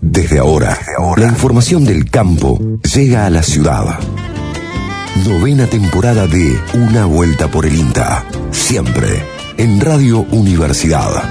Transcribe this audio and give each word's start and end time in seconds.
Desde 0.00 0.38
ahora, 0.38 0.78
la 1.16 1.26
información 1.26 1.84
del 1.84 2.08
campo 2.08 2.60
llega 2.94 3.26
a 3.26 3.30
la 3.30 3.42
ciudad. 3.42 3.98
Novena 5.26 5.66
temporada 5.66 6.28
de 6.28 6.56
Una 6.74 7.04
Vuelta 7.06 7.48
por 7.48 7.66
el 7.66 7.74
INTA. 7.74 8.24
Siempre 8.52 9.24
en 9.56 9.80
Radio 9.80 10.20
Universidad. 10.30 11.24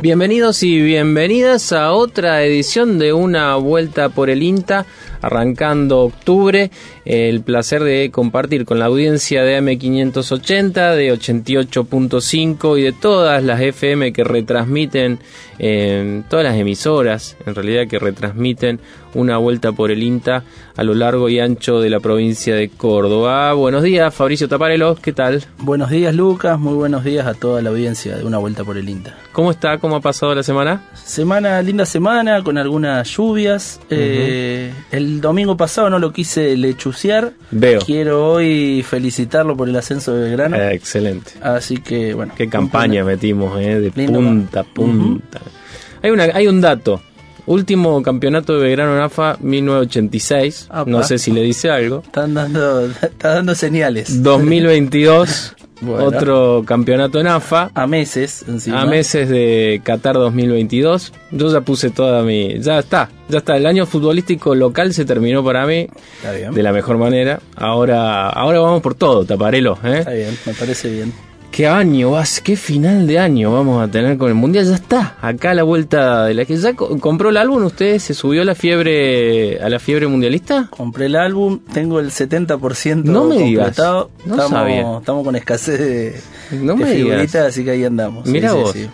Bienvenidos 0.00 0.62
y 0.62 0.80
bienvenidas 0.80 1.72
a 1.72 1.92
otra 1.92 2.44
edición 2.44 3.00
de 3.00 3.12
Una 3.12 3.56
Vuelta 3.56 4.10
por 4.10 4.30
el 4.30 4.44
INTA, 4.44 4.86
arrancando 5.20 6.00
octubre. 6.00 6.70
El 7.04 7.42
placer 7.42 7.82
de 7.82 8.10
compartir 8.10 8.64
con 8.64 8.78
la 8.78 8.86
audiencia 8.86 9.42
de 9.42 9.60
M580, 9.60 10.94
de 10.94 11.12
88.5 11.12 12.78
y 12.78 12.82
de 12.82 12.92
todas 12.92 13.42
las 13.42 13.60
FM 13.60 14.12
que 14.12 14.24
retransmiten, 14.24 15.18
eh, 15.58 16.22
todas 16.28 16.44
las 16.44 16.56
emisoras 16.56 17.36
en 17.46 17.54
realidad 17.54 17.86
que 17.88 17.98
retransmiten 17.98 18.80
Una 19.14 19.38
Vuelta 19.38 19.72
por 19.72 19.90
el 19.90 20.02
INTA 20.02 20.44
a 20.76 20.82
lo 20.84 20.94
largo 20.94 21.28
y 21.28 21.40
ancho 21.40 21.80
de 21.80 21.90
la 21.90 22.00
provincia 22.00 22.54
de 22.54 22.68
Córdoba. 22.68 23.52
Buenos 23.52 23.82
días, 23.82 24.14
Fabricio 24.14 24.48
Taparelo, 24.48 24.96
¿qué 24.96 25.12
tal? 25.12 25.44
Buenos 25.58 25.90
días, 25.90 26.14
Lucas. 26.14 26.58
Muy 26.58 26.74
buenos 26.74 27.04
días 27.04 27.26
a 27.26 27.34
toda 27.34 27.60
la 27.62 27.70
audiencia 27.70 28.16
de 28.16 28.24
Una 28.24 28.38
Vuelta 28.38 28.64
por 28.64 28.78
el 28.78 28.88
INTA. 28.88 29.16
¿Cómo 29.32 29.50
está? 29.50 29.78
¿Cómo 29.78 29.96
ha 29.96 30.00
pasado 30.00 30.34
la 30.34 30.42
semana? 30.42 30.82
Semana, 30.94 31.60
linda 31.62 31.86
semana, 31.86 32.42
con 32.42 32.58
algunas 32.58 33.08
lluvias. 33.08 33.80
Eh, 33.90 34.72
el 34.90 35.20
domingo 35.20 35.56
pasado 35.56 35.90
no 35.90 35.98
lo 35.98 36.12
quise 36.12 36.56
lechuciar. 36.56 37.32
Veo. 37.50 37.80
Quiero 37.80 38.32
hoy 38.32 38.84
felicitarlo 38.88 39.56
por 39.56 39.68
el 39.68 39.76
ascenso 39.76 40.14
de 40.14 40.28
Belgrano. 40.28 40.56
Eh, 40.56 40.74
excelente. 40.74 41.32
Así 41.42 41.78
que, 41.78 42.14
bueno. 42.14 42.32
Qué 42.36 42.48
campaña 42.48 43.04
metimos, 43.04 43.60
eh, 43.60 43.80
de 43.80 43.92
Lindo 43.94 44.18
punta 44.20 44.60
a 44.60 44.64
punta. 44.64 45.40
hay, 46.02 46.10
una, 46.10 46.24
hay 46.32 46.46
un 46.46 46.60
dato. 46.60 47.00
Último 47.50 48.00
campeonato 48.04 48.54
de 48.56 48.62
Belgrano 48.62 48.94
en 48.96 49.02
AFA, 49.02 49.36
1986. 49.40 50.68
Apa. 50.70 50.88
No 50.88 51.02
sé 51.02 51.18
si 51.18 51.32
le 51.32 51.42
dice 51.42 51.68
algo. 51.68 52.02
Están 52.06 52.32
dando, 52.34 52.86
está 53.02 53.34
dando 53.34 53.56
señales. 53.56 54.22
2022, 54.22 55.56
Bueno. 55.80 56.04
otro 56.04 56.62
campeonato 56.64 57.18
en 57.18 57.26
AFA. 57.26 57.72
A 57.74 57.88
meses, 57.88 58.44
encima. 58.46 58.82
A 58.82 58.86
meses 58.86 59.28
de 59.28 59.80
Qatar 59.82 60.14
2022. 60.14 61.12
Yo 61.32 61.52
ya 61.52 61.62
puse 61.62 61.90
toda 61.90 62.22
mi... 62.22 62.60
Ya 62.60 62.78
está, 62.78 63.08
ya 63.28 63.38
está. 63.38 63.56
El 63.56 63.66
año 63.66 63.84
futbolístico 63.84 64.54
local 64.54 64.94
se 64.94 65.04
terminó 65.04 65.42
para 65.42 65.66
mí 65.66 65.88
Está 66.18 66.30
bien. 66.32 66.52
de 66.54 66.62
la 66.62 66.72
mejor 66.72 66.98
manera. 66.98 67.40
Ahora, 67.56 68.28
ahora 68.28 68.60
vamos 68.60 68.80
por 68.80 68.94
todo, 68.94 69.24
Taparelo. 69.24 69.76
¿eh? 69.82 69.98
Está 70.00 70.12
bien, 70.12 70.38
me 70.46 70.52
parece 70.54 70.88
bien. 70.88 71.12
¿Qué 71.50 71.66
año 71.66 72.12
vas? 72.12 72.40
¿Qué 72.40 72.54
final 72.56 73.08
de 73.08 73.18
año 73.18 73.52
vamos 73.52 73.82
a 73.82 73.90
tener 73.90 74.16
con 74.16 74.28
el 74.28 74.34
Mundial? 74.34 74.64
Ya 74.66 74.76
está, 74.76 75.16
acá 75.20 75.50
a 75.50 75.54
la 75.54 75.64
vuelta 75.64 76.26
de 76.26 76.34
la 76.34 76.44
que 76.44 76.56
ya 76.56 76.74
co- 76.74 76.96
compró 77.00 77.30
el 77.30 77.36
álbum, 77.36 77.64
¿usted 77.64 77.98
se 77.98 78.14
subió 78.14 78.42
a 78.42 78.44
la 78.44 78.54
fiebre 78.54 79.58
a 79.60 79.68
la 79.68 79.80
fiebre 79.80 80.06
mundialista? 80.06 80.68
Compré 80.70 81.06
el 81.06 81.16
álbum, 81.16 81.58
tengo 81.72 81.98
el 81.98 82.12
70% 82.12 83.02
No 83.04 83.24
me 83.24 83.36
digas, 83.38 83.64
completado. 83.66 84.10
no 84.24 84.34
estamos, 84.34 84.50
sabía. 84.50 84.98
estamos 84.98 85.24
con 85.24 85.34
escasez 85.36 85.78
de, 85.80 86.20
No 86.60 86.74
de 86.76 86.84
me 86.84 86.90
digas. 86.92 87.10
figuritas, 87.10 87.46
así 87.48 87.64
que 87.64 87.70
ahí 87.72 87.84
andamos. 87.84 88.26
Mira 88.26 88.50
sí, 88.50 88.56
vos. 88.56 88.72
sí. 88.72 88.86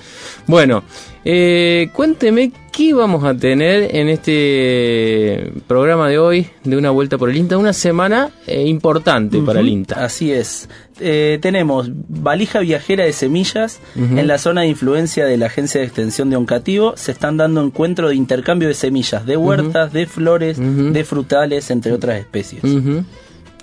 Bueno, 0.47 0.83
eh, 1.27 1.91
cuénteme 1.93 2.53
qué 2.77 2.93
vamos 2.93 3.25
a 3.25 3.35
tener 3.35 3.97
en 3.97 4.11
este 4.11 5.51
programa 5.67 6.11
de 6.11 6.19
hoy 6.19 6.47
de 6.63 6.77
una 6.77 6.91
vuelta 6.91 7.17
por 7.17 7.31
el 7.31 7.37
INTA, 7.39 7.57
una 7.57 7.73
semana 7.73 8.29
eh, 8.47 8.67
importante 8.67 9.41
para 9.41 9.61
el 9.61 9.69
INTA. 9.69 10.05
Así 10.05 10.31
es. 10.31 10.69
Eh, 11.01 11.39
tenemos 11.41 11.89
valija 11.91 12.61
viajera 12.61 13.05
de 13.05 13.15
semillas 13.15 13.81
en 13.95 14.27
la 14.27 14.37
zona 14.37 14.63
de 14.63 14.69
influencia 14.69 15.25
de 15.25 15.39
la 15.39 15.47
Agencia 15.47 15.81
de 15.81 15.87
Extensión 15.87 16.29
de 16.29 16.37
Oncativo. 16.37 16.95
Se 16.97 17.13
están 17.13 17.39
dando 17.39 17.63
encuentros 17.63 18.11
de 18.11 18.17
intercambio 18.17 18.69
de 18.69 18.75
semillas 18.75 19.25
de 19.25 19.39
huertas, 19.39 19.95
de 19.95 20.07
flores, 20.07 20.59
de 20.59 21.05
frutales, 21.05 21.71
entre 21.71 21.93
otras 21.93 22.21
especies. 22.21 22.63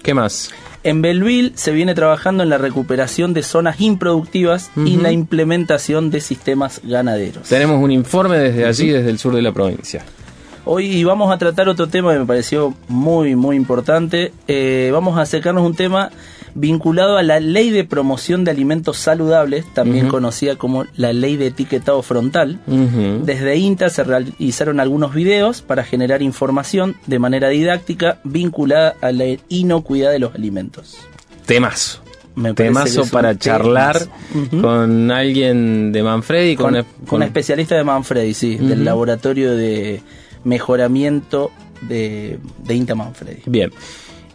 ¿Qué 0.01 0.13
más? 0.15 0.51
En 0.83 1.01
Belleville 1.01 1.53
se 1.55 1.71
viene 1.71 1.95
trabajando 1.95 2.43
en 2.43 2.49
la 2.49 2.57
recuperación 2.57 3.33
de 3.33 3.41
zonas 3.41 3.79
improductivas 3.79 4.69
y 4.75 4.97
la 4.97 5.13
implementación 5.13 6.11
de 6.11 6.19
sistemas 6.19 6.81
ganaderos. 6.83 7.47
Tenemos 7.47 7.81
un 7.81 7.91
informe 7.91 8.37
desde 8.37 8.65
allí, 8.65 8.89
desde 8.89 9.09
el 9.09 9.17
sur 9.17 9.33
de 9.33 9.41
la 9.41 9.53
provincia. 9.53 10.03
Hoy 10.65 11.03
vamos 11.03 11.31
a 11.31 11.37
tratar 11.37 11.69
otro 11.69 11.87
tema 11.87 12.13
que 12.13 12.19
me 12.19 12.25
pareció 12.25 12.73
muy, 12.89 13.35
muy 13.35 13.55
importante. 13.55 14.33
Eh, 14.47 14.89
vamos 14.91 15.17
a 15.17 15.21
acercarnos 15.21 15.63
a 15.63 15.67
un 15.67 15.75
tema 15.75 16.09
vinculado 16.55 17.17
a 17.17 17.23
la 17.23 17.39
ley 17.39 17.69
de 17.69 17.83
promoción 17.83 18.43
de 18.43 18.51
alimentos 18.51 18.97
saludables, 18.97 19.65
también 19.73 20.07
conocida 20.07 20.55
como 20.55 20.85
la 20.95 21.13
ley 21.13 21.37
de 21.37 21.47
etiquetado 21.47 22.01
frontal. 22.01 22.59
Desde 22.67 23.57
INTA 23.57 23.89
se 23.89 24.03
realizaron 24.03 24.79
algunos 24.79 25.13
videos 25.13 25.61
para 25.61 25.83
generar 25.83 26.21
información 26.21 26.95
de 27.07 27.19
manera 27.19 27.49
didáctica 27.49 28.19
vinculada 28.23 28.95
a 29.01 29.11
la 29.11 29.25
inocuidad 29.49 30.11
de 30.11 30.19
los 30.19 30.35
alimentos. 30.35 30.97
Temazo. 31.45 32.01
Me 32.35 32.53
Temazo 32.53 33.05
para 33.11 33.37
charlar 33.37 33.99
con 34.59 35.11
alguien 35.11 35.91
de 35.91 36.01
Manfredi, 36.01 36.55
con, 36.55 36.73
con, 36.73 36.85
con 37.05 37.17
un 37.17 37.23
especialista 37.23 37.75
de 37.75 37.83
Manfredi, 37.83 38.33
sí, 38.33 38.55
del 38.55 38.83
laboratorio 38.83 39.55
de 39.55 40.01
mejoramiento 40.43 41.51
de, 41.81 42.39
de 42.63 42.75
INTA 42.75 42.95
Manfredi. 42.95 43.41
Bien. 43.45 43.71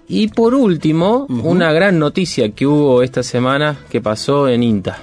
Y 0.08 0.28
por 0.28 0.54
último, 0.54 1.26
una 1.28 1.72
gran 1.72 1.98
noticia 1.98 2.50
que 2.50 2.66
hubo 2.66 3.02
esta 3.02 3.22
semana 3.22 3.76
que 3.90 4.00
pasó 4.00 4.48
en 4.48 4.62
INTA. 4.62 4.98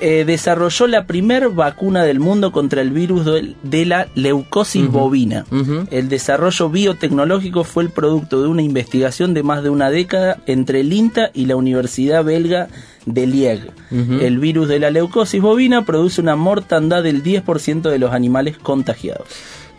Eh, 0.00 0.24
desarrolló 0.24 0.86
la 0.86 1.06
primer 1.06 1.48
vacuna 1.48 2.04
del 2.04 2.20
mundo 2.20 2.52
contra 2.52 2.82
el 2.82 2.92
virus 2.92 3.26
de 3.64 3.84
la 3.84 4.06
leucosis 4.14 4.88
bovina. 4.88 5.44
El 5.90 6.08
desarrollo 6.08 6.70
biotecnológico 6.70 7.64
fue 7.64 7.82
el 7.82 7.90
producto 7.90 8.40
de 8.40 8.46
una 8.46 8.62
investigación 8.62 9.34
de 9.34 9.42
más 9.42 9.64
de 9.64 9.70
una 9.70 9.90
década 9.90 10.38
entre 10.46 10.80
el 10.80 10.92
INTA 10.92 11.30
y 11.34 11.46
la 11.46 11.56
Universidad 11.56 12.22
Belga 12.22 12.68
de 13.06 13.26
Liège. 13.26 13.70
Ujú. 13.90 14.20
El 14.20 14.38
virus 14.38 14.68
de 14.68 14.78
la 14.78 14.90
leucosis 14.90 15.42
bovina 15.42 15.84
produce 15.84 16.20
una 16.20 16.36
mortandad 16.36 17.02
del 17.02 17.24
10% 17.24 17.90
de 17.90 17.98
los 17.98 18.12
animales 18.12 18.56
contagiados. 18.56 19.26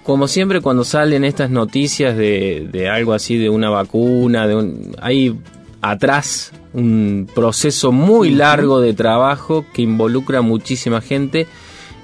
Como 0.09 0.27
siempre 0.27 0.59
cuando 0.59 0.83
salen 0.85 1.23
estas 1.23 1.51
noticias 1.51 2.17
de, 2.17 2.67
de 2.71 2.89
algo 2.89 3.13
así, 3.13 3.37
de 3.37 3.47
una 3.47 3.69
vacuna, 3.69 4.47
de 4.47 4.55
un, 4.55 4.95
hay 4.99 5.35
atrás 5.81 6.51
un 6.73 7.29
proceso 7.35 7.91
muy 7.91 8.31
largo 8.31 8.81
de 8.81 8.95
trabajo 8.95 9.65
que 9.71 9.83
involucra 9.83 10.39
a 10.39 10.41
muchísima 10.41 10.99
gente 11.01 11.45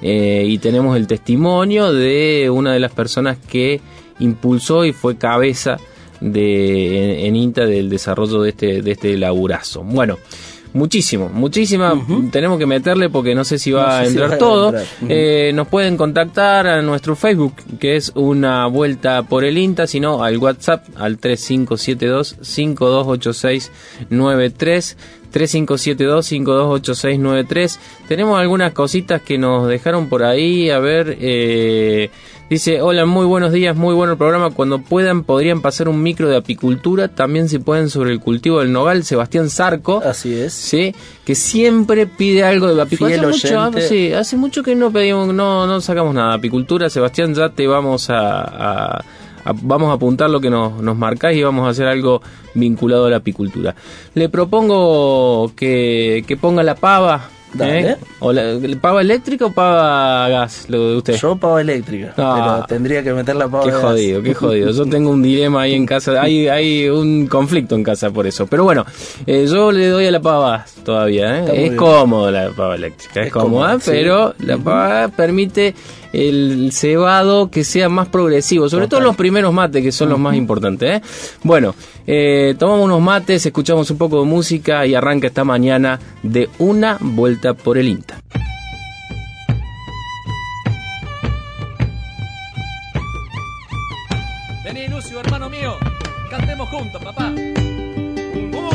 eh, 0.04 0.46
y 0.48 0.60
tenemos 0.60 0.96
el 0.98 1.08
testimonio 1.08 1.92
de 1.94 2.52
una 2.52 2.74
de 2.74 2.80
las 2.80 2.92
personas 2.92 3.40
que 3.40 3.82
impulsó 4.20 4.86
y 4.86 4.94
fue 4.94 5.18
cabeza 5.18 5.78
de, 6.22 7.22
en, 7.24 7.26
en 7.26 7.36
INTA 7.36 7.66
del 7.66 7.90
desarrollo 7.90 8.44
de 8.44 8.50
este, 8.50 8.82
de 8.84 8.92
este 8.92 9.18
laburazo. 9.18 9.82
Bueno, 9.82 10.20
muchísimo, 10.76 11.30
muchísima, 11.30 12.00
tenemos 12.32 12.60
que 12.60 12.68
meterle 12.68 13.10
porque 13.10 13.34
no 13.34 13.44
sé 13.44 13.58
si 13.58 13.72
va 13.72 13.86
No 13.86 13.92
a 13.92 14.04
si 14.04 14.10
entrar 14.12 14.30
va 14.32 14.36
a 14.36 14.38
todo. 14.38 14.72
Eh, 15.10 15.52
nos 15.56 15.68
pueden 15.68 15.98
contactar 15.98 16.68
a 16.68 16.84
nuestro 16.84 17.16
Facebook, 17.16 17.56
que 17.80 17.96
es 17.96 18.12
una 18.14 18.68
vuelta 18.68 19.24
por 19.24 19.44
el 19.44 19.58
INTA, 19.58 19.88
sino 19.88 20.24
al 20.24 20.38
WhatsApp 20.38 20.86
al 20.96 21.18
3572 21.18 22.36
528693 22.42 24.98
3572-528693. 25.36 27.78
Tenemos 28.08 28.40
algunas 28.40 28.72
cositas 28.72 29.22
que 29.22 29.38
nos 29.38 29.68
dejaron 29.68 30.08
por 30.08 30.24
ahí. 30.24 30.70
A 30.70 30.80
ver, 30.80 31.18
eh, 31.20 32.10
dice: 32.50 32.82
Hola, 32.82 33.06
muy 33.06 33.26
buenos 33.26 33.52
días, 33.52 33.76
muy 33.76 33.94
bueno 33.94 34.14
el 34.14 34.18
programa. 34.18 34.50
Cuando 34.52 34.80
puedan, 34.80 35.24
podrían 35.24 35.62
pasar 35.62 35.88
un 35.90 36.02
micro 36.04 36.30
de 36.30 36.38
apicultura. 36.38 37.08
También 37.08 37.50
si 37.50 37.60
pueden 37.60 37.90
sobre 37.90 38.12
el 38.12 38.20
cultivo 38.20 38.60
del 38.60 38.72
nogal. 38.72 39.04
Sebastián 39.04 39.50
Zarco. 39.50 40.02
Así 40.06 40.34
es. 40.34 40.54
Sí, 40.54 40.94
que 41.26 41.36
siempre 41.36 42.08
pide 42.08 42.44
algo 42.44 42.68
de 42.68 42.82
apicultura. 42.82 43.16
Hace 43.18 43.26
mucho, 43.48 43.88
sí, 43.88 44.14
hace 44.14 44.38
mucho 44.38 44.64
que 44.64 44.76
no 44.76 44.92
pedimos, 44.92 45.34
no, 45.34 45.66
no 45.68 45.82
sacamos 45.82 46.14
nada 46.14 46.30
de 46.30 46.36
apicultura. 46.36 46.90
Sebastián, 46.90 47.34
ya 47.34 47.50
te 47.50 47.68
vamos 47.68 48.10
a, 48.10 48.42
a- 48.42 48.98
a- 49.46 49.54
vamos 49.62 49.90
a 49.90 49.94
apuntar 49.94 50.30
lo 50.30 50.42
que 50.42 50.50
nos, 50.50 50.82
nos 50.82 50.98
marcáis 50.98 51.38
y 51.38 51.44
vamos 51.44 51.68
a 51.68 51.70
hacer 51.70 51.86
algo 51.88 52.22
vinculado 52.56 53.06
a 53.06 53.10
la 53.12 53.18
apicultura. 53.18 53.76
Le 54.16 54.28
propongo 54.30 55.52
que, 55.56 56.24
que 56.28 56.36
ponga 56.38 56.64
la 56.64 56.76
pava. 56.76 57.30
Dale. 57.58 57.92
¿eh? 57.92 57.98
O 58.20 58.32
la, 58.34 58.44
¿Pava 58.82 59.02
eléctrica 59.02 59.46
o 59.46 59.52
pava 59.52 60.28
gas? 60.30 60.66
Lo 60.68 60.90
de 60.92 60.98
usted. 60.98 61.16
Yo 61.16 61.36
pava 61.38 61.62
eléctrica, 61.62 62.14
Ah. 62.18 62.58
pero 62.66 62.68
tendría 62.68 63.02
que 63.04 63.14
meter 63.14 63.36
la 63.36 63.48
pava 63.48 63.64
Qué 63.66 63.72
gas. 63.72 63.82
jodido, 63.82 64.22
qué 64.22 64.34
jodido. 64.34 64.72
Yo 64.72 64.86
tengo 64.86 65.10
un 65.12 65.24
dilema 65.24 65.62
ahí 65.62 65.74
en 65.74 65.86
casa. 65.86 66.22
Hay, 66.22 66.48
hay 66.48 66.90
un 66.90 67.28
conflicto 67.28 67.76
en 67.76 67.84
casa 67.84 68.10
por 68.12 68.28
eso. 68.28 68.46
Pero 68.48 68.64
bueno, 68.64 68.86
eh, 69.26 69.46
yo 69.50 69.72
le 69.72 69.88
doy 69.88 70.06
a 70.08 70.12
la 70.12 70.20
pava 70.22 70.66
todavía. 70.84 71.46
¿eh? 71.46 71.66
Es 71.68 71.76
cómodo 71.76 72.30
la 72.32 72.50
pava 72.52 72.76
eléctrica. 72.76 73.22
Es, 73.22 73.28
Es 73.28 73.34
cómoda, 73.34 73.68
cómoda, 73.68 73.80
sí. 73.80 73.92
pero 73.92 74.36
la 74.40 74.58
pava 74.58 75.08
permite 75.10 75.74
el 76.16 76.72
cebado 76.72 77.52
que 77.52 77.64
sea 77.64 77.90
más 77.90 78.08
progresivo, 78.08 78.70
sobre 78.70 78.88
todo 78.88 79.02
los 79.02 79.16
primeros 79.16 79.54
mates 79.54 79.84
que 79.84 79.92
son 79.92 80.10
los 80.10 80.20
más 80.20 80.36
importantes. 80.36 80.98
¿eh? 80.98 81.02
Bueno, 81.44 81.76
eh, 82.08 82.56
tomamos 82.58 82.86
unos 82.86 83.02
mates, 83.02 83.46
escuchamos 83.46 83.90
un 83.92 83.98
poco 83.98 84.20
de 84.22 84.26
música 84.26 84.86
y 84.86 84.96
arranca 84.96 85.28
esta 85.28 85.44
mañana 85.44 86.00
de 86.24 86.50
una 86.60 86.98
vuelta 87.00 87.54
por 87.54 87.78
el 87.78 87.90
INTA. 87.90 88.20
Vení, 94.64 94.88
Lucio, 94.88 95.20
hermano 95.20 95.50
mío, 95.50 95.76
cantemos 96.30 96.70
juntos, 96.70 97.04
papá. 97.04 97.34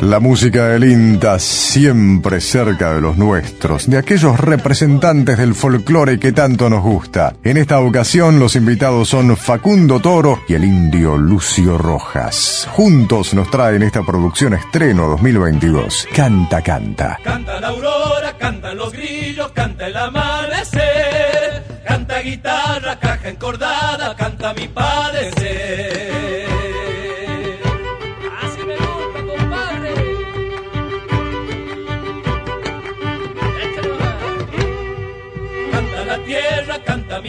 La 0.00 0.18
música 0.18 0.68
del 0.68 0.84
INTA 0.84 1.38
siempre 1.38 2.40
cerca 2.40 2.94
de 2.94 3.02
los 3.02 3.18
nuestros, 3.18 3.86
de 3.86 3.98
aquellos 3.98 4.40
representantes 4.40 5.36
del 5.36 5.54
folclore 5.54 6.18
que 6.18 6.32
tanto 6.32 6.70
nos 6.70 6.82
gusta. 6.82 7.34
En 7.44 7.58
esta 7.58 7.80
ocasión 7.80 8.38
los 8.38 8.56
invitados 8.56 9.10
son 9.10 9.36
Facundo 9.36 10.00
Toro 10.00 10.40
y 10.48 10.54
el 10.54 10.64
indio 10.64 11.18
Lucio 11.18 11.76
Rojas. 11.76 12.66
Juntos 12.72 13.34
nos 13.34 13.50
traen 13.50 13.82
esta 13.82 14.02
producción 14.02 14.54
estreno 14.54 15.06
2022. 15.08 16.08
Canta, 16.16 16.62
canta. 16.62 17.18
Canta 17.22 17.60
la 17.60 17.68
aurora, 17.68 18.38
cantan 18.38 18.78
los 18.78 18.94
grillos, 18.94 19.52
canta 19.52 19.86
el 19.86 19.96
amanecer. 19.98 21.62
Canta 21.86 22.20
guitarra, 22.20 22.98
caja 22.98 23.28
encordada, 23.28 24.16
canta 24.16 24.54
mi 24.54 24.66
padecer. 24.66 25.89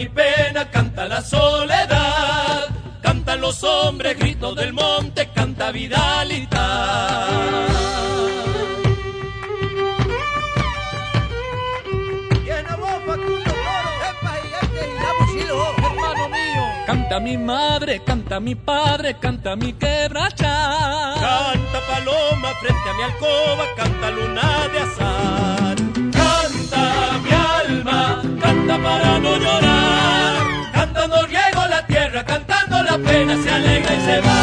Mi 0.02 0.08
pena, 0.08 0.68
canta 0.68 1.06
la 1.06 1.20
soledad. 1.22 2.68
Cantan 3.00 3.40
los 3.40 3.62
hombres, 3.62 4.18
gritos 4.18 4.56
del 4.56 4.72
monte, 4.72 5.28
canta 5.32 5.70
Vidalita. 5.70 7.28
Hermano 15.78 16.28
mío. 16.28 16.64
Canta 16.86 17.20
mi 17.20 17.36
madre, 17.36 18.02
canta 18.04 18.40
mi 18.40 18.54
padre, 18.56 19.18
canta 19.20 19.54
mi 19.54 19.72
quebracha. 19.74 21.14
Canta 21.20 21.78
paloma 21.88 22.48
frente 22.60 22.88
a 22.90 22.94
mi 22.94 23.02
alcoba, 23.10 23.64
canta 23.76 24.10
luna 24.10 24.68
de 24.72 24.78
azar. 24.80 25.91
Mi 27.24 27.30
alma, 27.30 28.22
canta 28.40 28.78
para 28.82 29.18
no 29.18 29.36
llorar. 29.36 30.34
Cantando 30.72 31.26
riego 31.26 31.66
la 31.68 31.86
tierra, 31.86 32.24
cantando 32.24 32.82
la 32.82 32.98
pena, 32.98 33.36
se 33.42 33.50
alegra 33.50 33.94
y 33.94 34.00
se 34.00 34.20
va. 34.20 34.38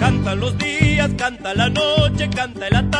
Canta 0.00 0.34
los 0.34 0.58
días, 0.58 1.10
canta 1.16 1.54
la 1.54 1.68
noche, 1.68 2.28
canta 2.30 2.66
el 2.66 2.76
atardecer. 2.76 2.91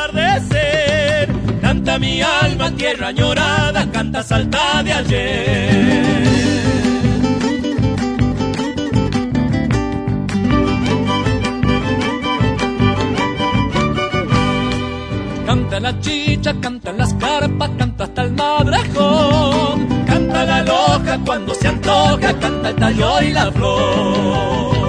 Mi 1.99 2.23
alma, 2.23 2.71
tierra 2.71 3.09
añorada, 3.09 3.87
canta 3.93 4.23
salta 4.23 4.83
de 4.83 4.93
ayer. 4.93 6.23
Canta 15.47 15.81
la 15.81 16.01
chicha, 16.01 16.55
canta 16.61 16.93
las 16.93 17.13
carpas, 17.15 17.71
canta 17.79 18.05
hasta 18.05 18.23
el 18.23 18.33
madrejón. 18.33 20.05
Canta 20.07 20.45
la 20.45 20.63
loja 20.63 21.19
cuando 21.25 21.55
se 21.55 21.69
antoja, 21.69 22.39
canta 22.41 22.71
el 22.71 22.77
tallo 22.77 23.23
y 23.23 23.33
la 23.33 23.53
flor. 23.53 24.82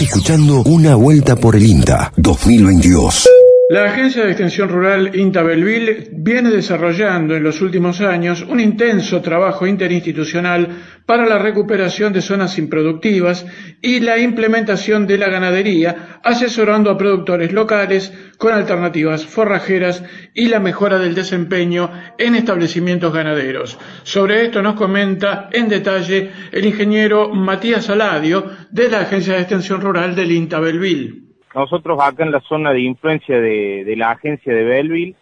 Escuchando 0.00 0.62
Una 0.62 0.94
Vuelta 0.94 1.34
por 1.34 1.56
el 1.56 1.66
INTA 1.66 2.12
2022. 2.16 3.28
La 3.68 3.86
Agencia 3.86 4.22
de 4.24 4.30
Extensión 4.30 4.68
Rural 4.68 5.10
INTA 5.12 5.42
Belville 5.42 6.10
viene 6.12 6.50
desarrollando 6.50 7.34
en 7.34 7.42
los 7.42 7.60
últimos 7.60 8.00
años 8.00 8.46
un 8.48 8.60
intenso 8.60 9.20
trabajo 9.20 9.66
interinstitucional 9.66 10.97
para 11.08 11.24
la 11.24 11.38
recuperación 11.38 12.12
de 12.12 12.20
zonas 12.20 12.58
improductivas 12.58 13.46
y 13.80 14.00
la 14.00 14.18
implementación 14.18 15.06
de 15.06 15.16
la 15.16 15.30
ganadería, 15.30 16.20
asesorando 16.22 16.90
a 16.90 16.98
productores 16.98 17.50
locales 17.50 18.12
con 18.36 18.52
alternativas 18.52 19.24
forrajeras 19.24 20.04
y 20.34 20.48
la 20.48 20.60
mejora 20.60 20.98
del 20.98 21.14
desempeño 21.14 21.90
en 22.18 22.34
establecimientos 22.34 23.10
ganaderos. 23.10 23.78
Sobre 24.02 24.42
esto 24.44 24.60
nos 24.60 24.74
comenta 24.74 25.48
en 25.50 25.70
detalle 25.70 26.30
el 26.52 26.66
ingeniero 26.66 27.30
Matías 27.30 27.88
Aladio 27.88 28.44
de 28.70 28.90
la 28.90 29.00
Agencia 29.00 29.32
de 29.32 29.40
Extensión 29.40 29.80
Rural 29.80 30.14
del 30.14 30.30
INTA 30.30 30.60
Belville. 30.60 31.22
Nosotros 31.54 31.98
acá 32.02 32.22
en 32.22 32.32
la 32.32 32.40
zona 32.40 32.70
de 32.72 32.82
influencia 32.82 33.40
de, 33.40 33.94
la 33.96 34.10
agencia 34.10 34.52
de 34.52 34.62
Belleville 34.62 35.14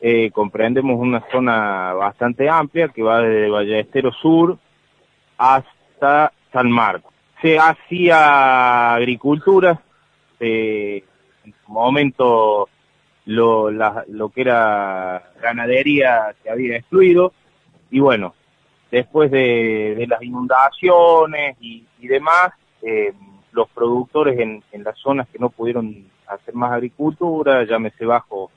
eh, 0.00 0.30
comprendemos 0.30 0.96
una 0.96 1.24
zona 1.32 1.92
bastante 1.94 2.48
amplia 2.48 2.86
que 2.90 3.02
va 3.02 3.20
desde 3.20 3.50
Ballestero 3.50 4.12
Sur 4.12 4.60
hasta 5.38 6.32
San 6.52 6.70
Marcos. 6.70 7.12
Se 7.40 7.58
hacía 7.58 8.94
agricultura, 8.94 9.80
eh, 10.40 11.04
en 11.44 11.54
su 11.64 11.72
momento 11.72 12.68
lo, 13.26 13.70
lo 13.70 14.28
que 14.30 14.40
era 14.40 15.30
ganadería 15.40 16.34
se 16.42 16.50
había 16.50 16.76
excluido 16.76 17.32
y 17.90 18.00
bueno, 18.00 18.34
después 18.90 19.30
de, 19.30 19.94
de 19.96 20.06
las 20.06 20.22
inundaciones 20.22 21.56
y, 21.60 21.86
y 22.00 22.06
demás, 22.08 22.50
eh, 22.82 23.12
los 23.52 23.68
productores 23.70 24.38
en, 24.38 24.62
en 24.72 24.84
las 24.84 24.98
zonas 24.98 25.28
que 25.28 25.38
no 25.38 25.50
pudieron 25.50 26.06
hacer 26.26 26.54
más 26.54 26.72
agricultura, 26.72 27.64
llámese 27.64 28.04
bajo, 28.04 28.50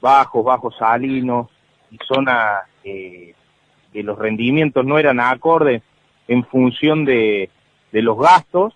bajos, 0.00 0.44
bajos 0.44 0.76
salinos 0.76 1.48
y 1.90 1.98
zonas 2.04 2.64
eh, 2.84 3.34
que 3.92 4.02
los 4.02 4.18
rendimientos 4.18 4.84
no 4.84 4.98
eran 4.98 5.20
acordes 5.20 5.82
en 6.28 6.44
función 6.44 7.04
de, 7.04 7.50
de 7.90 8.02
los 8.02 8.18
gastos, 8.18 8.74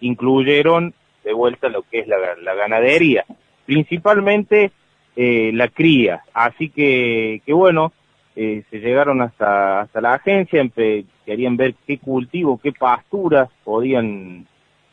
incluyeron 0.00 0.94
de 1.24 1.32
vuelta 1.32 1.68
lo 1.68 1.82
que 1.82 2.00
es 2.00 2.08
la, 2.08 2.16
la 2.42 2.54
ganadería, 2.54 3.24
principalmente 3.66 4.72
eh, 5.16 5.50
la 5.54 5.68
cría. 5.68 6.22
Así 6.32 6.70
que, 6.70 7.42
que 7.46 7.52
bueno, 7.52 7.92
eh, 8.36 8.62
se 8.70 8.78
llegaron 8.78 9.20
hasta, 9.20 9.80
hasta 9.80 10.00
la 10.00 10.14
agencia, 10.14 10.64
querían 11.26 11.56
ver 11.56 11.74
qué 11.86 11.98
cultivo, 11.98 12.60
qué 12.62 12.72
pasturas 12.72 13.48
podían 13.64 14.46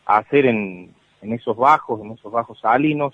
hacer 0.05 0.45
en, 0.47 0.89
en 1.21 1.33
esos 1.33 1.55
bajos, 1.55 2.01
en 2.01 2.12
esos 2.12 2.31
bajos 2.31 2.59
salinos, 2.59 3.13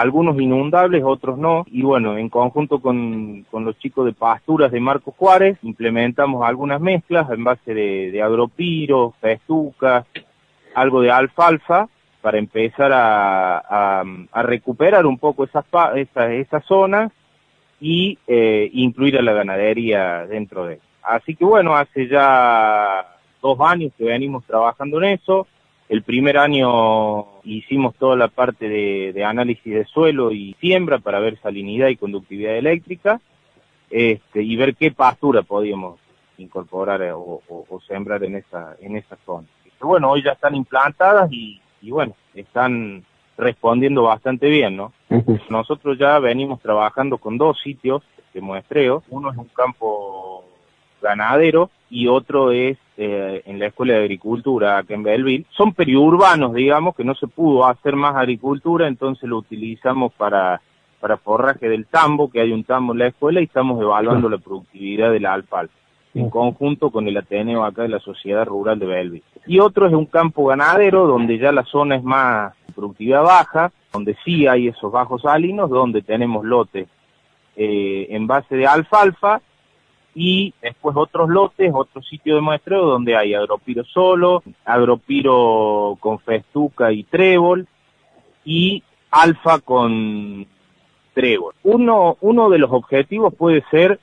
algunos 0.00 0.38
inundables, 0.40 1.02
otros 1.04 1.38
no, 1.38 1.64
y 1.68 1.82
bueno, 1.82 2.18
en 2.18 2.28
conjunto 2.28 2.80
con, 2.80 3.46
con 3.50 3.64
los 3.64 3.78
chicos 3.78 4.04
de 4.04 4.12
pasturas 4.12 4.70
de 4.70 4.80
Marco 4.80 5.12
Juárez, 5.16 5.58
implementamos 5.62 6.46
algunas 6.46 6.80
mezclas 6.80 7.30
en 7.30 7.44
base 7.44 7.72
de, 7.72 8.10
de 8.10 8.22
agropiro, 8.22 9.14
festuca, 9.20 10.04
algo 10.74 11.00
de 11.00 11.10
alfalfa, 11.10 11.88
para 12.20 12.38
empezar 12.38 12.92
a, 12.92 14.02
a, 14.32 14.42
recuperar 14.42 15.06
un 15.06 15.16
poco 15.16 15.44
esas, 15.44 15.64
esas, 15.94 16.30
esas 16.32 16.64
zonas 16.64 17.12
y 17.80 18.18
eh, 18.26 18.68
incluir 18.72 19.16
a 19.16 19.22
la 19.22 19.32
ganadería 19.32 20.26
dentro 20.26 20.66
de 20.66 20.74
él. 20.74 20.80
Así 21.04 21.36
que 21.36 21.44
bueno, 21.44 21.76
hace 21.76 22.08
ya 22.08 23.06
dos 23.40 23.60
años 23.60 23.92
que 23.96 24.04
venimos 24.04 24.44
trabajando 24.44 25.00
en 25.02 25.10
eso. 25.10 25.46
El 25.88 26.02
primer 26.02 26.36
año 26.38 27.26
hicimos 27.44 27.94
toda 27.96 28.16
la 28.16 28.28
parte 28.28 28.68
de, 28.68 29.12
de 29.12 29.24
análisis 29.24 29.72
de 29.72 29.84
suelo 29.84 30.32
y 30.32 30.54
siembra 30.60 30.98
para 30.98 31.20
ver 31.20 31.38
salinidad 31.40 31.88
y 31.88 31.96
conductividad 31.96 32.56
eléctrica 32.56 33.20
este, 33.90 34.42
y 34.42 34.56
ver 34.56 34.74
qué 34.74 34.90
pastura 34.90 35.42
podíamos 35.42 36.00
incorporar 36.38 37.02
eh, 37.02 37.12
o, 37.12 37.40
o- 37.48 37.64
o 37.68 37.80
sembrar 37.82 38.24
en 38.24 38.34
esa, 38.36 38.76
en 38.80 38.96
esa 38.96 39.16
zona. 39.24 39.46
Este, 39.64 39.84
Bueno, 39.84 40.10
hoy 40.10 40.22
ya 40.24 40.32
están 40.32 40.56
implantadas 40.56 41.30
y, 41.32 41.60
y 41.80 41.90
bueno, 41.92 42.14
están 42.34 43.04
respondiendo 43.38 44.02
bastante 44.02 44.48
bien, 44.48 44.76
¿no? 44.76 44.92
Nosotros 45.50 45.96
ya 45.98 46.18
venimos 46.18 46.60
trabajando 46.60 47.18
con 47.18 47.38
dos 47.38 47.60
sitios 47.60 48.02
de 48.34 48.40
muestreo. 48.40 49.04
Uno 49.08 49.30
es 49.30 49.36
un 49.38 49.48
campo 49.54 50.44
ganadero 51.00 51.70
y 51.90 52.08
otro 52.08 52.50
es 52.50 52.76
eh, 52.96 53.42
en 53.44 53.58
la 53.58 53.66
Escuela 53.66 53.94
de 53.94 54.00
Agricultura 54.00 54.78
acá 54.78 54.94
en 54.94 55.02
Belleville. 55.02 55.46
Son 55.50 55.72
periurbanos, 55.72 56.54
digamos, 56.54 56.96
que 56.96 57.04
no 57.04 57.14
se 57.14 57.26
pudo 57.26 57.66
hacer 57.66 57.96
más 57.96 58.16
agricultura, 58.16 58.88
entonces 58.88 59.28
lo 59.28 59.38
utilizamos 59.38 60.12
para, 60.14 60.60
para 61.00 61.16
forraje 61.16 61.68
del 61.68 61.86
tambo, 61.86 62.30
que 62.30 62.40
hay 62.40 62.52
un 62.52 62.64
tambo 62.64 62.92
en 62.92 63.00
la 63.00 63.06
escuela, 63.08 63.40
y 63.40 63.44
estamos 63.44 63.80
evaluando 63.80 64.28
la 64.28 64.38
productividad 64.38 65.10
de 65.12 65.20
la 65.20 65.34
alfalfa 65.34 65.74
en 66.14 66.30
conjunto 66.30 66.90
con 66.90 67.06
el 67.06 67.16
Ateneo 67.18 67.64
acá 67.64 67.82
de 67.82 67.88
la 67.88 68.00
Sociedad 68.00 68.46
Rural 68.46 68.78
de 68.78 68.86
Belleville. 68.86 69.24
Y 69.46 69.60
otro 69.60 69.86
es 69.86 69.92
un 69.92 70.06
campo 70.06 70.46
ganadero, 70.46 71.06
donde 71.06 71.38
ya 71.38 71.52
la 71.52 71.64
zona 71.64 71.96
es 71.96 72.02
más 72.02 72.54
productividad 72.74 73.22
baja, 73.22 73.70
donde 73.92 74.16
sí 74.24 74.46
hay 74.46 74.68
esos 74.68 74.90
bajos 74.90 75.22
salinos, 75.22 75.68
donde 75.68 76.02
tenemos 76.02 76.44
lotes 76.44 76.88
eh, 77.56 78.06
en 78.10 78.26
base 78.26 78.56
de 78.56 78.66
alfalfa, 78.66 79.40
y 80.18 80.54
después 80.62 80.96
otros 80.96 81.28
lotes, 81.28 81.70
otro 81.74 82.00
sitio 82.00 82.36
de 82.36 82.40
muestreo 82.40 82.86
donde 82.86 83.14
hay 83.14 83.34
agropiro 83.34 83.84
solo, 83.84 84.42
agropiro 84.64 85.98
con 86.00 86.18
festuca 86.20 86.90
y 86.90 87.04
trébol, 87.04 87.68
y 88.42 88.82
alfa 89.10 89.58
con 89.58 90.46
trébol. 91.12 91.52
Uno, 91.64 92.16
uno 92.22 92.48
de 92.48 92.58
los 92.58 92.72
objetivos 92.72 93.34
puede 93.34 93.62
ser, 93.70 94.00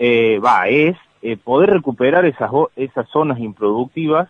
eh, 0.00 0.40
va, 0.44 0.66
es 0.66 0.96
eh, 1.22 1.36
poder 1.36 1.70
recuperar 1.70 2.24
esas, 2.24 2.50
esas 2.74 3.08
zonas 3.10 3.38
improductivas, 3.38 4.28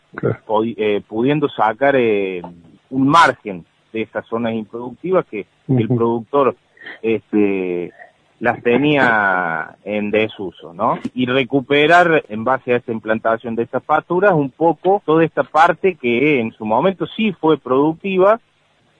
eh, 0.76 1.00
pudiendo 1.08 1.48
sacar 1.48 1.96
eh, 1.96 2.42
un 2.90 3.08
margen 3.08 3.64
de 3.94 4.02
esas 4.02 4.26
zonas 4.26 4.52
improductivas 4.52 5.24
que 5.24 5.46
el 5.68 5.88
productor 5.88 6.54
este, 7.00 7.92
las 8.40 8.62
tenía 8.62 9.76
en 9.84 10.10
desuso, 10.10 10.74
¿no? 10.74 10.98
Y 11.14 11.26
recuperar 11.26 12.24
en 12.28 12.44
base 12.44 12.72
a 12.72 12.76
esta 12.76 12.92
implantación 12.92 13.54
de 13.54 13.62
estas 13.62 13.82
pasturas 13.82 14.32
un 14.32 14.50
poco 14.50 15.02
toda 15.04 15.24
esta 15.24 15.44
parte 15.44 15.94
que 15.94 16.40
en 16.40 16.52
su 16.52 16.64
momento 16.64 17.06
sí 17.06 17.32
fue 17.32 17.58
productiva 17.58 18.40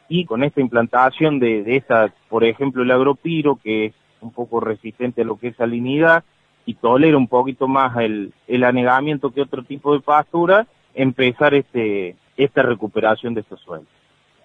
y 0.09 0.25
con 0.25 0.45
esta 0.45 0.61
implantación 0.61 1.41
de, 1.41 1.62
de 1.62 1.76
esa, 1.76 2.12
por 2.29 2.45
ejemplo, 2.45 2.83
el 2.83 2.91
agropiro 2.91 3.57
que 3.57 3.87
es 3.87 3.95
un 4.21 4.33
poco 4.33 4.61
resistente 4.61 5.23
a 5.23 5.25
lo 5.25 5.37
que 5.38 5.49
es 5.49 5.57
salinidad, 5.57 6.25
y 6.67 6.75
tolera 6.75 7.17
un 7.17 7.29
poquito 7.29 7.69
más 7.69 7.97
el, 7.99 8.33
el 8.47 8.64
anegamiento 8.64 9.31
que 9.31 9.43
otro 9.43 9.62
tipo 9.62 9.93
de 9.93 10.00
pastura, 10.00 10.67
empezar 10.95 11.55
este, 11.55 12.17
esta 12.37 12.62
recuperación 12.62 13.35
de 13.35 13.43
estos 13.43 13.61
suelos. 13.61 13.88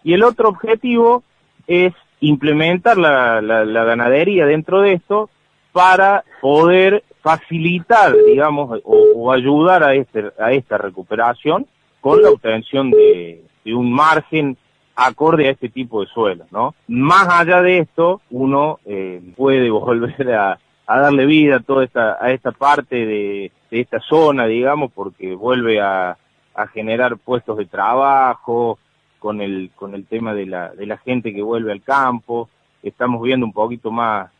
Y 0.04 0.14
el 0.14 0.24
otro 0.24 0.50
objetivo 0.50 1.24
es 1.68 1.94
implementar 2.22 2.98
la, 2.98 3.42
la, 3.42 3.84
ganadería 3.84 4.46
dentro 4.46 4.82
de 4.82 4.94
esto 4.94 5.30
para 5.72 6.24
poder 6.42 7.04
facilitar, 7.22 8.16
digamos, 8.26 8.82
o, 8.84 9.32
ayudar 9.32 9.84
a, 9.84 9.94
este, 9.96 10.32
a 10.40 10.52
esta 10.52 10.78
recuperación 10.78 11.68
con 12.02 12.22
la 12.22 12.30
obtención 12.30 12.92
de, 12.92 13.44
de 13.64 13.74
un 13.74 13.92
margen 13.92 14.58
acorde 14.96 15.48
a 15.48 15.52
este 15.52 15.70
tipo 15.70 16.02
de 16.02 16.08
suelos, 16.08 16.48
¿no? 16.52 16.76
Más 16.88 17.28
allá 17.30 17.62
de 17.62 17.80
esto, 17.80 18.22
uno 18.30 18.80
eh, 18.86 19.22
puede 19.36 19.70
volver 19.70 20.34
a, 20.34 20.60
a 20.88 21.00
darle 21.00 21.26
vida 21.26 21.58
a 21.58 21.60
toda 21.62 21.86
esta, 21.86 22.18
a 22.20 22.32
esta 22.32 22.52
parte 22.52 23.06
de, 23.06 23.52
de 23.70 23.80
esta 23.80 24.00
zona, 24.00 24.46
digamos, 24.46 24.92
porque 24.92 25.36
vuelve 25.36 25.80
a, 25.80 26.18
a, 26.56 26.68
generar 26.68 27.18
puestos 27.18 27.58
de 27.58 27.66
trabajo, 27.66 28.80
con 29.20 29.42
el, 29.42 29.72
con 29.76 29.94
el 29.94 30.06
tema 30.06 30.34
de 30.34 30.46
la, 30.46 30.70
de 30.70 30.86
la 30.86 30.98
gente 30.98 31.34
que 31.34 31.42
vuelve 31.42 31.72
al 31.72 31.82
campo, 31.82 32.50
estamos 32.82 33.22
viendo 33.22 33.46
un 33.46 33.54
poquito 33.54 33.92
más, 33.92 34.32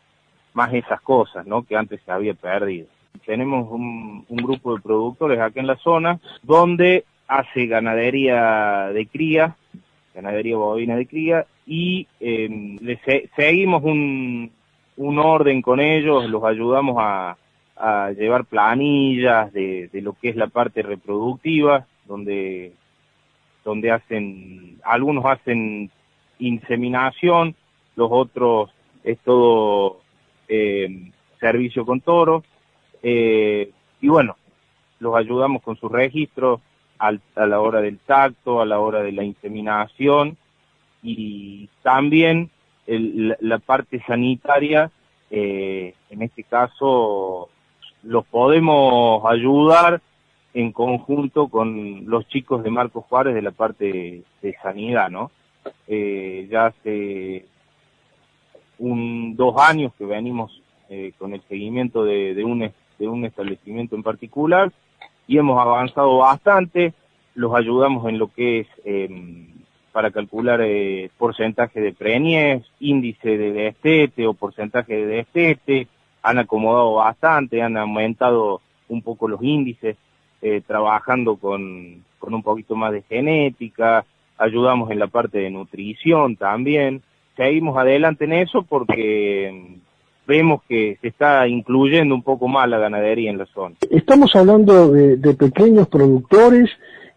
más 0.54 0.72
esas 0.74 1.00
cosas, 1.02 1.46
¿no? 1.46 1.62
Que 1.62 1.76
antes 1.76 2.00
se 2.04 2.10
había 2.10 2.34
perdido. 2.34 2.86
Tenemos 3.26 3.70
un, 3.70 4.24
un 4.28 4.36
grupo 4.36 4.74
de 4.74 4.82
productores 4.82 5.38
acá 5.38 5.60
en 5.60 5.66
la 5.66 5.76
zona, 5.76 6.18
donde 6.42 7.04
hace 7.28 7.66
ganadería 7.66 8.88
de 8.92 9.06
cría, 9.06 9.54
ganadería 10.14 10.56
bovina 10.56 10.96
de 10.96 11.06
cría, 11.06 11.46
y 11.66 12.08
eh, 12.18 12.76
le 12.80 12.98
seguimos 13.36 13.84
un, 13.84 14.50
un 14.96 15.18
orden 15.18 15.62
con 15.62 15.78
ellos, 15.78 16.28
los 16.28 16.42
ayudamos 16.42 16.96
a, 16.98 17.36
a 17.76 18.10
llevar 18.10 18.44
planillas 18.44 19.52
de, 19.52 19.88
de, 19.92 20.02
lo 20.02 20.14
que 20.14 20.30
es 20.30 20.36
la 20.36 20.48
parte 20.48 20.82
reproductiva, 20.82 21.86
donde, 22.06 22.72
donde 23.64 23.90
hacen, 23.90 24.78
algunos 24.84 25.24
hacen 25.24 25.90
inseminación, 26.38 27.54
los 27.96 28.08
otros 28.10 28.70
es 29.04 29.18
todo 29.20 30.00
eh, 30.48 31.10
servicio 31.38 31.84
con 31.84 32.00
toros, 32.00 32.44
eh, 33.02 33.70
y 34.00 34.08
bueno, 34.08 34.36
los 34.98 35.16
ayudamos 35.16 35.62
con 35.62 35.76
sus 35.76 35.90
registros 35.90 36.60
al, 36.98 37.20
a 37.34 37.46
la 37.46 37.60
hora 37.60 37.80
del 37.80 37.98
tacto, 37.98 38.60
a 38.60 38.66
la 38.66 38.78
hora 38.78 39.02
de 39.02 39.12
la 39.12 39.24
inseminación, 39.24 40.36
y 41.02 41.68
también 41.82 42.50
el, 42.86 43.36
la 43.40 43.58
parte 43.58 44.02
sanitaria, 44.06 44.90
eh, 45.30 45.94
en 46.10 46.22
este 46.22 46.42
caso 46.42 47.48
los 48.02 48.24
podemos 48.26 49.24
ayudar 49.30 50.00
en 50.54 50.72
conjunto 50.72 51.48
con 51.48 52.06
los 52.06 52.26
chicos 52.28 52.62
de 52.62 52.70
Marcos 52.70 53.04
Juárez 53.06 53.34
de 53.34 53.42
la 53.42 53.52
parte 53.52 54.22
de, 54.42 54.56
sanidad, 54.62 55.10
¿no? 55.10 55.30
Eh, 55.86 56.48
ya 56.50 56.66
hace 56.66 57.44
un, 58.78 59.36
dos 59.36 59.54
años 59.60 59.92
que 59.96 60.04
venimos 60.04 60.60
eh, 60.88 61.12
con 61.18 61.34
el 61.34 61.42
seguimiento 61.42 62.04
de, 62.04 62.42
un, 62.44 62.70
de 62.98 63.08
un 63.08 63.24
establecimiento 63.24 63.94
en 63.94 64.02
particular 64.02 64.72
y 65.28 65.38
hemos 65.38 65.60
avanzado 65.60 66.18
bastante, 66.18 66.94
los 67.34 67.54
ayudamos 67.54 68.08
en 68.08 68.18
lo 68.18 68.32
que 68.32 68.60
es 68.60 68.66
eh, 68.84 69.46
para 69.92 70.10
calcular 70.10 70.60
eh, 70.62 71.10
porcentaje 71.18 71.80
de 71.80 71.92
preñez, 71.92 72.64
índice 72.80 73.36
de 73.38 73.52
destete 73.52 74.26
o 74.26 74.34
porcentaje 74.34 74.94
de 74.94 75.06
destete, 75.06 75.88
han 76.22 76.38
acomodado 76.38 76.94
bastante, 76.94 77.62
han 77.62 77.76
aumentado 77.76 78.60
un 78.88 79.02
poco 79.02 79.28
los 79.28 79.42
índices, 79.42 79.96
eh, 80.42 80.62
trabajando 80.66 81.36
con, 81.36 82.04
con 82.18 82.34
un 82.34 82.42
poquito 82.42 82.76
más 82.76 82.92
de 82.92 83.02
genética, 83.02 84.04
ayudamos 84.38 84.90
en 84.90 84.98
la 84.98 85.06
parte 85.06 85.38
de 85.38 85.50
nutrición 85.50 86.36
también, 86.36 87.02
seguimos 87.36 87.76
adelante 87.76 88.24
en 88.24 88.32
eso 88.32 88.62
porque 88.62 89.78
vemos 90.26 90.62
que 90.68 90.96
se 91.00 91.08
está 91.08 91.48
incluyendo 91.48 92.14
un 92.14 92.22
poco 92.22 92.48
más 92.48 92.68
la 92.68 92.78
ganadería 92.78 93.30
en 93.30 93.38
la 93.38 93.46
zona. 93.46 93.74
Estamos 93.90 94.34
hablando 94.36 94.92
de, 94.92 95.16
de 95.16 95.34
pequeños 95.34 95.88
productores 95.88 96.70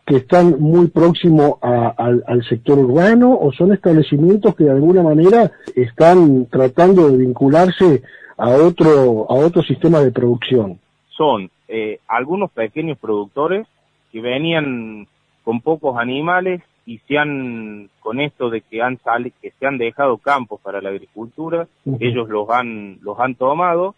que 0.06 0.18
están 0.18 0.60
muy 0.60 0.88
próximos 0.88 1.54
al, 1.62 2.24
al, 2.28 2.44
sector 2.50 2.78
urbano 2.78 3.38
o 3.40 3.54
son 3.54 3.72
establecimientos 3.72 4.56
que 4.56 4.66
de 4.66 4.72
alguna 4.72 5.02
manera 5.02 5.52
están 5.76 6.48
tratando 6.48 7.10
de 7.10 7.18
vincularse 7.20 8.02
a 8.38 8.50
otro 8.50 9.26
a 9.30 9.36
otro 9.36 9.62
sistema 9.64 10.02
de 10.02 10.12
producción 10.12 10.80
son 11.18 11.50
eh, 11.68 12.00
algunos 12.08 12.52
pequeños 12.52 12.98
productores 12.98 13.68
que 14.12 14.22
venían 14.22 15.08
con 15.44 15.62
pocos 15.62 15.98
animales 15.98 16.62
y 16.86 17.00
se 17.00 17.18
han 17.18 17.90
con 18.00 18.20
esto 18.20 18.50
de 18.50 18.62
que 18.62 18.82
han 18.82 19.00
sale, 19.00 19.32
que 19.42 19.52
se 19.52 19.66
han 19.66 19.78
dejado 19.78 20.18
campos 20.18 20.60
para 20.62 20.82
la 20.82 20.90
agricultura 20.90 21.68
ellos 22.00 22.28
los 22.30 22.50
han 22.50 23.00
los 23.02 23.20
han 23.20 23.36
tomado 23.36 23.96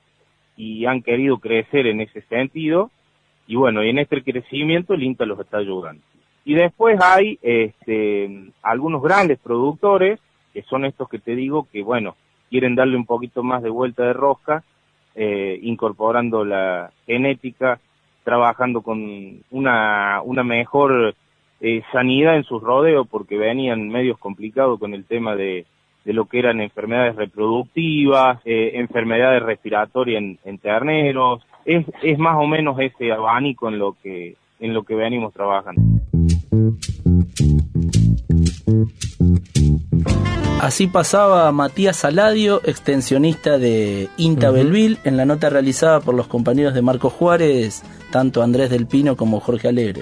y 0.56 0.86
han 0.86 1.02
querido 1.02 1.40
crecer 1.40 1.88
en 1.88 2.02
ese 2.02 2.22
sentido 2.22 2.92
y 3.48 3.56
bueno, 3.56 3.84
y 3.84 3.90
en 3.90 4.00
este 4.00 4.24
crecimiento 4.24 4.94
el 4.94 5.04
INTA 5.04 5.26
los 5.26 5.40
está 5.40 5.58
ayudando. 5.58 6.02
Y 6.44 6.54
después 6.54 7.00
hay 7.02 7.40
este, 7.42 8.52
algunos 8.62 9.02
grandes 9.02 9.40
productores, 9.40 10.20
que 10.54 10.64
son 10.64 10.86
estos 10.86 11.10
que 11.10 11.20
te 11.20 11.36
digo, 11.36 11.68
que 11.72 11.84
bueno, 11.84 12.16
quieren 12.50 12.76
darle 12.76 12.98
un 12.98 13.06
poquito 13.06 13.44
más 13.44 13.62
de 13.64 13.70
vuelta 13.70 14.04
de 14.04 14.14
rosca, 14.14 14.64
eh, 15.16 15.60
incorporando 15.62 16.44
la 16.44 16.92
genética, 17.06 17.80
trabajando 18.24 18.82
con 18.82 19.40
una, 19.52 20.22
una 20.24 20.44
mejor 20.44 21.16
eh, 21.62 21.82
sanidad 21.92 22.36
en 22.36 22.44
sus 22.44 22.62
rodeos, 22.62 23.08
porque 23.10 23.38
venían 23.38 23.90
medios 23.90 24.18
complicados 24.18 24.80
con 24.80 24.94
el 24.94 25.06
tema 25.06 25.36
de, 25.36 25.66
de 26.04 26.14
lo 26.14 26.26
que 26.26 26.40
eran 26.40 26.62
enfermedades 26.62 27.16
reproductivas, 27.16 28.40
eh, 28.46 28.72
enfermedades 28.76 29.42
respiratorias 29.44 30.22
en, 30.22 30.40
en 30.44 30.58
terneros, 30.58 31.46
es, 31.66 31.86
es 32.04 32.20
más 32.20 32.38
o 32.38 32.46
menos 32.46 32.80
ese 32.80 33.12
abanico 33.12 33.70
en 33.70 33.80
lo 33.80 33.96
que 34.02 34.36
en 34.60 34.74
lo 34.74 34.84
que 34.84 34.96
venimos 34.96 35.34
trabajando. 35.34 35.82
Así 40.60 40.88
pasaba 40.88 41.52
Matías 41.52 41.98
Saladio, 41.98 42.62
extensionista 42.64 43.58
de 43.58 44.10
INTA 44.18 44.52
Belville, 44.52 44.98
en 45.04 45.18
la 45.18 45.26
nota 45.26 45.50
realizada 45.50 46.00
por 46.00 46.16
los 46.16 46.28
compañeros 46.28 46.74
de 46.74 46.82
Marco 46.82 47.10
Juárez, 47.10 47.84
tanto 48.10 48.42
Andrés 48.42 48.70
del 48.70 48.88
Pino 48.88 49.16
como 49.16 49.40
Jorge 49.42 49.68
Alegre. 49.68 50.02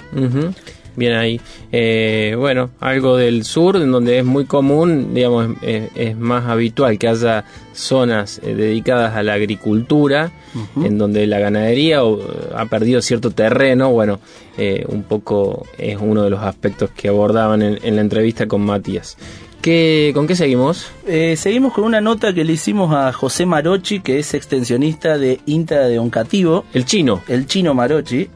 Bien 0.95 1.13
ahí. 1.13 1.41
Eh, 1.71 2.35
bueno, 2.37 2.69
algo 2.79 3.17
del 3.17 3.45
sur, 3.45 3.77
en 3.77 3.91
donde 3.91 4.19
es 4.19 4.25
muy 4.25 4.45
común, 4.45 5.15
digamos, 5.15 5.57
es, 5.63 5.89
es 5.95 6.15
más 6.15 6.45
habitual 6.45 6.99
que 6.99 7.07
haya 7.07 7.45
zonas 7.73 8.39
eh, 8.43 8.53
dedicadas 8.53 9.15
a 9.15 9.23
la 9.23 9.33
agricultura, 9.33 10.31
en 10.75 10.99
donde 10.99 11.25
la 11.25 11.39
ganadería 11.39 12.03
o, 12.03 12.21
ha 12.55 12.65
perdido 12.67 13.01
cierto 13.01 13.31
terreno. 13.31 13.91
Bueno, 13.91 14.19
eh, 14.55 14.85
un 14.87 15.01
poco 15.01 15.65
es 15.79 15.97
uno 15.99 16.21
de 16.23 16.29
los 16.29 16.41
aspectos 16.41 16.91
que 16.91 17.07
abordaban 17.07 17.63
en, 17.63 17.79
en 17.81 17.95
la 17.95 18.01
entrevista 18.01 18.47
con 18.47 18.61
Matías. 18.61 19.17
¿Qué, 19.63 20.11
¿Con 20.13 20.27
qué 20.27 20.35
seguimos? 20.35 20.87
Eh, 21.07 21.37
seguimos 21.37 21.71
con 21.71 21.85
una 21.85 22.01
nota 22.01 22.33
que 22.33 22.43
le 22.43 22.51
hicimos 22.51 22.93
a 22.93 23.13
José 23.13 23.45
Marochi, 23.45 24.01
que 24.01 24.19
es 24.19 24.33
extensionista 24.33 25.17
de 25.17 25.39
INTA 25.45 25.87
de 25.87 25.99
Oncativo. 25.99 26.65
El 26.73 26.83
chino. 26.85 27.21
El 27.29 27.45
chino 27.47 27.73
Marochi. 27.73 28.27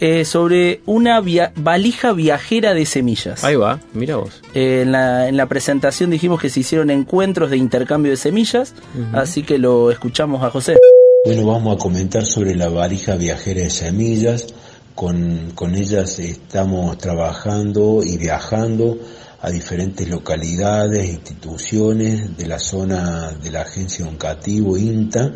eh, 0.00 0.24
sobre 0.24 0.80
una 0.86 1.20
via- 1.20 1.52
valija 1.54 2.12
viajera 2.14 2.72
de 2.72 2.86
semillas. 2.86 3.44
Ahí 3.44 3.56
va, 3.56 3.78
mira 3.92 4.16
vos. 4.16 4.40
Eh, 4.54 4.80
en, 4.84 4.92
la, 4.92 5.28
en 5.28 5.36
la 5.36 5.44
presentación 5.46 6.08
dijimos 6.08 6.40
que 6.40 6.48
se 6.48 6.60
hicieron 6.60 6.88
encuentros 6.88 7.50
de 7.50 7.58
intercambio 7.58 8.10
de 8.12 8.16
semillas, 8.16 8.72
así 9.12 9.42
que 9.42 9.58
lo 9.58 9.90
escuchamos 9.90 10.42
a 10.42 10.48
José. 10.50 10.78
Bueno, 11.26 11.44
vamos 11.46 11.76
a 11.76 11.78
comentar 11.78 12.24
sobre 12.24 12.54
la 12.54 12.70
valija 12.70 13.16
viajera 13.16 13.60
de 13.60 13.70
semillas. 13.70 14.46
Con, 14.94 15.50
con 15.56 15.74
ellas 15.74 16.18
estamos 16.20 16.96
trabajando 16.98 18.00
y 18.02 18.16
viajando 18.16 18.96
a 19.44 19.50
diferentes 19.50 20.08
localidades, 20.08 21.06
instituciones 21.06 22.34
de 22.34 22.46
la 22.46 22.58
zona 22.58 23.30
de 23.32 23.50
la 23.50 23.60
agencia 23.60 24.06
Oncativo, 24.06 24.78
INTA, 24.78 25.34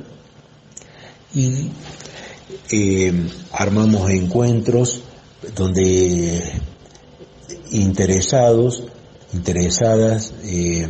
y 1.35 1.71
eh, 2.71 3.13
armamos 3.53 4.11
encuentros 4.11 5.03
donde 5.55 6.43
interesados, 7.71 8.85
interesadas 9.35 10.33
eh, 10.43 10.89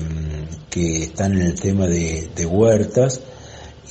que 0.70 1.02
están 1.02 1.32
en 1.32 1.42
el 1.42 1.54
tema 1.58 1.88
de 1.88 2.46
huertas, 2.46 3.20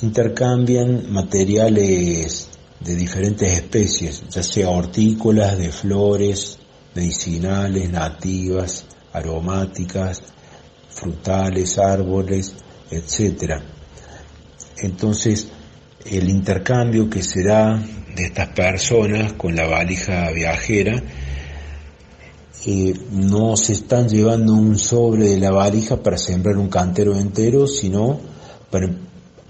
intercambian 0.01 1.11
materiales 1.11 2.47
de 2.79 2.95
diferentes 2.95 3.51
especies, 3.51 4.23
ya 4.29 4.41
sea 4.41 4.69
hortícolas, 4.69 5.57
de 5.57 5.69
flores, 5.73 6.59
medicinales, 6.95 7.89
nativas, 7.89 8.85
aromáticas, 9.17 10.21
frutales, 10.89 11.77
árboles, 11.77 12.55
etcétera. 12.89 13.63
Entonces, 14.77 15.47
el 16.05 16.29
intercambio 16.29 17.09
que 17.09 17.23
se 17.23 17.43
da 17.43 17.81
de 18.15 18.25
estas 18.25 18.49
personas 18.49 19.33
con 19.33 19.55
la 19.55 19.67
valija 19.67 20.31
viajera, 20.31 21.01
eh, 22.65 22.93
no 23.11 23.55
se 23.55 23.73
están 23.73 24.09
llevando 24.09 24.53
un 24.53 24.77
sobre 24.77 25.29
de 25.29 25.39
la 25.39 25.51
valija 25.51 25.97
para 25.97 26.17
sembrar 26.17 26.57
un 26.57 26.69
cantero 26.69 27.15
entero, 27.15 27.67
sino 27.67 28.19
para 28.69 28.89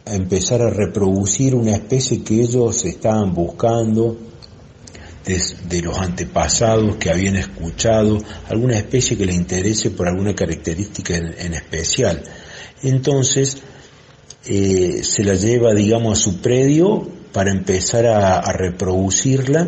empezar 0.05 0.61
a 0.61 0.69
reproducir 0.69 1.55
una 1.55 1.71
especie 1.71 2.23
que 2.23 2.41
ellos 2.41 2.85
estaban 2.85 3.33
buscando 3.33 4.17
desde 5.27 5.81
los 5.81 5.97
antepasados 5.99 6.95
que 6.95 7.11
habían 7.11 7.35
escuchado, 7.35 8.17
alguna 8.47 8.77
especie 8.77 9.17
que 9.17 9.25
les 9.25 9.35
interese 9.35 9.91
por 9.91 10.07
alguna 10.07 10.33
característica 10.33 11.15
en, 11.15 11.35
en 11.37 11.53
especial. 11.53 12.23
Entonces, 12.81 13.57
eh, 14.45 15.01
se 15.03 15.23
la 15.23 15.35
lleva, 15.35 15.73
digamos, 15.73 16.17
a 16.17 16.21
su 16.21 16.37
predio 16.41 17.07
para 17.33 17.51
empezar 17.51 18.05
a, 18.05 18.39
a 18.39 18.53
reproducirla 18.53 19.67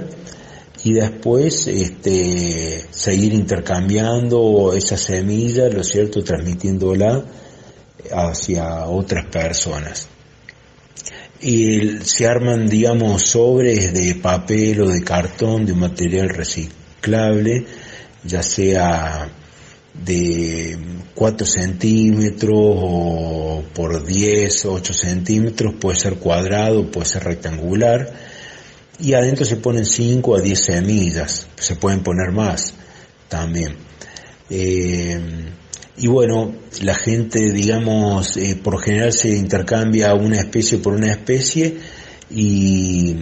y 0.84 0.94
después 0.94 1.68
este, 1.68 2.86
seguir 2.90 3.34
intercambiando 3.34 4.74
esa 4.74 4.98
semilla, 4.98 5.70
lo 5.70 5.84
cierto, 5.84 6.24
transmitiéndola 6.24 7.26
hacia 8.12 8.86
otras 8.86 9.26
personas. 9.26 10.09
Y 11.42 12.00
se 12.04 12.28
arman, 12.28 12.68
digamos, 12.68 13.24
sobres 13.24 13.94
de 13.94 14.16
papel 14.16 14.82
o 14.82 14.90
de 14.90 15.04
cartón, 15.04 15.66
de 15.66 15.72
un 15.72 15.80
material 15.80 16.30
reciclable, 16.30 17.66
ya 18.24 18.44
sea 18.44 19.30
de 19.94 20.78
4 21.16 21.46
centímetros 21.46 22.54
o 22.56 23.64
por 23.74 24.06
10, 24.06 24.66
8 24.66 24.94
centímetros, 24.94 25.76
puede 25.80 25.98
ser 25.98 26.16
cuadrado, 26.16 26.92
puede 26.92 27.06
ser 27.06 27.24
rectangular, 27.24 28.12
y 29.00 29.14
adentro 29.14 29.46
se 29.46 29.56
ponen 29.58 29.86
5 29.86 30.36
a 30.36 30.42
10 30.42 30.60
semillas, 30.60 31.48
se 31.58 31.76
pueden 31.76 32.04
poner 32.04 32.32
más 32.32 32.74
también. 33.30 33.76
Eh, 34.50 35.22
y 36.00 36.08
bueno, 36.08 36.54
la 36.82 36.96
gente, 36.96 37.52
digamos, 37.52 38.38
eh, 38.38 38.58
por 38.62 38.82
general 38.82 39.12
se 39.12 39.36
intercambia 39.36 40.14
una 40.14 40.38
especie 40.38 40.78
por 40.78 40.94
una 40.94 41.12
especie 41.12 41.78
y, 42.30 43.18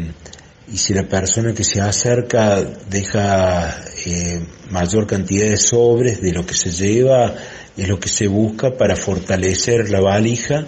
y 0.71 0.77
si 0.77 0.93
la 0.93 1.07
persona 1.07 1.53
que 1.55 1.63
se 1.63 1.81
acerca 1.81 2.61
deja 2.61 3.83
eh, 4.05 4.45
mayor 4.69 5.07
cantidad 5.07 5.49
de 5.49 5.57
sobres 5.57 6.21
de 6.21 6.33
lo 6.33 6.45
que 6.45 6.53
se 6.53 6.71
lleva, 6.71 7.33
es 7.75 7.87
lo 7.87 7.99
que 7.99 8.09
se 8.09 8.27
busca 8.27 8.77
para 8.77 8.95
fortalecer 8.95 9.89
la 9.89 9.99
valija, 9.99 10.67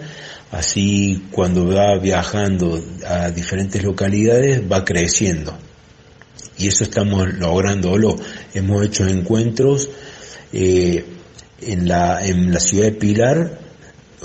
así 0.51 1.27
cuando 1.29 1.67
va 1.67 1.99
viajando 1.99 2.83
a 3.05 3.29
diferentes 3.29 3.83
localidades 3.83 4.63
va 4.71 4.83
creciendo. 4.83 5.55
Y 6.57 6.69
eso 6.69 6.83
estamos 6.83 7.31
lográndolo. 7.35 8.15
Hemos 8.53 8.85
hecho 8.85 9.07
encuentros 9.07 9.89
eh, 10.51 11.05
en, 11.61 11.87
la, 11.87 12.25
en 12.25 12.53
la 12.53 12.59
ciudad 12.59 12.85
de 12.85 12.91
Pilar, 12.93 13.59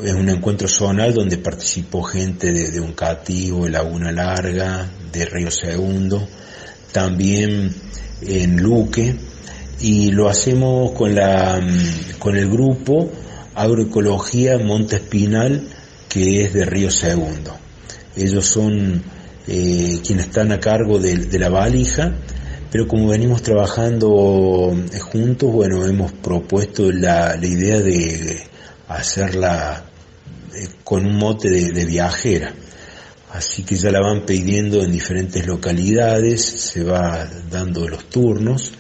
es 0.03 0.13
un 0.13 0.29
encuentro 0.29 0.67
zonal 0.67 1.15
donde 1.15 1.39
participó 1.39 2.03
gente 2.03 2.53
de, 2.53 2.71
de 2.71 2.81
Uncativo, 2.81 3.65
de 3.65 3.71
Laguna 3.71 4.11
Larga, 4.11 4.91
de 5.13 5.25
Río 5.25 5.51
Segundo, 5.51 6.27
también 6.93 7.73
en 8.23 8.57
Luque, 8.63 9.15
y 9.81 10.11
lo 10.11 10.29
hacemos 10.29 10.93
con, 10.93 11.15
la, 11.15 11.61
mm, 11.61 12.19
con 12.19 12.37
el 12.37 12.49
grupo 12.49 13.11
Agroecología 13.55 14.59
Monte 14.59 14.97
Espinal, 14.97 15.69
que 16.09 16.43
es 16.43 16.53
de 16.53 16.65
Río 16.65 16.91
Segundo. 16.91 17.57
Ellos 18.17 18.47
son 18.47 19.03
eh, 19.47 20.01
quienes 20.05 20.27
están 20.27 20.53
a 20.53 20.61
cargo 20.61 20.99
de, 20.99 21.17
de 21.17 21.39
la 21.39 21.49
valija, 21.49 22.15
pero 22.75 22.89
como 22.89 23.11
venimos 23.11 23.41
trabajando 23.41 24.77
eh, 24.93 24.99
juntos, 24.99 25.53
bueno, 25.53 25.87
hemos 25.87 26.11
propuesto 26.11 26.91
la, 26.91 27.39
idea 27.41 27.79
de 27.79 28.37
hacerla 28.89 29.85
eh, 30.53 30.71
con 30.83 31.07
un 31.07 31.17
mote 31.17 31.51
de, 31.51 31.71
de 31.71 31.85
viajera. 31.85 32.53
Así 33.33 33.63
que 33.63 33.77
ya 33.77 33.93
la 33.93 34.01
van 34.01 34.27
pidiendo 34.27 34.83
en 34.83 34.91
diferentes 34.91 35.47
localidades, 35.47 36.43
se 36.45 36.83
va 36.83 37.31
dando 37.49 37.87
los 37.87 38.07
turnos. 38.07 38.73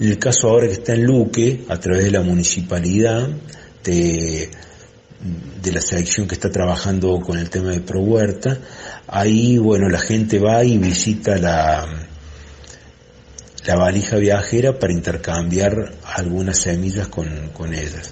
En 0.00 0.08
el 0.08 0.18
caso 0.18 0.48
ahora 0.48 0.66
que 0.66 0.72
está 0.72 0.94
en 0.94 1.04
Luque, 1.04 1.66
a 1.68 1.78
través 1.78 2.04
de 2.04 2.12
la 2.12 2.22
municipalidad, 2.22 3.28
de, 3.84 4.48
de 5.62 5.70
la 5.70 5.82
selección 5.82 6.26
que 6.26 6.34
está 6.34 6.50
trabajando 6.50 7.20
con 7.20 7.36
el 7.36 7.50
tema 7.50 7.72
de 7.72 7.80
Pro 7.80 8.00
Huerta, 8.00 8.58
ahí, 9.06 9.58
bueno, 9.58 9.90
la 9.90 10.00
gente 10.00 10.38
va 10.38 10.64
y 10.64 10.78
visita 10.78 11.36
la, 11.36 12.08
la 13.66 13.76
valija 13.76 14.16
viajera 14.16 14.78
para 14.78 14.92
intercambiar 14.92 15.92
algunas 16.16 16.58
semillas 16.58 17.08
con, 17.08 17.28
con 17.52 17.74
ellas. 17.74 18.10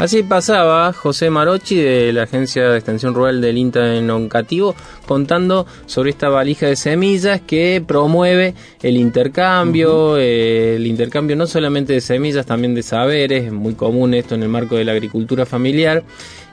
Así 0.00 0.22
pasaba 0.22 0.94
José 0.94 1.28
Marochi 1.28 1.76
de 1.76 2.12
la 2.14 2.22
Agencia 2.22 2.70
de 2.70 2.78
Extensión 2.78 3.14
Rural 3.14 3.42
del 3.42 3.58
INTA 3.58 3.96
en 3.96 4.08
Oncativo 4.08 4.74
contando 5.06 5.66
sobre 5.84 6.08
esta 6.08 6.30
valija 6.30 6.68
de 6.68 6.76
semillas 6.76 7.42
que 7.42 7.84
promueve 7.86 8.54
el 8.82 8.96
intercambio, 8.96 10.16
eh, 10.16 10.76
el 10.76 10.86
intercambio 10.86 11.36
no 11.36 11.46
solamente 11.46 11.92
de 11.92 12.00
semillas, 12.00 12.46
también 12.46 12.74
de 12.74 12.82
saberes, 12.82 13.44
es 13.44 13.52
muy 13.52 13.74
común 13.74 14.14
esto 14.14 14.34
en 14.36 14.42
el 14.42 14.48
marco 14.48 14.76
de 14.76 14.86
la 14.86 14.92
agricultura 14.92 15.44
familiar 15.44 16.02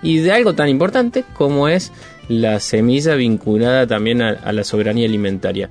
y 0.02 0.18
de 0.20 0.34
algo 0.34 0.54
tan 0.54 0.68
importante 0.68 1.24
como 1.34 1.70
es 1.70 1.94
la 2.28 2.60
semilla 2.60 3.16
vinculada 3.16 3.88
también 3.88 4.22
a, 4.22 4.30
a 4.30 4.52
la 4.54 4.63
soberanía 4.63 5.06
alimentaria. 5.08 5.70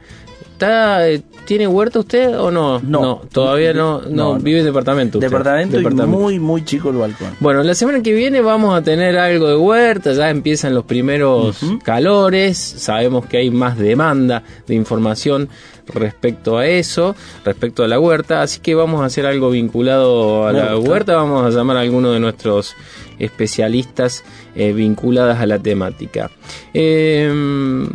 ¿Está, 0.53 1.07
eh, 1.07 1.21
¿Tiene 1.45 1.67
huerta 1.69 1.99
usted 1.99 2.41
o 2.41 2.51
no? 2.51 2.81
No. 2.81 3.21
todavía 3.31 3.75
no, 3.75 4.01
no, 4.01 4.09
No, 4.09 4.35
no. 4.35 4.41
vive 4.41 4.61
en 4.61 4.65
departamento. 4.65 5.19
usted. 5.19 5.29
Departamento, 5.29 5.79
y 5.79 6.07
muy, 6.07 6.39
muy 6.39 6.65
chico 6.65 6.89
el 6.89 6.97
balcón. 6.97 7.29
Bueno, 7.41 7.63
la 7.63 7.75
semana 7.75 8.03
que 8.03 8.15
viene 8.15 8.41
vamos 8.41 8.75
a 8.75 8.83
tener 8.83 9.19
algo 9.19 9.49
de 9.49 9.57
huerta, 9.57 10.15
ya 10.15 10.31
empiezan 10.31 10.75
los 10.75 10.87
primeros 10.87 11.61
calores, 11.85 12.57
sabemos 12.57 13.27
que 13.27 13.37
hay 13.37 13.51
más 13.51 13.77
demanda 13.77 14.43
de 14.67 14.75
información 14.75 15.51
respecto 15.87 16.59
a 16.59 16.67
eso, 16.67 17.15
respecto 17.45 17.85
a 17.85 17.89
la 17.89 17.99
huerta, 17.99 18.43
así 18.43 18.61
que 18.61 18.75
vamos 18.75 19.03
a 19.03 19.07
hacer 19.07 19.27
algo 19.27 19.51
vinculado 19.51 20.47
a 20.47 20.53
la 20.53 20.77
huerta, 20.77 21.17
vamos 21.17 21.45
a 21.45 21.57
llamar 21.57 21.77
a 21.77 21.81
alguno 21.81 22.13
de 22.13 22.21
nuestros 22.21 22.75
especialistas 23.19 24.25
eh, 24.55 24.73
vinculadas 24.73 25.41
a 25.41 25.47
la 25.47 25.59
temática. 25.59 26.31
Eh, 26.75 27.87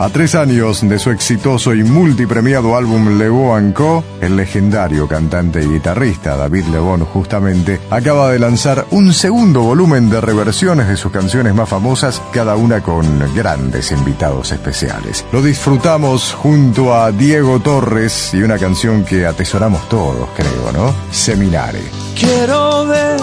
A 0.00 0.08
tres 0.08 0.34
años 0.34 0.80
de 0.80 0.98
su 0.98 1.10
exitoso 1.10 1.74
y 1.74 1.84
multipremiado 1.84 2.74
álbum 2.74 3.18
Le 3.18 3.28
Bon 3.28 3.70
Co, 3.72 4.02
el 4.22 4.34
legendario 4.34 5.06
cantante 5.06 5.62
y 5.62 5.66
guitarrista 5.66 6.38
David 6.38 6.68
Le 6.72 6.78
Bon 6.78 7.04
justamente 7.04 7.82
acaba 7.90 8.30
de 8.30 8.38
lanzar 8.38 8.86
un 8.92 9.12
segundo 9.12 9.60
volumen 9.60 10.08
de 10.08 10.22
reversiones 10.22 10.88
de 10.88 10.96
sus 10.96 11.12
canciones 11.12 11.54
más 11.54 11.68
famosas, 11.68 12.22
cada 12.32 12.56
una 12.56 12.82
con 12.82 13.04
grandes 13.34 13.92
invitados 13.92 14.52
especiales. 14.52 15.26
Lo 15.32 15.42
disfrutamos 15.42 16.32
junto 16.32 16.94
a 16.94 17.12
Diego 17.12 17.60
Torres 17.60 18.32
y 18.32 18.40
una 18.40 18.56
canción 18.56 19.04
que 19.04 19.26
atesoramos 19.26 19.86
todos, 19.90 20.30
creo, 20.34 20.72
¿no? 20.72 20.94
Seminare. 21.10 21.82
Quiero 22.18 22.86
ver, 22.86 23.20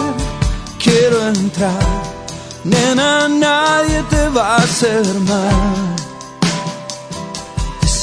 quiero 0.80 1.26
entrar, 1.26 1.82
nena, 2.62 3.28
nadie 3.28 4.00
te 4.08 4.28
va 4.28 4.54
a 4.54 4.56
hacer 4.58 5.04
mal 5.26 5.87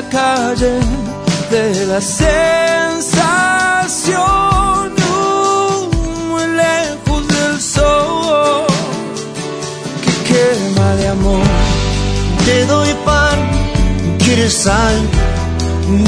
La 0.00 0.08
calle 0.10 0.74
de 1.50 1.86
la 1.86 2.00
sensación, 2.00 2.28
muy 6.30 6.46
lejos 6.64 7.22
del 7.34 7.60
sol 7.60 8.66
que 10.02 10.12
quema 10.28 10.88
de 11.00 11.08
amor. 11.08 11.46
Te 12.44 12.56
doy 12.66 12.92
pan, 13.04 13.38
quieres 14.18 14.54
sal, 14.64 14.96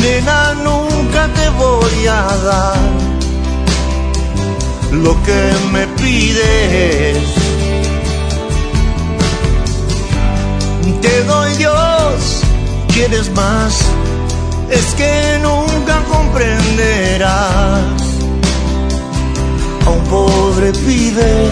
nena, 0.03 0.41
nunca 0.67 1.23
te 1.39 1.47
voy 1.63 2.07
a 2.07 2.23
dar 2.49 2.79
lo 5.05 5.13
que 5.27 5.43
me 5.73 5.85
pides. 6.01 7.19
Te 11.03 11.25
doy 11.25 11.51
Dios 11.57 12.50
quieres 13.01 13.31
más, 13.31 13.81
es 14.71 14.95
que 14.95 15.39
nunca 15.43 16.03
comprenderás 16.13 18.03
a 19.87 19.91
un 19.91 20.05
pobre 20.05 20.71
pibe. 20.73 21.51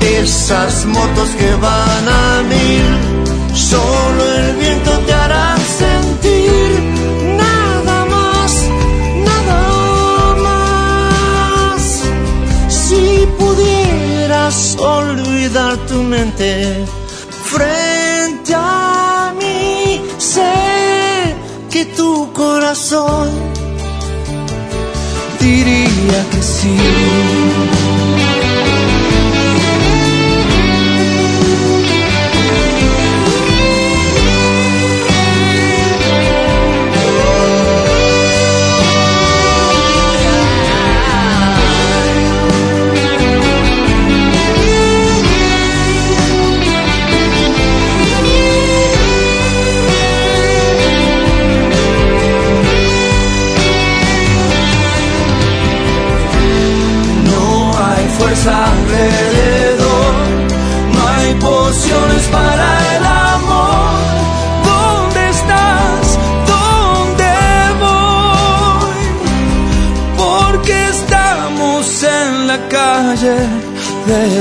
Esas 0.00 0.86
motos 0.86 1.28
que 1.38 1.54
van 1.56 2.08
a 2.08 2.42
mil, 2.54 3.54
solo 3.54 4.29
corazón 22.70 23.28
diría 25.40 26.24
que 26.30 26.40
sí. 26.40 27.39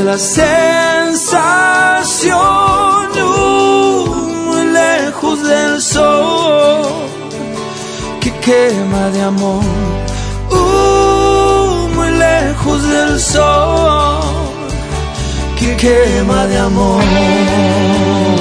La 0.04 0.18
sensación, 0.18 1.60
muy 4.48 4.66
lejos 4.72 5.44
del 5.44 5.82
sol 5.82 6.86
que 8.20 8.32
quema 8.40 9.10
de 9.12 9.22
amor 9.22 9.64
lejos 12.20 12.84
del 12.84 13.20
sol 13.20 14.22
que 15.58 15.76
quema 15.76 16.46
de 16.48 16.58
amor. 16.58 18.39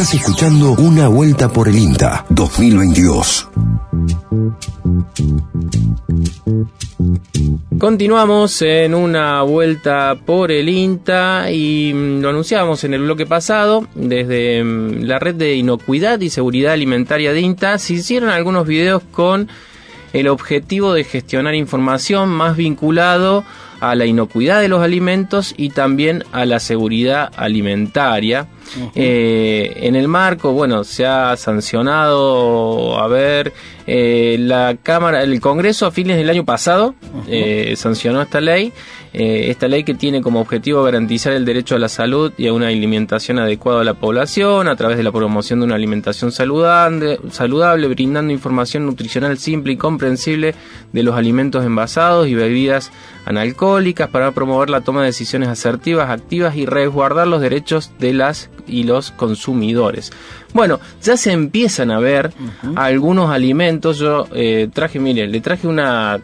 Estás 0.00 0.14
escuchando 0.14 0.72
Una 0.78 1.08
Vuelta 1.08 1.52
por 1.52 1.68
el 1.68 1.76
INTA 1.76 2.24
2022. 2.30 3.50
Continuamos 7.78 8.62
en 8.62 8.94
una 8.94 9.42
vuelta 9.42 10.16
por 10.24 10.52
el 10.52 10.70
INTA 10.70 11.50
y 11.52 11.92
mm, 11.92 12.22
lo 12.22 12.30
anunciábamos 12.30 12.82
en 12.84 12.94
el 12.94 13.02
bloque 13.02 13.26
pasado, 13.26 13.86
desde 13.94 14.64
mm, 14.64 15.02
la 15.02 15.18
red 15.18 15.34
de 15.34 15.56
inocuidad 15.56 16.18
y 16.20 16.30
seguridad 16.30 16.72
alimentaria 16.72 17.34
de 17.34 17.42
INTA 17.42 17.76
se 17.76 17.92
hicieron 17.92 18.30
algunos 18.30 18.66
videos 18.66 19.02
con 19.12 19.50
el 20.14 20.28
objetivo 20.28 20.94
de 20.94 21.04
gestionar 21.04 21.54
información 21.54 22.30
más 22.30 22.56
vinculado 22.56 23.44
a 23.80 23.94
la 23.94 24.06
inocuidad 24.06 24.62
de 24.62 24.68
los 24.68 24.82
alimentos 24.82 25.52
y 25.58 25.68
también 25.68 26.24
a 26.32 26.46
la 26.46 26.58
seguridad 26.58 27.30
alimentaria. 27.36 28.46
Eh, 28.94 29.72
en 29.82 29.96
el 29.96 30.08
marco, 30.08 30.52
bueno, 30.52 30.84
se 30.84 31.06
ha 31.06 31.36
sancionado, 31.36 32.98
a 32.98 33.08
ver, 33.08 33.52
eh, 33.86 34.36
la 34.38 34.76
Cámara, 34.82 35.22
el 35.22 35.40
Congreso 35.40 35.86
a 35.86 35.90
fines 35.90 36.16
del 36.16 36.30
año 36.30 36.44
pasado 36.44 36.94
eh, 37.26 37.74
sancionó 37.76 38.22
esta 38.22 38.40
ley, 38.40 38.72
esta 39.12 39.66
ley 39.66 39.82
que 39.82 39.94
tiene 39.94 40.20
como 40.20 40.40
objetivo 40.40 40.84
garantizar 40.84 41.32
el 41.32 41.44
derecho 41.44 41.74
a 41.74 41.80
la 41.80 41.88
salud 41.88 42.32
y 42.38 42.46
a 42.46 42.52
una 42.52 42.68
alimentación 42.68 43.40
adecuada 43.40 43.80
a 43.80 43.84
la 43.84 43.94
población 43.94 44.68
a 44.68 44.76
través 44.76 44.98
de 44.98 45.02
la 45.02 45.10
promoción 45.10 45.58
de 45.58 45.66
una 45.66 45.74
alimentación 45.74 46.30
saludable, 46.30 47.18
saludable 47.32 47.88
brindando 47.88 48.32
información 48.32 48.86
nutricional 48.86 49.36
simple 49.38 49.72
y 49.72 49.76
comprensible 49.76 50.54
de 50.92 51.02
los 51.02 51.16
alimentos 51.16 51.64
envasados 51.64 52.28
y 52.28 52.36
bebidas 52.36 52.92
analcohólicas 53.24 54.08
para 54.10 54.30
promover 54.30 54.70
la 54.70 54.80
toma 54.82 55.00
de 55.00 55.06
decisiones 55.06 55.48
asertivas, 55.48 56.10
activas 56.10 56.54
y 56.56 56.66
resguardar 56.66 57.26
los 57.26 57.40
derechos 57.40 57.90
de 57.98 58.12
las 58.12 58.50
y 58.66 58.84
los 58.84 59.10
consumidores. 59.12 60.12
Bueno, 60.52 60.80
ya 61.02 61.16
se 61.16 61.32
empiezan 61.32 61.90
a 61.90 62.00
ver 62.00 62.32
algunos 62.74 63.30
alimentos. 63.30 63.98
Yo 63.98 64.26
eh, 64.34 64.68
traje, 64.72 64.98
mire, 64.98 65.28
le 65.28 65.40
traje 65.40 65.68
una, 65.68 66.20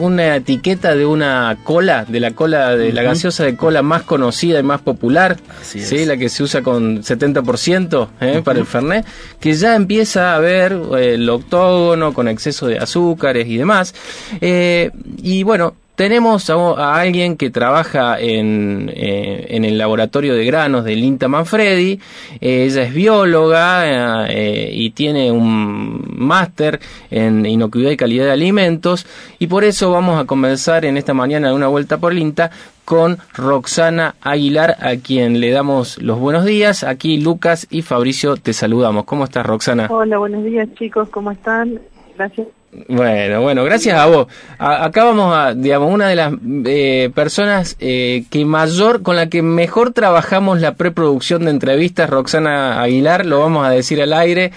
una 0.00 0.36
etiqueta 0.36 0.94
de 0.94 1.04
una 1.04 1.58
cola, 1.62 2.04
de 2.06 2.20
la 2.20 2.30
cola, 2.30 2.76
de 2.76 2.92
la 2.92 3.02
gaseosa 3.02 3.44
de 3.44 3.56
cola 3.56 3.82
más 3.82 4.02
conocida 4.02 4.60
y 4.60 4.62
más 4.62 4.80
popular, 4.80 5.36
¿sí? 5.62 6.06
la 6.06 6.16
que 6.16 6.28
se 6.28 6.42
usa 6.42 6.62
con 6.62 7.02
70% 7.02 8.08
¿eh? 8.20 8.40
para 8.42 8.58
el 8.58 8.66
Fernet, 8.66 9.04
que 9.40 9.52
ya 9.52 9.76
empieza 9.76 10.34
a 10.34 10.38
ver 10.38 10.72
eh, 10.96 11.14
el 11.14 11.28
octógono 11.28 12.14
con 12.14 12.28
exceso 12.28 12.66
de 12.66 12.78
azúcares 12.78 13.46
y 13.46 13.58
demás. 13.58 13.94
y 14.40 15.42
bueno, 15.42 15.74
tenemos 15.98 16.48
a, 16.48 16.94
alguien 16.94 17.36
que 17.36 17.50
trabaja 17.50 18.20
en, 18.20 18.88
eh, 18.94 19.46
en, 19.48 19.64
el 19.64 19.76
laboratorio 19.78 20.36
de 20.36 20.44
granos 20.44 20.84
del 20.84 21.02
INTA 21.02 21.26
Manfredi. 21.26 21.98
Eh, 22.40 22.66
ella 22.66 22.82
es 22.84 22.94
bióloga 22.94 24.28
eh, 24.28 24.70
y 24.72 24.90
tiene 24.90 25.32
un 25.32 26.14
máster 26.16 26.78
en 27.10 27.44
inocuidad 27.44 27.90
y 27.90 27.96
calidad 27.96 28.26
de 28.26 28.30
alimentos. 28.30 29.06
Y 29.40 29.48
por 29.48 29.64
eso 29.64 29.90
vamos 29.90 30.20
a 30.20 30.24
comenzar 30.24 30.84
en 30.84 30.96
esta 30.96 31.14
mañana 31.14 31.48
de 31.48 31.54
una 31.54 31.66
vuelta 31.66 31.98
por 31.98 32.12
el 32.12 32.18
INTA 32.18 32.52
con 32.84 33.18
Roxana 33.34 34.14
Aguilar, 34.20 34.76
a 34.78 34.94
quien 35.02 35.40
le 35.40 35.50
damos 35.50 36.00
los 36.00 36.20
buenos 36.20 36.44
días. 36.44 36.84
Aquí 36.84 37.18
Lucas 37.18 37.66
y 37.70 37.82
Fabricio 37.82 38.36
te 38.36 38.52
saludamos. 38.52 39.04
¿Cómo 39.04 39.24
estás, 39.24 39.44
Roxana? 39.44 39.88
Hola, 39.90 40.18
buenos 40.18 40.44
días, 40.44 40.68
chicos. 40.74 41.08
¿Cómo 41.08 41.32
están? 41.32 41.80
Gracias 42.16 42.46
bueno, 42.88 43.40
bueno, 43.40 43.64
gracias 43.64 43.98
a 43.98 44.06
vos. 44.06 44.26
acá 44.58 45.04
vamos 45.04 45.34
a, 45.34 45.54
digamos, 45.54 45.92
una 45.92 46.08
de 46.08 46.16
las 46.16 46.34
eh, 46.66 47.10
personas 47.14 47.76
eh, 47.80 48.24
que 48.30 48.44
mayor, 48.44 49.02
con 49.02 49.16
la 49.16 49.28
que 49.28 49.42
mejor 49.42 49.92
trabajamos 49.92 50.60
la 50.60 50.74
preproducción 50.74 51.44
de 51.44 51.50
entrevistas, 51.50 52.10
Roxana 52.10 52.82
Aguilar, 52.82 53.24
lo 53.24 53.40
vamos 53.40 53.66
a 53.66 53.70
decir 53.70 54.02
al 54.02 54.12
aire, 54.12 54.52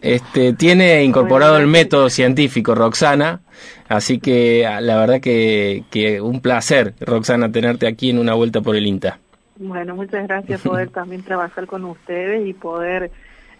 este, 0.00 0.54
tiene 0.54 1.04
incorporado 1.04 1.58
el 1.58 1.66
método 1.66 2.08
científico, 2.08 2.74
Roxana, 2.74 3.40
así 3.88 4.18
que 4.18 4.66
ah, 4.66 4.80
la 4.80 4.96
verdad 4.96 5.20
que, 5.20 5.84
que 5.90 6.20
un 6.20 6.40
placer, 6.40 6.94
Roxana, 7.00 7.52
tenerte 7.52 7.86
aquí 7.86 8.10
en 8.10 8.18
una 8.18 8.34
vuelta 8.34 8.62
por 8.62 8.76
el 8.76 8.86
INTA. 8.86 9.18
Bueno, 9.56 9.94
muchas 9.94 10.26
gracias 10.26 10.62
poder 10.62 10.88
también 10.90 11.22
trabajar 11.22 11.66
con 11.66 11.84
ustedes 11.84 12.46
y 12.46 12.54
poder, 12.54 13.10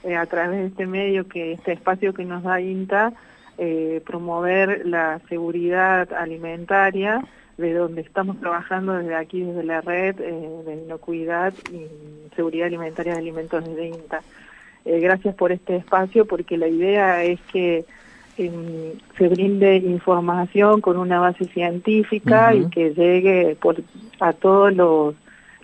eh, 0.03 0.17
a 0.17 0.25
través 0.27 0.61
de 0.61 0.67
este 0.67 0.87
medio, 0.87 1.29
que 1.29 1.53
este 1.53 1.73
espacio 1.73 2.15
que 2.15 2.25
nos 2.25 2.43
da 2.43 2.61
INTA, 2.61 3.13
eh, 3.59 4.01
promover 4.07 4.87
la 4.87 5.21
seguridad 5.29 6.13
alimentaria, 6.13 7.23
de 7.59 7.75
donde 7.75 8.01
estamos 8.01 8.41
trabajando 8.41 8.95
desde 8.95 9.15
aquí, 9.15 9.43
desde 9.43 9.63
la 9.63 9.81
red 9.81 10.19
eh, 10.21 10.63
de 10.67 10.75
inocuidad 10.85 11.53
y 11.71 11.87
seguridad 12.35 12.67
alimentaria 12.67 13.13
de 13.13 13.19
alimentos 13.19 13.65
de 13.65 13.89
INTA. 13.89 14.23
Eh, 14.85 15.01
gracias 15.01 15.35
por 15.35 15.53
este 15.53 15.77
espacio, 15.77 16.27
porque 16.27 16.57
la 16.57 16.67
idea 16.67 17.23
es 17.23 17.41
que 17.53 17.85
em, 18.39 18.93
se 19.19 19.29
brinde 19.29 19.77
información 19.77 20.81
con 20.81 20.97
una 20.97 21.21
base 21.21 21.45
científica 21.45 22.55
y 22.55 22.69
que 22.71 22.95
llegue 22.95 23.57
por, 23.61 23.77
a 24.21 24.33
todos 24.33 24.75
los 24.75 25.15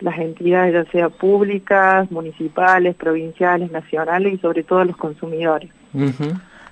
las 0.01 0.17
entidades, 0.17 0.73
ya 0.73 0.91
sea 0.91 1.09
públicas, 1.09 2.09
municipales, 2.11 2.95
provinciales, 2.95 3.71
nacionales 3.71 4.33
y 4.33 4.37
sobre 4.37 4.63
todo 4.63 4.79
a 4.79 4.85
los 4.85 4.95
consumidores. 4.95 5.69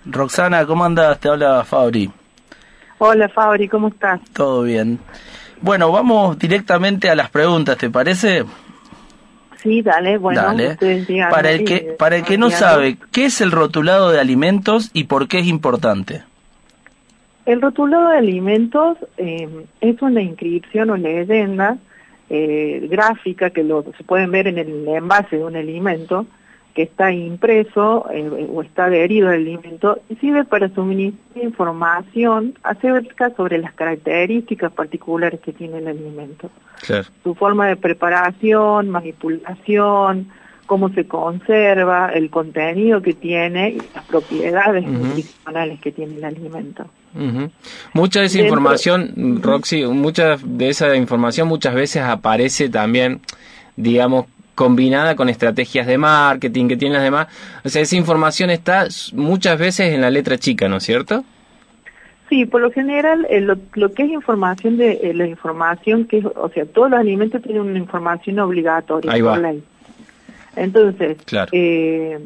Roxana, 0.09 0.65
¿cómo 0.65 0.85
andas? 0.85 1.19
Te 1.19 1.29
habla 1.29 1.63
Fabri. 1.63 2.09
Hola 2.99 3.29
Fabri, 3.29 3.67
¿cómo 3.67 3.89
estás? 3.89 4.21
Todo 4.33 4.63
bien. 4.63 4.99
Bueno, 5.61 5.91
vamos 5.91 6.37
directamente 6.39 7.09
a 7.09 7.15
las 7.15 7.29
preguntas, 7.29 7.77
¿te 7.77 7.89
parece? 7.89 8.45
Sí, 9.57 9.81
dale, 9.81 10.17
bueno, 10.17 10.41
dale. 10.41 10.77
para 11.29 11.51
el 11.51 11.65
que 11.65 11.95
para 11.97 12.17
el 12.17 12.23
que 12.23 12.37
no 12.37 12.49
sabe, 12.49 12.97
¿qué 13.11 13.25
es 13.25 13.41
el 13.41 13.51
rotulado 13.51 14.11
de 14.11 14.19
alimentos 14.19 14.91
y 14.93 15.05
por 15.05 15.27
qué 15.27 15.39
es 15.39 15.47
importante? 15.47 16.23
El 17.45 17.61
rotulado 17.61 18.09
de 18.09 18.17
alimentos 18.17 18.97
eh, 19.17 19.47
es 19.81 20.01
una 20.01 20.21
inscripción 20.21 20.89
o 20.89 20.97
leyenda 20.97 21.77
eh, 22.29 22.87
gráfica 22.89 23.49
que 23.49 23.63
lo, 23.63 23.83
se 23.97 24.03
pueden 24.03 24.31
ver 24.31 24.47
en 24.47 24.57
el 24.57 24.87
envase 24.87 25.37
de 25.37 25.43
un 25.43 25.55
alimento 25.55 26.27
que 26.77 26.83
está 26.83 27.11
impreso 27.11 28.05
eh, 28.13 28.47
o 28.53 28.61
está 28.61 28.85
adherido 28.85 29.29
al 29.29 29.37
alimento 29.37 29.99
sirve 30.21 30.43
para 30.43 30.69
suministrar 30.69 31.43
información 31.43 32.53
acerca 32.61 33.31
sobre 33.35 33.57
las 33.57 33.73
características 33.73 34.71
particulares 34.73 35.39
que 35.39 35.53
tiene 35.53 35.79
el 35.79 35.87
alimento. 35.87 36.51
Su 37.23 37.33
forma 37.33 37.65
de 37.65 37.77
preparación, 37.77 38.91
manipulación, 38.91 40.29
cómo 40.67 40.89
se 40.89 41.07
conserva, 41.07 42.11
el 42.13 42.29
contenido 42.29 43.01
que 43.01 43.15
tiene 43.15 43.71
y 43.71 43.81
las 43.95 44.05
propiedades 44.05 44.87
nutricionales 44.87 45.79
que 45.79 45.91
tiene 45.91 46.17
el 46.17 46.25
alimento. 46.25 46.85
Mucha 47.93 48.19
de 48.19 48.27
esa 48.27 48.39
información, 48.39 49.41
Roxy, 49.41 49.83
mucha 49.87 50.37
de 50.37 50.69
esa 50.69 50.95
información 50.95 51.47
muchas 51.47 51.73
veces 51.73 52.03
aparece 52.03 52.69
también, 52.69 53.21
digamos, 53.75 54.27
combinada 54.57 55.15
con 55.15 55.29
estrategias 55.29 55.85
de 55.85 55.99
marketing 55.99 56.67
que 56.67 56.77
tienen 56.77 56.95
las 56.95 57.03
demás. 57.03 57.27
O 57.63 57.69
sea, 57.69 57.83
esa 57.83 57.95
información 57.95 58.49
está 58.49 58.87
muchas 59.13 59.59
veces 59.59 59.93
en 59.93 60.01
la 60.01 60.09
letra 60.09 60.39
chica, 60.39 60.67
¿no 60.67 60.77
es 60.77 60.83
cierto? 60.83 61.23
Sí, 62.27 62.45
por 62.47 62.61
lo 62.61 62.71
general, 62.71 63.27
eh, 63.29 63.39
lo, 63.39 63.93
que 63.93 64.03
es 64.03 64.09
información 64.09 64.77
de 64.77 64.93
eh, 65.03 65.13
la 65.13 65.27
información 65.27 66.05
que, 66.05 66.25
o 66.25 66.49
sea, 66.49 66.65
todos 66.65 66.89
los 66.89 66.99
alimentos 66.99 67.43
tienen 67.43 67.61
una 67.61 67.77
información 67.77 68.39
obligatoria 68.39 69.11
por 69.23 69.37
ley. 69.37 69.63
Entonces, 70.55 71.17
eh, 71.51 72.19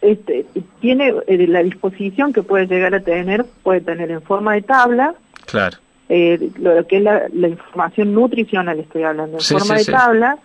este, 0.00 0.46
tiene 0.80 1.12
la 1.28 1.62
disposición 1.62 2.32
que 2.32 2.42
puede 2.42 2.66
llegar 2.66 2.94
a 2.94 3.00
tener, 3.00 3.44
puede 3.62 3.82
tener 3.82 4.10
en 4.10 4.22
forma 4.22 4.54
de 4.54 4.62
tabla. 4.62 5.14
Claro. 5.44 5.76
lo 6.08 6.86
que 6.86 6.96
es 6.96 7.02
la, 7.02 7.48
información 7.48 8.14
nutricional, 8.14 8.80
estoy 8.80 9.02
hablando, 9.02 9.36
en 9.36 9.44
forma 9.44 9.74
de 9.76 9.84
tabla 9.84 10.38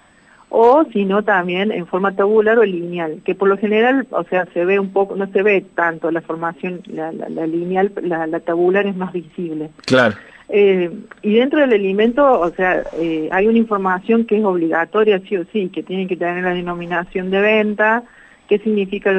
o 0.49 0.83
si 0.91 1.05
no 1.05 1.23
también 1.23 1.71
en 1.71 1.85
forma 1.85 2.15
tabular 2.15 2.57
o 2.57 2.65
lineal, 2.65 3.21
que 3.23 3.35
por 3.35 3.47
lo 3.47 3.57
general, 3.57 4.07
o 4.09 4.23
sea, 4.23 4.47
se 4.53 4.65
ve 4.65 4.79
un 4.79 4.91
poco, 4.91 5.15
no 5.15 5.27
se 5.27 5.43
ve 5.43 5.63
tanto 5.75 6.09
la 6.09 6.21
formación, 6.21 6.81
la, 6.87 7.11
la, 7.11 7.45
lineal, 7.45 7.91
la, 8.01 8.39
tabular 8.39 8.87
es 8.87 8.95
más 8.95 9.13
visible. 9.13 9.69
Claro. 9.85 10.15
Eh, 10.49 10.89
y 11.21 11.33
dentro 11.35 11.59
del 11.59 11.73
alimento, 11.73 12.39
o 12.39 12.49
sea, 12.51 12.83
eh, 12.97 13.29
hay 13.31 13.47
una 13.47 13.59
información 13.59 14.25
que 14.25 14.39
es 14.39 14.43
obligatoria, 14.43 15.21
sí 15.29 15.37
o 15.37 15.45
sí, 15.53 15.69
que 15.69 15.83
tiene 15.83 16.07
que 16.07 16.17
tener 16.17 16.43
la 16.43 16.55
denominación 16.55 17.29
de 17.29 17.41
venta. 17.41 18.03
¿Qué 18.47 18.57
significa 18.57 19.13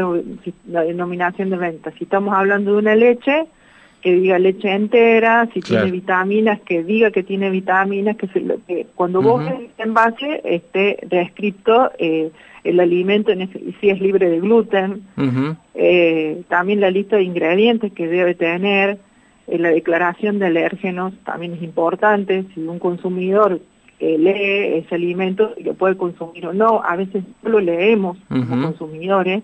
la 0.67 0.83
denominación 0.83 1.51
de 1.51 1.57
venta? 1.57 1.93
Si 1.93 2.03
estamos 2.03 2.35
hablando 2.35 2.73
de 2.73 2.79
una 2.79 2.97
leche, 2.97 3.47
que 4.01 4.15
diga 4.15 4.39
leche 4.39 4.73
entera, 4.73 5.49
si 5.53 5.61
tiene 5.61 5.91
vitaminas, 5.91 6.61
que 6.61 6.83
diga 6.83 7.11
que 7.11 7.23
tiene 7.23 7.51
vitaminas, 7.51 8.17
que, 8.17 8.29
se, 8.29 8.87
cuando 8.95 9.21
vos 9.21 9.45
ves 9.45 9.55
el 9.79 9.89
envase 9.89 10.41
esté 10.45 10.99
descrito 11.07 11.91
eh, 11.99 12.31
el 12.65 12.81
alimento 12.81 13.31
en 13.31 13.51
si 13.81 13.91
es 13.91 14.01
libre 14.01 14.31
de 14.31 14.41
gluten, 14.41 15.03
eh, 15.75 16.43
también 16.49 16.81
la 16.81 16.91
lista 16.91 17.17
de 17.17 17.25
ingredientes 17.25 17.93
que 17.93 18.07
debe 18.07 18.35
tener, 18.35 18.99
eh, 19.47 19.59
la 19.59 19.71
declaración 19.71 20.39
de 20.39 20.47
alérgenos 20.47 21.13
también 21.25 21.55
es 21.55 21.63
importante, 21.63 22.45
si 22.55 22.61
un 22.61 22.79
consumidor 22.79 23.61
lee 24.01 24.79
ese 24.79 24.95
alimento 24.95 25.53
y 25.59 25.63
lo 25.63 25.75
puede 25.75 25.99
consumir 25.99 26.47
o 26.47 26.55
no, 26.55 26.83
a 26.83 26.97
veces 26.97 27.23
no 27.43 27.51
lo 27.51 27.61
leemos 27.61 28.17
como 28.31 28.63
consumidores, 28.63 29.43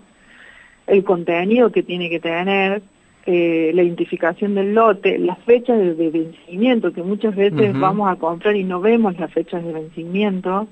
el 0.87 1.05
contenido 1.05 1.71
que 1.71 1.83
tiene 1.83 2.09
que 2.09 2.21
tener, 2.21 2.81
eh, 3.27 3.73
la 3.75 3.83
identificación 3.83 4.55
del 4.55 4.73
lote, 4.75 5.19
las 5.19 5.39
fechas 5.41 5.79
de, 5.79 5.95
de 5.95 6.11
vencimiento, 6.11 6.93
que 6.93 7.03
muchas 7.03 7.35
veces 7.35 7.73
vamos 7.79 8.09
a 8.11 8.17
comprar 8.17 8.55
y 8.57 8.63
no 8.65 8.81
vemos 8.81 9.19
las 9.19 9.33
fechas 9.33 9.65
de 9.65 9.73
vencimiento. 9.73 10.69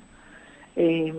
Eh, 0.77 1.13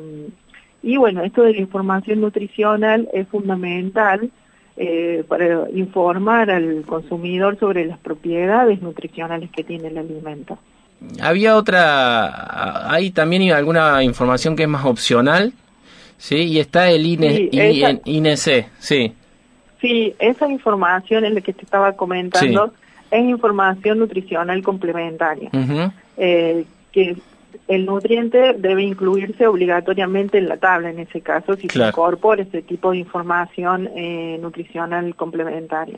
y 0.83 0.97
bueno, 0.97 1.23
esto 1.23 1.41
de 1.43 1.53
la 1.53 1.59
información 1.59 2.21
nutricional 2.21 3.09
es 3.13 3.27
fundamental 3.27 4.29
eh, 4.77 5.23
para 5.27 5.69
informar 5.71 6.51
al 6.51 6.83
consumidor 6.85 7.57
sobre 7.59 7.85
las 7.85 7.97
propiedades 7.99 8.81
nutricionales 8.81 9.49
que 9.51 9.63
tiene 9.63 9.87
el 9.87 9.97
alimento. 9.97 10.57
Había 11.21 11.55
otra, 11.57 12.89
hay 12.91 13.11
también 13.11 13.51
alguna 13.51 14.03
información 14.03 14.55
que 14.55 14.63
es 14.63 14.69
más 14.69 14.85
opcional, 14.85 15.53
¿sí? 16.17 16.35
Y 16.37 16.59
está 16.59 16.89
el 16.89 17.05
INE, 17.05 17.35
Sí, 17.35 17.49
esa- 17.51 17.99
INEC, 18.05 18.67
sí. 18.79 19.13
Sí, 19.81 20.15
esa 20.19 20.47
información 20.49 21.25
es 21.25 21.33
la 21.33 21.41
que 21.41 21.53
te 21.53 21.63
estaba 21.63 21.93
comentando, 21.93 22.73
es 23.11 23.23
información 23.23 23.99
nutricional 23.99 24.61
complementaria. 24.63 25.49
Eh, 26.17 26.65
que 26.91 27.15
el 27.67 27.85
nutriente 27.85 28.53
debe 28.57 28.83
incluirse 28.83 29.47
obligatoriamente 29.47 30.37
en 30.37 30.47
la 30.49 30.57
tabla 30.57 30.89
en 30.89 30.99
ese 30.99 31.21
caso 31.21 31.55
si 31.55 31.67
Claro. 31.67 31.85
se 31.85 31.89
incorpora 31.91 32.41
ese 32.43 32.61
tipo 32.61 32.91
de 32.91 32.97
información 32.97 33.89
eh, 33.95 34.37
nutricional 34.41 35.15
complementaria. 35.15 35.97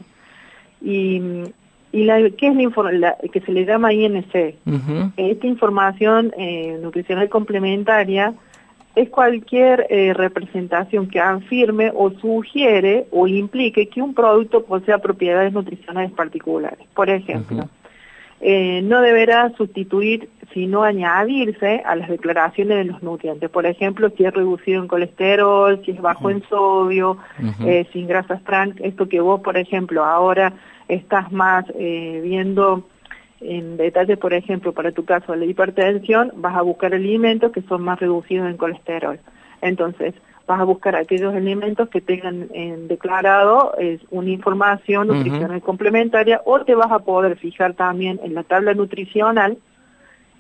Y, 0.82 1.22
y 1.92 2.04
la, 2.04 2.18
¿qué 2.32 2.48
es 2.48 2.56
la, 2.56 2.92
la- 2.92 3.18
que 3.32 3.42
se 3.42 3.52
le 3.52 3.66
llama 3.66 3.94
INC? 3.94 4.56
Esta 5.18 5.48
información 5.48 6.32
eh, 6.38 6.78
nutricional 6.82 7.30
complementaria 7.30 8.34
es 8.98 9.10
cualquier 9.10 9.86
eh, 9.92 10.12
representación 10.16 11.08
que 11.08 11.20
afirme 11.20 11.92
o 11.94 12.10
sugiere 12.10 13.06
o 13.12 13.28
implique 13.28 13.90
que 13.90 14.02
un 14.02 14.16
producto 14.16 14.66
posea 14.66 14.98
propiedades 14.98 15.54
nutricionales 15.54 16.12
particulares. 16.14 16.80
Por 16.96 17.12
ejemplo, 17.12 17.70
eh, 18.42 18.82
no 18.84 19.02
deberá 19.02 19.52
sustituir, 19.56 20.30
sino 20.52 20.82
añadirse 20.82 21.84
a 21.86 21.96
las 21.96 22.10
declaraciones 22.10 22.78
de 22.78 22.86
los 22.86 23.04
nutrientes. 23.04 23.52
Por 23.52 23.68
ejemplo, 23.68 24.10
si 24.18 24.26
es 24.26 24.34
reducido 24.34 24.82
en 24.82 24.88
colesterol, 24.88 25.80
si 25.86 25.92
es 25.92 26.02
bajo 26.02 26.32
en 26.32 26.42
sodio, 26.50 27.18
eh, 27.64 27.86
sin 27.94 28.08
grasas 28.08 28.44
trans, 28.46 28.76
esto 28.82 29.08
que 29.08 29.20
vos, 29.20 29.42
por 29.42 29.58
ejemplo, 29.58 30.06
ahora 30.06 30.54
estás 30.88 31.32
más 31.32 31.66
viendo 31.78 32.88
en 33.42 33.78
detalle, 33.78 34.18
por 34.18 34.34
ejemplo, 34.34 34.74
para 34.74 34.92
tu 34.92 35.06
caso 35.06 35.32
de 35.32 35.40
la 35.40 35.46
hipertensión, 35.46 36.32
vas 36.36 36.56
a 36.56 36.62
buscar 36.62 36.94
alimentos 36.94 37.52
que 37.52 37.62
son 37.64 37.84
más 37.84 38.00
reducidos 38.00 38.50
en 38.50 38.58
colesterol. 38.58 39.20
Entonces, 39.62 40.14
vas 40.48 40.60
a 40.60 40.64
buscar 40.64 40.96
aquellos 40.96 41.36
alimentos 41.36 41.90
que 41.90 42.00
tengan 42.02 42.48
en 42.54 42.88
declarado 42.88 43.74
es 43.78 44.00
una 44.12 44.30
información 44.30 45.08
nutricional 45.10 45.62
complementaria 45.62 46.42
o 46.46 46.62
te 46.62 46.74
vas 46.74 46.92
a 46.92 47.00
poder 47.00 47.38
fijar 47.38 47.74
también 47.74 48.20
en 48.24 48.34
la 48.34 48.44
tabla 48.44 48.74
nutricional. 48.74 49.58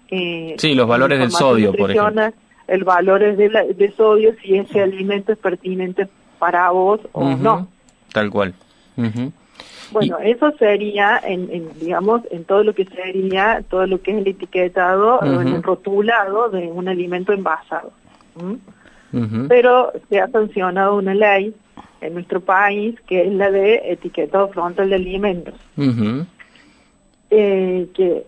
eh, 0.09 0.55
Sí, 0.57 0.73
los 0.73 0.87
valores 0.87 1.19
del 1.19 1.31
sodio, 1.31 1.71
por 1.71 1.91
ejemplo. 1.91 2.43
El 2.67 2.83
valor 2.83 3.35
de, 3.35 3.49
la- 3.49 3.63
de 3.63 3.91
sodio, 3.91 4.33
si 4.41 4.55
ese 4.57 4.81
alimento 4.81 5.31
es 5.33 5.37
pertinente 5.37 6.07
para 6.39 6.69
vos 6.71 6.99
o 7.13 7.23
no. 7.43 7.67
Tal 8.13 8.29
cual. 8.29 8.53
Ujú. 8.97 9.31
Bueno, 9.91 10.17
eso 10.19 10.51
sería, 10.57 11.19
en, 11.23 11.49
en, 11.51 11.69
digamos, 11.79 12.21
en 12.31 12.43
todo 12.43 12.63
lo 12.63 12.73
que 12.73 12.85
sería, 12.85 13.63
todo 13.69 13.87
lo 13.87 14.01
que 14.01 14.11
es 14.11 14.17
el 14.17 14.27
etiquetado, 14.27 15.19
o 15.19 15.25
Ujú. 15.25 15.39
el 15.41 15.63
rotulado 15.63 16.49
de 16.49 16.67
un 16.67 16.87
alimento 16.87 17.33
envasado. 17.33 17.91
Pero 19.47 19.93
se 20.09 20.19
ha 20.19 20.27
sancionado 20.27 20.95
una 20.95 21.13
ley 21.13 21.53
en 22.01 22.13
nuestro 22.13 22.41
país 22.41 22.99
que 23.07 23.25
es 23.25 23.33
la 23.33 23.49
de 23.49 23.81
etiquetado 23.91 24.49
frontal 24.49 24.89
de 24.89 24.95
alimentos, 24.95 25.55
eh, 27.29 27.87
que 27.95 28.25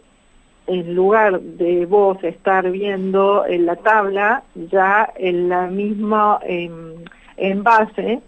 en 0.67 0.95
lugar 0.95 1.39
de 1.41 1.86
vos 1.86 2.24
estar 2.24 2.69
viendo 2.72 3.45
en 3.45 3.65
la 3.65 3.76
tabla, 3.76 4.43
ya 4.72 5.12
en 5.17 5.50
la 5.50 5.67
misma 5.67 6.39
em, 6.43 6.93
envase 7.38 8.22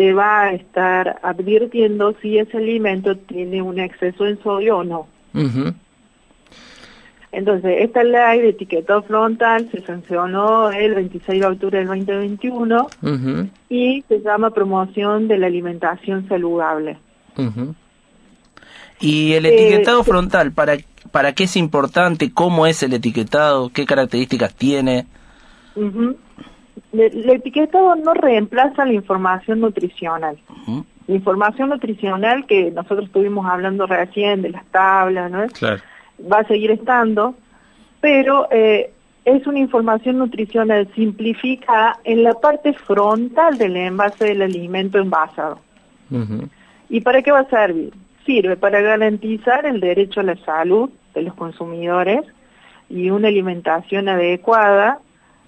te 0.00 0.14
va 0.14 0.44
a 0.44 0.52
estar 0.54 1.20
advirtiendo 1.22 2.14
si 2.22 2.38
ese 2.38 2.56
alimento 2.56 3.18
tiene 3.18 3.60
un 3.60 3.78
exceso 3.78 4.24
en 4.26 4.42
sodio 4.42 4.78
o 4.78 4.82
no. 4.84 5.06
Entonces, 7.32 7.76
esta 7.80 8.02
ley 8.02 8.40
de 8.40 8.48
etiquetado 8.48 9.02
frontal 9.02 9.68
se 9.70 9.82
sancionó 9.82 10.70
el 10.72 10.94
26 10.94 11.38
de 11.42 11.46
octubre 11.46 11.78
del 11.80 11.88
2021 11.88 12.86
Ujú. 13.02 13.48
y 13.68 14.02
se 14.08 14.20
llama 14.22 14.48
promoción 14.52 15.28
de 15.28 15.36
la 15.36 15.48
alimentación 15.48 16.26
saludable. 16.28 16.96
Y 19.00 19.34
el 19.34 19.44
Eh, 19.44 19.50
etiquetado 19.54 20.02
frontal, 20.02 20.52
¿para, 20.52 20.78
¿para 21.12 21.34
qué 21.34 21.44
es 21.44 21.56
importante? 21.56 22.32
¿Cómo 22.32 22.66
es 22.66 22.82
el 22.82 22.94
etiquetado? 22.94 23.68
¿Qué 23.68 23.84
características 23.84 24.54
tiene? 24.54 25.04
Le- 25.76 26.16
El 26.92 27.30
etiquetado 27.30 27.94
no 27.94 28.14
reemplaza 28.14 28.84
la 28.84 28.92
información 28.92 29.60
nutricional. 29.60 30.38
La 31.06 31.14
información 31.14 31.68
nutricional 31.68 32.46
que 32.46 32.70
nosotros 32.70 33.06
estuvimos 33.06 33.46
hablando 33.46 33.86
recién 33.86 34.42
de 34.42 34.50
las 34.50 34.64
tablas, 34.66 35.30
¿no? 35.30 35.46
Claro. 35.48 35.80
va 36.30 36.38
a 36.38 36.44
seguir 36.44 36.70
estando, 36.72 37.34
pero 38.00 38.48
eh, 38.50 38.92
es 39.24 39.46
una 39.46 39.58
información 39.58 40.18
nutricional 40.18 40.88
simplificada 40.94 41.98
en 42.04 42.22
la 42.22 42.34
parte 42.34 42.72
frontal 42.72 43.58
del 43.58 43.76
envase 43.76 44.24
del 44.24 44.42
alimento 44.42 44.98
envasado. 44.98 45.58
¿Y 46.88 47.00
para 47.02 47.22
qué 47.22 47.30
va 47.30 47.40
a 47.40 47.48
servir? 47.48 47.92
Sirve 48.26 48.56
para 48.56 48.80
garantizar 48.80 49.64
el 49.64 49.80
derecho 49.80 50.20
a 50.20 50.24
la 50.24 50.36
salud 50.44 50.90
de 51.14 51.22
los 51.22 51.34
consumidores 51.34 52.22
y 52.88 53.10
una 53.10 53.28
alimentación 53.28 54.08
adecuada 54.08 54.98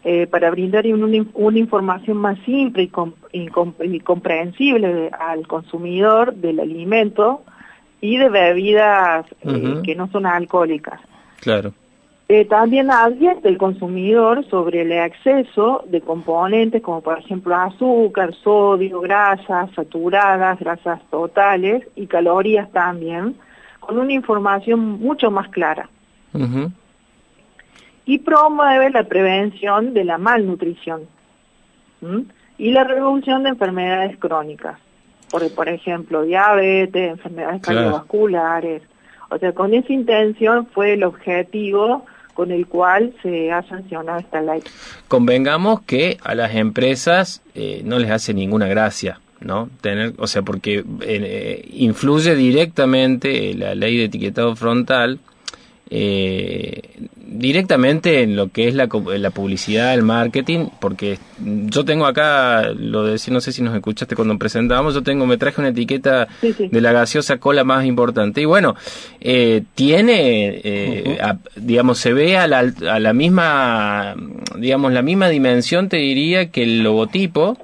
eh, 0.04 0.26
para 0.26 0.50
brindar 0.50 0.86
un- 0.86 1.30
una 1.34 1.58
información 1.58 2.16
más 2.16 2.38
simple 2.44 2.84
y, 2.84 2.88
com- 2.88 3.12
y 3.32 3.46
com- 3.48 3.74
y 3.82 4.00
comprensible 4.00 5.10
al 5.18 5.46
consumidor 5.46 6.34
del 6.34 6.60
alimento 6.60 7.42
y 8.00 8.16
de 8.16 8.28
bebidas 8.28 9.26
eh, 9.42 9.80
que 9.84 9.94
no 9.94 10.08
son 10.08 10.26
alcohólicas. 10.26 11.00
Claro. 11.40 11.72
Eh, 12.28 12.46
también 12.46 12.90
advierte 12.90 13.48
el 13.48 13.58
consumidor 13.58 14.44
sobre 14.46 14.82
el 14.82 14.92
exceso 14.92 15.84
de 15.88 16.00
componentes 16.00 16.80
como 16.80 17.00
por 17.02 17.18
ejemplo 17.18 17.54
azúcar, 17.54 18.32
sodio, 18.42 19.00
grasas 19.00 19.70
saturadas, 19.74 20.58
grasas 20.58 21.00
totales 21.10 21.86
y 21.94 22.06
calorías 22.06 22.70
también, 22.72 23.36
con 23.80 23.98
una 23.98 24.12
información 24.12 24.80
mucho 24.80 25.30
más 25.30 25.48
clara. 25.48 25.88
Y 28.04 28.18
promueve 28.18 28.90
la 28.90 29.04
prevención 29.04 29.94
de 29.94 30.04
la 30.04 30.18
malnutrición 30.18 31.02
¿m? 32.02 32.24
y 32.58 32.70
la 32.72 32.84
reducción 32.84 33.42
de 33.44 33.50
enfermedades 33.50 34.16
crónicas, 34.18 34.78
por, 35.30 35.48
por 35.54 35.68
ejemplo 35.68 36.22
diabetes, 36.22 37.10
enfermedades 37.12 37.62
Claro. 37.62 37.78
cardiovasculares. 37.80 38.82
O 39.30 39.38
sea, 39.38 39.52
con 39.52 39.72
esa 39.72 39.92
intención 39.92 40.66
fue 40.66 40.94
el 40.94 41.04
objetivo 41.04 42.04
con 42.34 42.50
el 42.50 42.66
cual 42.66 43.14
se 43.22 43.52
ha 43.52 43.62
sancionado 43.62 44.18
esta 44.18 44.40
ley. 44.40 44.62
Convengamos 45.08 45.82
que 45.82 46.18
a 46.24 46.34
las 46.34 46.54
empresas 46.54 47.42
eh, 47.54 47.82
no 47.84 47.98
les 47.98 48.10
hace 48.10 48.34
ninguna 48.34 48.66
gracia, 48.68 49.20
¿no? 49.40 49.68
Tener, 49.80 50.14
o 50.18 50.26
sea, 50.26 50.42
porque 50.42 50.84
eh, 51.02 51.68
influye 51.72 52.34
directamente 52.34 53.54
la 53.54 53.74
ley 53.74 53.96
de 53.98 54.04
etiquetado 54.04 54.56
frontal 54.56 55.18
eh, 55.94 56.80
directamente 57.16 58.22
en 58.22 58.34
lo 58.36 58.48
que 58.48 58.66
es 58.68 58.74
la, 58.74 58.88
la 59.18 59.30
publicidad, 59.30 59.92
el 59.94 60.02
marketing, 60.02 60.66
porque 60.80 61.18
yo 61.38 61.84
tengo 61.84 62.06
acá, 62.06 62.70
lo 62.74 63.04
de, 63.04 63.20
no 63.30 63.40
sé 63.40 63.52
si 63.52 63.62
nos 63.62 63.74
escuchaste 63.74 64.16
cuando 64.16 64.36
presentábamos, 64.38 64.94
yo 64.94 65.02
tengo, 65.02 65.26
me 65.26 65.36
traje 65.36 65.60
una 65.60 65.68
etiqueta 65.70 66.28
de 66.70 66.80
la 66.80 66.92
gaseosa 66.92 67.36
cola 67.38 67.62
más 67.64 67.84
importante. 67.84 68.40
Y 68.40 68.44
bueno, 68.46 68.74
eh, 69.20 69.62
tiene, 69.74 70.60
eh, 70.64 71.18
a- 71.22 71.36
digamos, 71.56 71.98
se 71.98 72.12
ve 72.12 72.36
a 72.38 72.46
la, 72.46 72.60
a 72.60 72.98
la 72.98 73.12
misma, 73.12 74.14
digamos, 74.58 74.92
la 74.92 75.02
misma 75.02 75.28
dimensión, 75.28 75.88
te 75.88 75.98
diría, 75.98 76.50
que 76.50 76.62
el 76.62 76.82
logotipo. 76.82 77.58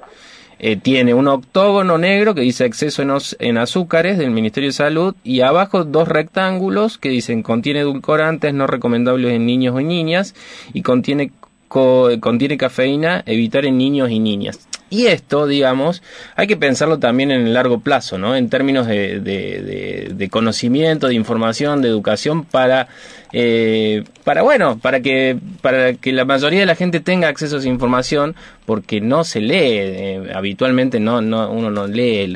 Eh, 0.61 0.75
tiene 0.75 1.13
un 1.13 1.27
octógono 1.27 1.97
negro 1.97 2.35
que 2.35 2.41
dice 2.41 2.65
exceso 2.65 3.01
en, 3.39 3.57
azúcares 3.57 4.17
del 4.17 4.31
Ministerio 4.31 4.69
de 4.69 4.73
Salud 4.73 5.15
y 5.23 5.41
abajo 5.41 5.85
dos 5.85 6.07
rectángulos 6.07 6.97
que 6.97 7.09
dicen 7.09 7.43
contiene 7.43 7.79
edulcorantes 7.79 8.53
no 8.53 8.67
recomendables 8.67 9.33
en 9.33 9.45
niños 9.45 9.75
o 9.75 9.81
niñas 9.81 10.35
y 10.73 10.81
contiene 10.81 11.31
co- 11.69 12.09
contiene 12.19 12.57
cafeína 12.57 13.23
evitar 13.25 13.65
en 13.65 13.77
niños 13.77 14.11
y 14.11 14.19
niñas. 14.19 14.68
Y 14.89 15.05
esto, 15.07 15.45
digamos, 15.45 16.01
hay 16.35 16.47
que 16.47 16.57
pensarlo 16.57 16.97
también 16.97 17.29
en 17.31 17.47
el 17.47 17.53
largo 17.53 17.79
plazo, 17.79 18.17
¿no? 18.17 18.35
En 18.35 18.49
términos 18.49 18.87
de, 18.87 19.19
de, 19.19 20.29
conocimiento, 20.29 21.07
de 21.07 21.13
información, 21.13 21.81
de 21.81 21.89
educación 21.89 22.43
para, 22.43 22.87
eh, 23.31 24.03
para 24.23 24.41
bueno, 24.41 24.79
para 24.79 25.01
que, 25.01 25.37
para 25.61 25.93
que 25.93 26.11
la 26.11 26.25
mayoría 26.25 26.61
de 26.61 26.65
la 26.65 26.75
gente 26.75 26.99
tenga 26.99 27.27
acceso 27.27 27.57
a 27.57 27.59
esa 27.59 27.67
información, 27.67 28.35
porque 28.65 28.99
no 28.99 29.23
se 29.23 29.41
lee, 29.41 29.57
eh, 29.59 30.31
habitualmente 30.33 30.99
no, 30.99 31.21
no, 31.21 31.51
uno 31.51 31.69
no 31.69 31.87
lee 31.87 32.27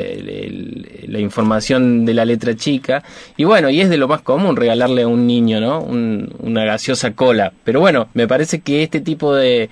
la 1.07 1.19
información 1.19 2.05
de 2.05 2.13
la 2.13 2.25
letra 2.25 2.55
chica. 2.55 3.03
Y 3.35 3.45
bueno, 3.45 3.69
y 3.69 3.81
es 3.81 3.89
de 3.89 3.97
lo 3.97 4.07
más 4.07 4.21
común 4.21 4.55
regalarle 4.55 5.03
a 5.03 5.07
un 5.07 5.25
niño, 5.25 5.59
¿no? 5.59 5.81
una 5.81 6.65
gaseosa 6.65 7.11
cola. 7.11 7.51
Pero 7.63 7.79
bueno, 7.79 8.09
me 8.13 8.27
parece 8.27 8.61
que 8.61 8.83
este 8.83 9.01
tipo 9.01 9.33
de 9.35 9.69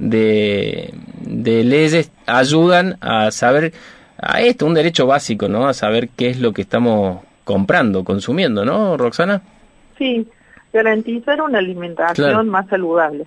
de, 0.00 0.92
de 1.20 1.62
leyes 1.62 2.10
ayudan 2.26 2.96
a 3.00 3.30
saber 3.30 3.72
a 4.18 4.40
esto, 4.40 4.66
un 4.66 4.74
derecho 4.74 5.06
básico, 5.06 5.48
¿no? 5.48 5.66
A 5.68 5.74
saber 5.74 6.08
qué 6.08 6.28
es 6.28 6.40
lo 6.40 6.52
que 6.52 6.62
estamos 6.62 7.22
comprando, 7.44 8.04
consumiendo, 8.04 8.64
¿no, 8.64 8.96
Roxana? 8.96 9.42
Sí, 9.96 10.26
garantizar 10.72 11.40
una 11.40 11.58
alimentación 11.58 12.48
más 12.48 12.66
saludable. 12.68 13.26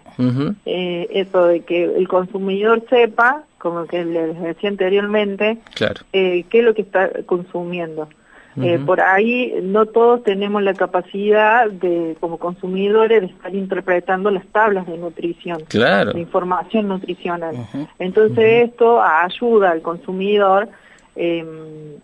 eh, 0.66 1.08
eso 1.12 1.46
de 1.48 1.62
que 1.62 1.84
el 1.86 2.08
consumidor 2.08 2.84
sepa, 2.90 3.44
como 3.58 3.86
que 3.86 4.04
les 4.06 4.40
decía 4.42 4.70
anteriormente, 4.70 5.58
claro. 5.74 6.02
eh, 6.14 6.46
qué 6.50 6.60
es 6.60 6.66
lo 6.66 6.74
que 6.74 6.84
está 6.84 7.10
consumiendo. 7.26 8.08
Eh, 8.62 8.80
por 8.86 9.02
ahí 9.02 9.54
no 9.64 9.86
todos 9.86 10.24
tenemos 10.24 10.62
la 10.62 10.74
capacidad 10.74 11.70
de, 11.70 12.16
como 12.20 12.38
consumidores, 12.38 13.22
de 13.22 13.28
estar 13.28 13.54
interpretando 13.56 14.30
las 14.30 14.46
tablas 14.48 14.86
de 14.86 14.98
nutrición, 14.98 15.60
claro. 15.68 16.14
de 16.14 16.20
información 16.20 16.88
nutricional. 16.88 17.56
Entonces 17.98 18.70
esto 18.70 19.02
ayuda 19.02 19.72
al 19.72 19.82
consumidor 19.82 20.70
eh, 21.16 21.98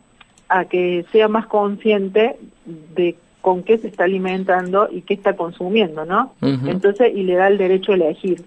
a 0.47 0.65
que 0.65 1.05
sea 1.11 1.27
más 1.27 1.45
consciente 1.45 2.37
de 2.65 3.15
con 3.41 3.63
qué 3.63 3.77
se 3.77 3.87
está 3.87 4.03
alimentando 4.03 4.89
y 4.91 5.01
qué 5.01 5.13
está 5.13 5.35
consumiendo, 5.35 6.05
¿no? 6.05 6.33
Entonces, 6.41 7.13
y 7.15 7.23
le 7.23 7.35
da 7.35 7.47
el 7.47 7.57
derecho 7.57 7.93
a 7.93 7.95
elegir. 7.95 8.43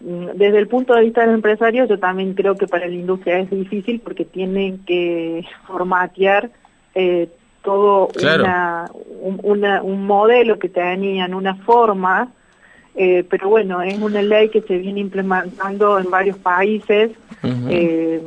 Desde 0.00 0.58
el 0.58 0.68
punto 0.68 0.94
de 0.94 1.02
vista 1.02 1.20
del 1.22 1.34
empresario, 1.34 1.86
yo 1.86 1.98
también 1.98 2.34
creo 2.34 2.56
que 2.56 2.66
para 2.66 2.86
la 2.86 2.94
industria 2.94 3.38
es 3.38 3.50
difícil 3.50 4.00
porque 4.00 4.24
tienen 4.24 4.78
que 4.84 5.46
formatear 5.66 6.50
eh, 6.94 7.28
todo 7.64 8.10
una, 9.42 9.80
un, 9.82 10.06
modelo 10.06 10.58
que 10.58 10.68
tenían, 10.68 11.34
una 11.34 11.54
forma, 11.56 12.28
eh, 12.94 13.24
pero 13.28 13.48
bueno, 13.48 13.82
es 13.82 13.98
una 13.98 14.22
ley 14.22 14.50
que 14.50 14.60
se 14.60 14.78
viene 14.78 15.00
implementando 15.00 15.98
en 15.98 16.10
varios 16.10 16.36
países, 16.38 17.10
eh, 17.42 18.22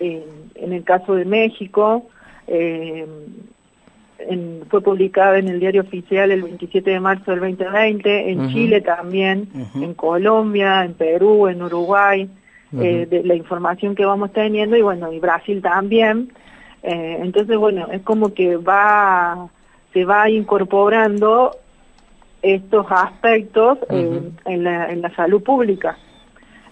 en, 0.00 0.72
el 0.72 0.82
caso 0.82 1.14
de 1.14 1.26
México, 1.26 2.08
eh, 2.46 3.06
fue 4.68 4.80
publicada 4.82 5.38
en 5.38 5.48
el 5.48 5.60
diario 5.60 5.82
oficial 5.82 6.30
el 6.30 6.42
27 6.42 6.90
de 6.90 7.00
marzo 7.00 7.30
del 7.30 7.40
2020, 7.40 8.30
en 8.30 8.48
Chile 8.48 8.80
también, 8.80 9.48
en 9.74 9.94
Colombia, 9.94 10.84
en 10.84 10.94
Perú, 10.94 11.48
en 11.48 11.62
Uruguay, 11.62 12.28
de 12.72 13.22
la 13.24 13.34
información 13.34 13.94
que 13.94 14.04
vamos 14.04 14.32
teniendo, 14.32 14.76
y 14.76 14.82
bueno, 14.82 15.12
y 15.12 15.20
Brasil 15.20 15.60
también. 15.60 16.32
Eh, 16.82 17.18
entonces, 17.20 17.56
bueno, 17.56 17.88
es 17.92 18.02
como 18.02 18.32
que 18.32 18.56
va, 18.56 19.48
se 19.92 20.04
va 20.04 20.30
incorporando 20.30 21.56
estos 22.42 22.86
aspectos 22.90 23.78
en, 23.90 24.64
la, 24.64 24.90
en 24.90 25.02
la 25.02 25.14
salud 25.14 25.42
pública 25.42 25.98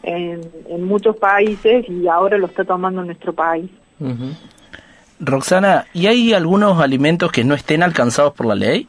en, 0.02 0.40
en, 0.68 0.84
muchos 0.84 1.16
países 1.16 1.84
y 1.88 2.08
ahora 2.08 2.38
lo 2.38 2.46
está 2.46 2.64
tomando 2.64 3.04
nuestro 3.04 3.32
país. 3.32 3.70
Roxana, 5.20 5.86
¿y 5.92 6.06
hay 6.06 6.32
algunos 6.32 6.80
alimentos 6.80 7.32
que 7.32 7.44
no 7.44 7.54
estén 7.54 7.82
alcanzados 7.82 8.32
por 8.32 8.46
la 8.46 8.54
ley? 8.54 8.88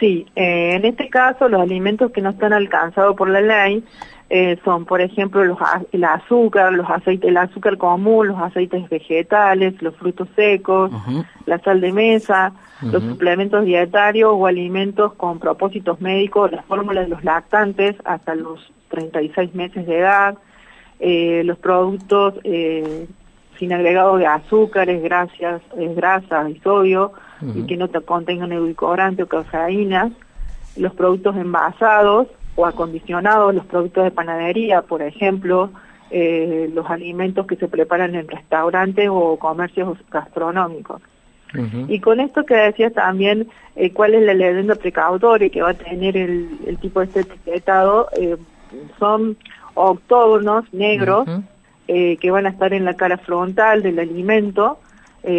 Sí, 0.00 0.26
eh, 0.34 0.72
en 0.74 0.86
este 0.86 1.08
caso 1.10 1.48
los 1.48 1.60
alimentos 1.60 2.10
que 2.10 2.22
no 2.22 2.30
están 2.30 2.54
alcanzados 2.54 3.14
por 3.16 3.28
la 3.28 3.42
ley 3.42 3.84
eh, 4.32 4.56
son, 4.64 4.84
por 4.84 5.00
ejemplo, 5.00 5.44
los, 5.44 5.58
el 5.90 6.04
azúcar, 6.04 6.72
los 6.72 6.88
aceites, 6.88 7.28
el 7.28 7.36
azúcar 7.36 7.76
común, 7.78 8.28
los 8.28 8.38
aceites 8.38 8.88
vegetales, 8.88 9.82
los 9.82 9.96
frutos 9.96 10.28
secos, 10.36 10.92
la 11.46 11.58
sal 11.58 11.80
de 11.80 11.92
mesa, 11.92 12.52
los 12.80 13.02
suplementos 13.02 13.64
dietarios 13.64 14.30
o 14.32 14.46
alimentos 14.46 15.14
con 15.14 15.40
propósitos 15.40 16.00
médicos, 16.00 16.52
las 16.52 16.64
fórmulas 16.66 17.06
de 17.06 17.10
los 17.10 17.24
lactantes 17.24 17.96
hasta 18.04 18.36
los 18.36 18.72
36 18.90 19.52
meses 19.56 19.84
de 19.84 19.98
edad, 19.98 20.38
eh, 21.00 21.42
los 21.44 21.58
productos 21.58 22.34
eh, 22.44 23.08
sin 23.58 23.72
agregado 23.72 24.16
de 24.16 24.26
azúcares, 24.28 25.02
grasas, 25.02 25.60
grasas 25.74 26.50
y 26.50 26.60
sodio, 26.60 27.12
y 27.56 27.64
que 27.64 27.76
no 27.76 27.88
te 27.88 28.00
contengan 28.00 28.52
edulcorante 28.52 29.24
o 29.24 29.26
cafeína, 29.26 30.12
los 30.76 30.94
productos 30.94 31.36
envasados, 31.36 32.28
o 32.60 32.66
acondicionados, 32.66 33.54
los 33.54 33.64
productos 33.64 34.04
de 34.04 34.10
panadería, 34.10 34.82
por 34.82 35.02
ejemplo, 35.02 35.70
eh, 36.10 36.70
los 36.74 36.88
alimentos 36.90 37.46
que 37.46 37.56
se 37.56 37.68
preparan 37.68 38.14
en 38.14 38.28
restaurantes 38.28 39.08
o 39.10 39.38
comercios 39.38 39.96
gastronómicos. 40.10 41.00
Y 41.88 41.98
con 41.98 42.20
esto 42.20 42.44
que 42.44 42.54
decías 42.54 42.92
también, 42.92 43.48
eh, 43.74 43.92
cuál 43.92 44.14
es 44.14 44.22
la 44.22 44.34
leyenda 44.34 44.76
precautoria 44.76 45.48
que 45.48 45.62
va 45.62 45.70
a 45.70 45.74
tener 45.74 46.16
el, 46.16 46.78
tipo 46.80 47.00
de 47.00 47.06
este 47.06 47.20
etiquetado, 47.20 48.06
eh, 48.16 48.36
son 49.00 49.36
octógonos 49.74 50.72
negros 50.72 51.26
que 51.88 52.30
van 52.30 52.46
a 52.46 52.50
estar 52.50 52.72
en 52.72 52.84
la 52.84 52.94
cara 52.94 53.18
frontal 53.18 53.82
del 53.82 53.98
alimento, 53.98 54.78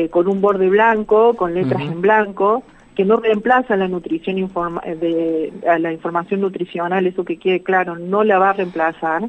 con 0.10 0.28
un 0.28 0.42
borde 0.42 0.68
blanco, 0.68 1.34
con 1.36 1.54
letras 1.54 1.82
en 1.82 2.02
blanco, 2.02 2.64
que 2.96 3.06
no 3.06 3.18
reemplaza 3.18 3.78
la 3.78 3.88
nutrición 3.88 4.38
informa 4.38 4.82
de, 4.82 5.52
la 5.80 5.94
información 5.94 6.42
nutricional, 6.42 7.08
eso 7.08 7.24
que 7.24 7.38
quede 7.38 7.62
claro, 7.62 7.98
no 7.98 8.24
la 8.24 8.38
va 8.38 8.50
a 8.50 8.54
reemplazar, 8.54 9.24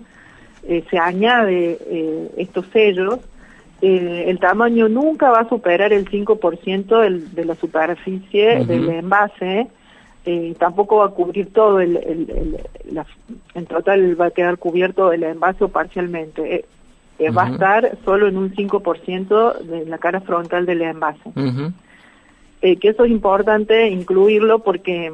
eh, 0.66 0.84
se 0.90 0.98
añade 0.98 1.78
eh, 1.80 2.30
estos 2.36 2.66
sellos, 2.72 3.20
eh, 3.80 4.24
el 4.28 4.38
tamaño 4.38 4.88
nunca 4.88 5.30
va 5.30 5.40
a 5.40 5.48
superar 5.48 5.92
el 5.92 6.08
5% 6.08 7.32
de 7.32 7.44
la 7.44 7.54
superficie 7.56 8.64
del 8.64 8.88
envase, 8.88 9.68
tampoco 10.58 10.98
va 10.98 11.06
a 11.06 11.10
cubrir 11.10 11.52
todo, 11.52 11.80
el, 11.80 11.96
en 13.54 13.66
total 13.66 14.20
va 14.20 14.26
a 14.26 14.30
quedar 14.30 14.58
cubierto 14.58 15.12
el 15.12 15.24
envase 15.24 15.64
o 15.64 15.68
parcialmente. 15.68 16.64
Va 17.36 17.44
a 17.44 17.50
estar 17.50 17.98
solo 18.04 18.26
en 18.26 18.36
un 18.36 18.52
5% 18.52 19.58
de 19.62 19.86
la 19.86 19.98
cara 19.98 20.20
frontal 20.20 20.66
del 20.66 20.82
envase. 20.82 21.30
Eh, 22.62 22.76
que 22.76 22.90
eso 22.90 23.04
es 23.04 23.10
importante 23.10 23.88
incluirlo 23.88 24.60
porque 24.60 25.12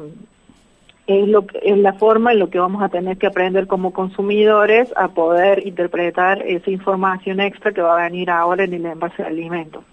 es, 1.07 1.27
lo, 1.27 1.45
es 1.63 1.77
la 1.79 1.93
forma 1.93 2.31
en 2.31 2.37
lo 2.37 2.51
que 2.51 2.59
vamos 2.59 2.83
a 2.83 2.89
tener 2.89 3.17
que 3.17 3.25
aprender 3.25 3.65
como 3.65 3.91
consumidores 3.91 4.93
a 4.95 5.07
poder 5.07 5.65
interpretar 5.65 6.43
esa 6.43 6.69
información 6.69 7.39
extra 7.39 7.71
que 7.71 7.81
va 7.81 7.99
a 7.99 8.03
venir 8.03 8.29
ahora 8.29 8.65
en 8.65 8.75
el 8.75 8.85
envase 8.85 9.23
de 9.23 9.29
alimentos. 9.29 9.83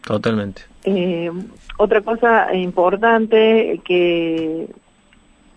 Totalmente. 0.00 0.62
Eh, 0.84 1.30
otra 1.76 2.00
cosa 2.00 2.54
importante 2.54 3.78
que 3.84 4.66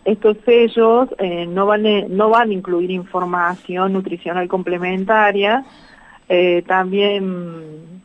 estos 0.03 0.35
sellos 0.43 1.07
eh, 1.19 1.45
no 1.45 1.65
van 1.65 1.83
no 2.09 2.29
van 2.29 2.49
a 2.49 2.53
incluir 2.53 2.91
información 2.91 3.93
nutricional 3.93 4.49
complementaria, 4.49 5.63
también 6.65 7.97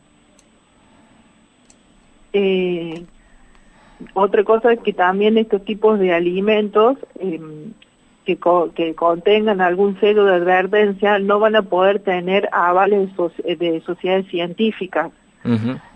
eh, 2.33 3.05
otra 4.13 4.43
cosa 4.43 4.73
es 4.73 4.79
que 4.79 4.93
también 4.93 5.37
estos 5.37 5.63
tipos 5.63 5.99
de 5.99 6.13
alimentos 6.13 6.97
em, 7.19 7.71
que, 8.25 8.37
que 8.75 8.95
contengan 8.95 9.61
algún 9.61 9.99
sello 9.99 10.25
de 10.25 10.35
advertencia 10.35 11.19
no 11.19 11.39
van 11.39 11.55
a 11.55 11.61
poder 11.61 11.99
tener 11.99 12.49
avales 12.51 13.09
de, 13.45 13.81
sociedades 13.85 14.27
científicas, 14.27 15.11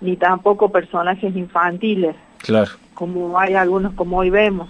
ni 0.01 0.17
tampoco 0.17 0.69
personajes 0.69 1.33
infantiles, 1.35 2.15
claro. 2.39 2.71
como 2.93 3.39
hay 3.39 3.55
algunos 3.55 3.93
como 3.93 4.17
hoy 4.17 4.29
vemos. 4.29 4.67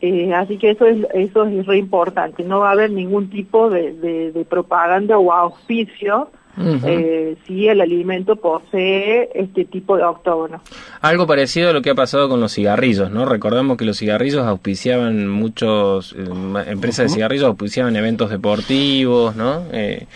eh, 0.00 0.34
así 0.34 0.58
que 0.58 0.70
eso 0.70 0.86
es, 0.86 1.06
eso 1.14 1.44
es 1.46 1.66
re 1.66 1.78
importante, 1.78 2.42
no 2.42 2.60
va 2.60 2.70
a 2.70 2.72
haber 2.72 2.90
ningún 2.90 3.30
tipo 3.30 3.70
de, 3.70 3.92
de 4.32 4.44
propaganda 4.44 5.18
o 5.18 5.32
auspicio 5.32 6.30
eh, 6.58 7.36
si 7.46 7.68
el 7.68 7.80
alimento 7.80 8.36
posee 8.36 9.30
este 9.34 9.64
tipo 9.64 9.96
de 9.96 10.04
octógono. 10.04 10.60
Algo 11.00 11.26
parecido 11.26 11.70
a 11.70 11.72
lo 11.72 11.82
que 11.82 11.90
ha 11.90 11.94
pasado 11.94 12.28
con 12.28 12.40
los 12.40 12.52
cigarrillos, 12.54 13.10
¿no? 13.10 13.26
Recordamos 13.26 13.76
que 13.76 13.84
los 13.84 13.98
cigarrillos 13.98 14.46
auspiciaban 14.46 15.28
muchos, 15.28 16.14
eh, 16.18 16.24
empresas 16.68 17.06
de 17.06 17.14
cigarrillos 17.14 17.46
auspiciaban 17.46 17.96
eventos 17.96 18.30
deportivos, 18.30 19.36
¿no? 19.36 19.64
Eh, 19.72 20.06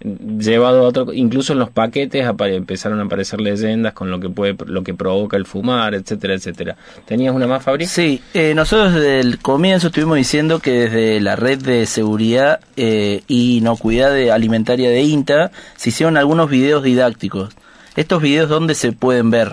llevado 0.00 0.84
a 0.84 0.88
otro, 0.88 1.12
incluso 1.12 1.52
en 1.52 1.58
los 1.58 1.70
paquetes 1.70 2.24
empezaron 2.40 3.00
a 3.00 3.04
aparecer 3.04 3.40
leyendas 3.40 3.92
con 3.94 4.10
lo 4.10 4.20
que 4.20 4.28
puede, 4.28 4.56
lo 4.66 4.82
que 4.82 4.94
provoca 4.94 5.36
el 5.36 5.44
fumar, 5.44 5.94
etcétera, 5.94 6.34
etcétera. 6.34 6.76
¿Tenías 7.04 7.34
una 7.34 7.46
más, 7.46 7.62
Fabri? 7.62 7.86
Sí, 7.86 8.22
eh, 8.34 8.54
nosotros 8.54 8.94
desde 8.94 9.20
el 9.20 9.38
comienzo 9.38 9.88
estuvimos 9.88 10.16
diciendo 10.16 10.60
que 10.60 10.72
desde 10.72 11.20
la 11.20 11.36
red 11.36 11.58
de 11.58 11.86
seguridad 11.86 12.60
eh, 12.76 13.22
y 13.26 13.58
inocuidad 13.58 14.12
de 14.12 14.30
alimentaria 14.30 14.88
de 14.90 15.02
INTA 15.02 15.50
se 15.76 15.88
hicieron 15.88 16.16
algunos 16.16 16.48
videos 16.48 16.82
didácticos. 16.82 17.56
¿Estos 17.96 18.22
videos 18.22 18.48
dónde 18.48 18.74
se 18.74 18.92
pueden 18.92 19.30
ver? 19.30 19.52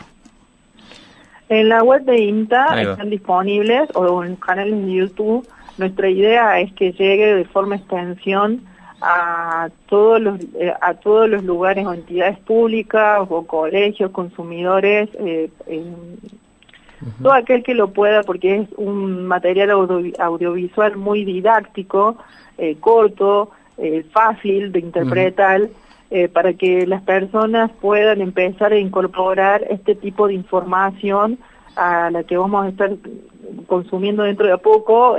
En 1.49 1.69
la 1.69 1.83
web 1.83 2.03
de 2.05 2.19
INTA 2.21 2.81
están 2.81 3.09
disponibles 3.09 3.89
o 3.95 4.23
en 4.23 4.35
canales 4.35 4.85
de 4.85 4.93
YouTube. 4.93 5.47
Nuestra 5.77 6.09
idea 6.09 6.59
es 6.59 6.71
que 6.73 6.91
llegue 6.91 7.35
de 7.35 7.45
forma 7.45 7.75
extensión 7.75 8.61
a 9.01 9.69
todos 9.87 10.21
los 10.21 10.39
eh, 10.55 10.73
a 10.81 10.93
todos 10.95 11.29
los 11.29 11.43
lugares 11.43 11.85
o 11.85 11.93
entidades 11.93 12.39
públicas 12.39 13.21
o 13.29 13.45
colegios, 13.45 14.11
consumidores, 14.11 15.09
eh, 15.19 15.49
todo 17.21 17.33
aquel 17.33 17.61
que 17.63 17.75
lo 17.75 17.89
pueda 17.89 18.23
porque 18.23 18.55
es 18.55 18.69
un 18.77 19.27
material 19.27 19.71
audiovisual 20.19 20.95
muy 20.95 21.23
didáctico, 21.25 22.17
eh, 22.57 22.77
corto, 22.79 23.51
fácil 24.11 24.71
de 24.71 24.79
interpretar. 24.79 25.61
para 26.31 26.53
que 26.53 26.87
las 26.87 27.01
personas 27.01 27.71
puedan 27.81 28.21
empezar 28.21 28.71
a 28.71 28.77
incorporar 28.77 29.65
este 29.69 29.95
tipo 29.95 30.27
de 30.27 30.33
información 30.33 31.37
a 31.75 32.09
la 32.09 32.23
que 32.23 32.37
vamos 32.37 32.65
a 32.65 32.69
estar 32.69 32.91
consumiendo 33.67 34.23
dentro 34.23 34.45
de 34.45 34.53
a 34.53 34.57
poco 34.57 35.17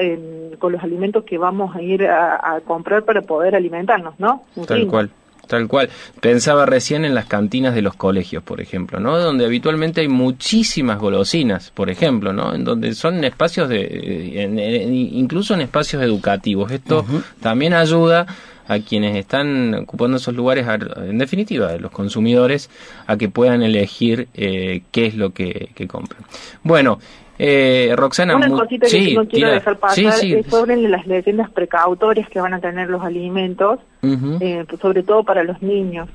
con 0.59 0.72
los 0.72 0.82
alimentos 0.82 1.24
que 1.24 1.38
vamos 1.38 1.74
a 1.76 1.82
ir 1.82 2.07
a, 2.07 2.61
comprar 2.64 3.04
para 3.04 3.22
poder 3.22 3.54
alimentarnos, 3.54 4.14
¿no? 4.18 4.42
Tal 4.66 4.86
cual. 4.86 5.11
Tal 5.46 5.68
cual. 5.68 5.90
Pensaba 6.20 6.66
recién 6.66 7.04
en 7.04 7.14
las 7.14 7.26
cantinas 7.26 7.74
de 7.74 7.82
los 7.82 7.94
colegios, 7.94 8.42
por 8.42 8.61
ejemplo, 8.61 8.98
¿no? 8.98 9.16
Donde 9.18 9.44
habitualmente 9.44 10.00
hay 10.00 10.09
muchísimas 10.09 10.98
golosinas, 10.98 11.70
por 11.70 11.88
ejemplo, 11.88 12.32
¿no? 12.32 12.52
En 12.52 12.64
donde 12.64 12.94
son 12.94 13.22
espacios 13.22 13.68
de, 13.68 15.09
incluso 15.12 15.54
en 15.54 15.61
espacios 15.61 16.02
educativos. 16.02 16.72
Esto 16.72 17.04
también 17.40 17.74
ayuda 17.74 18.26
a 18.68 18.78
quienes 18.80 19.16
están 19.16 19.74
ocupando 19.74 20.16
esos 20.16 20.34
lugares, 20.34 20.66
en 20.96 21.18
definitiva, 21.18 21.76
los 21.76 21.90
consumidores, 21.90 22.70
a 23.06 23.16
que 23.16 23.28
puedan 23.28 23.62
elegir 23.62 24.28
eh, 24.34 24.82
qué 24.90 25.06
es 25.06 25.14
lo 25.14 25.30
que, 25.30 25.70
que 25.74 25.86
compran. 25.86 26.22
Bueno, 26.62 26.98
eh, 27.38 27.92
Roxana, 27.96 28.36
una 28.36 28.48
cosita 28.48 28.86
que 28.86 29.14
no 29.14 29.26
quiero 29.26 29.50
dejar 29.50 29.76
pasar 29.78 30.24
es 30.24 30.46
sobre 30.46 30.76
las 30.76 31.06
leyendas 31.06 31.50
precautorias 31.50 32.28
que 32.30 32.40
van 32.40 32.54
a 32.54 32.60
tener 32.60 32.88
los 32.88 33.02
alimentos, 33.02 33.80
eh, 34.02 34.64
sobre 34.80 35.02
todo 35.02 35.22
para 35.24 35.44
los 35.44 35.60
niños. 35.62 36.08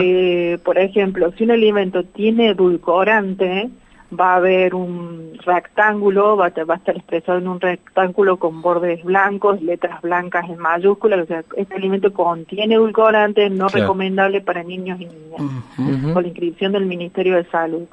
Eh, 0.00 0.58
por 0.64 0.78
ejemplo, 0.78 1.32
si 1.36 1.44
un 1.44 1.50
alimento 1.50 2.04
tiene 2.04 2.50
edulcorante, 2.50 3.70
va 4.12 4.34
a 4.34 4.36
haber 4.36 4.74
un 4.74 5.38
rectángulo, 5.44 6.36
va 6.36 6.46
a, 6.46 6.48
estar 6.48 6.96
expresado 6.96 7.38
en 7.38 7.48
un 7.48 7.60
rectángulo 7.60 8.38
con 8.38 8.62
bordes 8.62 9.02
blancos, 9.04 9.62
letras 9.62 10.00
blancas 10.02 10.48
en 10.48 10.58
mayúsculas, 10.58 11.20
o 11.20 11.26
sea, 11.26 11.44
este 11.56 11.74
alimento 11.74 12.12
contiene 12.12 12.74
edulcorante, 12.74 13.50
no 13.50 13.68
recomendable 13.68 14.40
para 14.40 14.62
niños 14.62 15.00
y 15.00 15.06
niñas, 15.06 16.12
con 16.12 16.22
la 16.22 16.28
inscripción 16.28 16.72
del 16.72 16.86
Ministerio 16.86 17.36
de 17.36 17.44
Salud. 17.44 17.84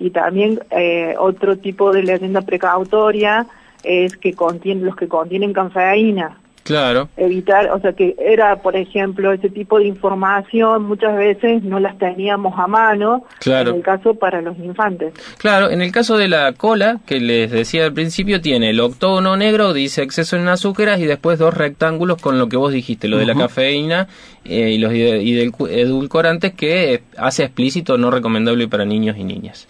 Y 0.00 0.10
también 0.10 0.60
eh, 0.70 1.16
otro 1.18 1.58
tipo 1.58 1.92
de 1.92 2.04
leyenda 2.04 2.42
precautoria 2.42 3.46
es 3.82 4.16
que 4.16 4.34
contiene, 4.34 4.84
los 4.84 4.96
que 4.96 5.08
contienen 5.08 5.52
cafeína. 5.52 6.38
Claro. 6.68 7.08
Evitar, 7.16 7.70
o 7.70 7.80
sea 7.80 7.94
que 7.94 8.14
era, 8.18 8.56
por 8.56 8.76
ejemplo, 8.76 9.32
ese 9.32 9.48
tipo 9.48 9.78
de 9.78 9.86
información 9.86 10.84
muchas 10.84 11.16
veces 11.16 11.62
no 11.62 11.80
las 11.80 11.96
teníamos 11.96 12.58
a 12.58 12.66
mano. 12.66 13.24
Claro. 13.38 13.70
En 13.70 13.76
el 13.76 13.82
caso 13.82 14.16
para 14.16 14.42
los 14.42 14.58
infantes. 14.58 15.14
Claro, 15.38 15.70
en 15.70 15.80
el 15.80 15.90
caso 15.92 16.18
de 16.18 16.28
la 16.28 16.52
cola, 16.52 16.98
que 17.06 17.20
les 17.20 17.50
decía 17.50 17.86
al 17.86 17.94
principio, 17.94 18.42
tiene 18.42 18.68
el 18.68 18.80
octógono 18.80 19.34
negro, 19.38 19.72
dice 19.72 20.02
exceso 20.02 20.36
en 20.36 20.46
azúcares 20.46 21.00
y 21.00 21.06
después 21.06 21.38
dos 21.38 21.54
rectángulos 21.54 22.20
con 22.20 22.38
lo 22.38 22.50
que 22.50 22.58
vos 22.58 22.70
dijiste, 22.70 23.08
lo 23.08 23.16
de 23.16 23.24
la 23.24 23.34
cafeína 23.34 24.06
eh, 24.44 24.72
y 24.72 24.76
los 24.76 24.92
edulcorantes 24.92 26.52
que 26.52 27.00
hace 27.16 27.44
explícito 27.44 27.96
no 27.96 28.10
recomendable 28.10 28.68
para 28.68 28.84
niños 28.84 29.16
y 29.16 29.24
niñas. 29.24 29.66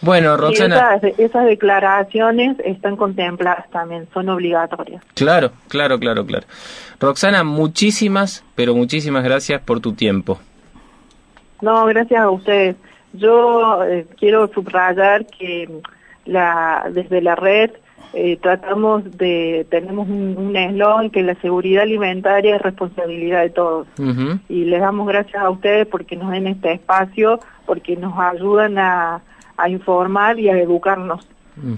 Bueno, 0.00 0.36
Roxana. 0.36 1.00
esas, 1.18 1.44
declaraciones 1.44 2.56
están 2.64 2.96
contempladas 2.96 3.68
también, 3.70 4.08
son 4.14 4.28
obligatorias. 4.28 5.02
Claro, 5.14 5.50
claro, 5.68 5.98
claro, 5.98 6.24
claro. 6.24 6.46
Roxana, 7.00 7.44
muchísimas, 7.44 8.44
pero 8.54 8.74
muchísimas 8.74 9.24
gracias 9.24 9.60
por 9.62 9.80
tu 9.80 9.92
tiempo. 9.92 10.38
No, 11.60 11.86
gracias 11.86 12.20
a 12.20 12.30
ustedes. 12.30 12.76
Yo 13.12 13.84
eh, 13.84 14.06
quiero 14.18 14.48
subrayar 14.48 15.26
que 15.26 15.68
la, 16.26 16.86
desde 16.92 17.20
la 17.20 17.34
red 17.34 17.70
eh, 18.14 18.38
tratamos 18.40 19.18
de, 19.18 19.66
tenemos 19.70 20.08
un 20.08 20.56
eslogan 20.56 21.10
que 21.10 21.22
la 21.22 21.34
seguridad 21.36 21.82
alimentaria 21.82 22.56
es 22.56 22.62
responsabilidad 22.62 23.42
de 23.42 23.50
todos. 23.50 23.86
Y 24.48 24.64
les 24.64 24.80
damos 24.80 25.06
gracias 25.08 25.42
a 25.42 25.50
ustedes 25.50 25.86
porque 25.86 26.16
nos 26.16 26.30
den 26.30 26.46
este 26.46 26.72
espacio, 26.72 27.40
porque 27.66 27.96
nos 27.96 28.18
ayudan 28.18 28.78
a 28.78 29.20
a 29.58 29.68
informar 29.68 30.38
y 30.38 30.48
a 30.48 30.58
educarnos. 30.58 31.28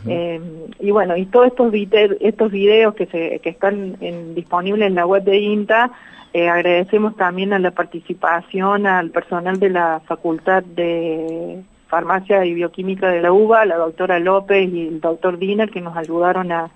Eh, 0.07 0.39
y 0.79 0.91
bueno, 0.91 1.17
y 1.17 1.25
todos 1.25 1.47
estos, 1.47 1.73
estos 2.21 2.53
videos 2.53 2.95
que, 2.95 3.07
se, 3.07 3.39
que 3.39 3.49
están 3.49 3.97
disponibles 4.35 4.87
en 4.87 4.95
la 4.95 5.07
web 5.07 5.25
de 5.25 5.39
INTA, 5.39 5.91
eh, 6.35 6.51
agradecemos 6.51 7.17
también 7.17 7.55
a 7.55 7.59
la 7.59 7.71
participación 7.71 8.87
al 8.87 9.11
personal 9.11 9.59
de 9.59 9.71
la 9.71 10.03
Facultad 10.05 10.63
de 10.63 11.63
Farmacia 11.89 12.45
y 12.45 12.53
Bioquímica 12.53 13.09
de 13.09 13.23
la 13.23 13.33
UBA, 13.33 13.65
la 13.65 13.77
doctora 13.79 14.19
López 14.19 14.69
y 14.71 14.89
el 14.89 15.01
doctor 15.01 15.39
Diner, 15.39 15.71
que 15.71 15.81
nos 15.81 15.97
ayudaron 15.97 16.53
a, 16.53 16.71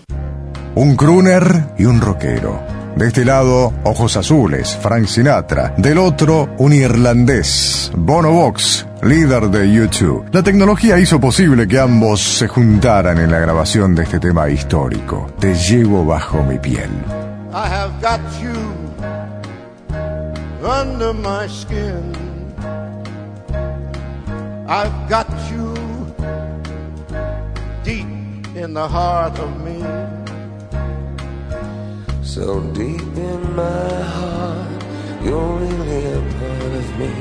Un 0.76 0.96
crooner 0.96 1.74
y 1.78 1.86
un 1.86 2.00
rockero 2.00 2.77
de 2.98 3.08
este 3.08 3.24
lado, 3.24 3.74
Ojos 3.84 4.18
Azules, 4.18 4.78
Frank 4.82 5.06
Sinatra. 5.06 5.74
Del 5.78 6.00
otro, 6.00 6.50
un 6.58 6.74
irlandés, 6.74 7.92
Bono 7.96 8.32
Vox, 8.32 8.88
líder 9.04 9.50
de 9.50 9.72
YouTube. 9.72 10.26
La 10.32 10.42
tecnología 10.42 10.98
hizo 10.98 11.20
posible 11.20 11.68
que 11.68 11.80
ambos 11.80 12.22
se 12.22 12.48
juntaran 12.48 13.20
en 13.20 13.32
la 13.32 13.40
grabación 13.40 13.94
de 13.94 14.04
este 14.04 14.20
tema 14.20 14.50
histórico. 14.50 15.28
Te 15.40 15.54
llevo 15.54 16.06
bajo 16.06 16.42
mi 16.44 16.58
piel. 16.58 16.90
I 17.54 17.68
have 17.68 17.94
got 18.02 18.20
you 18.42 18.54
under 20.64 21.14
my 21.14 21.48
skin. 21.48 22.12
I've 24.68 25.08
got 25.08 25.28
you 25.52 25.74
deep 27.84 28.06
in 28.56 28.74
the 28.74 28.88
heart 28.88 29.38
of 29.40 29.50
me. 29.64 30.17
So 32.28 32.60
deep 32.74 33.16
in 33.16 33.56
my 33.56 34.02
heart, 34.02 34.84
you're 35.24 35.56
really 35.60 36.06
a 36.12 36.20
part 36.38 36.74
of 36.82 37.00
me. 37.00 37.12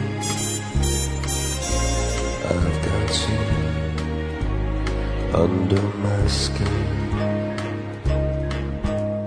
I've 2.50 2.78
got 2.88 3.10
you 3.30 3.42
under 5.32 5.82
my 5.98 6.26
skin. 6.26 6.66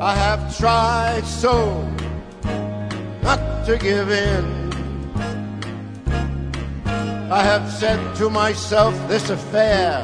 I 0.01 0.13
have 0.15 0.57
tried 0.57 1.25
so 1.25 1.81
not 3.23 3.65
to 3.65 3.77
give 3.77 4.11
in. 4.11 4.45
I 7.31 7.41
have 7.41 7.71
said 7.71 8.15
to 8.17 8.29
myself, 8.29 8.93
this 9.07 9.29
affair 9.29 10.03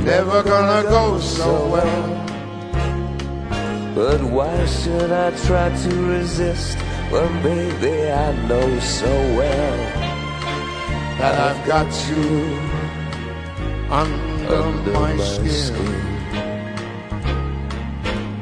never 0.00 0.42
gonna 0.42 0.82
go 0.88 1.20
so 1.20 1.68
well. 1.68 2.29
But 4.00 4.22
why 4.22 4.64
should 4.64 5.12
I 5.12 5.30
try 5.44 5.68
to 5.68 5.90
resist 6.06 6.78
when, 7.10 7.42
baby, 7.42 8.10
I 8.10 8.32
know 8.48 8.78
so 8.80 9.12
well 9.36 9.76
that 11.18 11.34
I've 11.38 11.66
got 11.66 11.90
you 12.08 12.58
under, 13.90 14.54
under 14.56 14.92
my, 14.92 15.12
my 15.12 15.22
skin. 15.22 15.50
skin. 15.50 15.94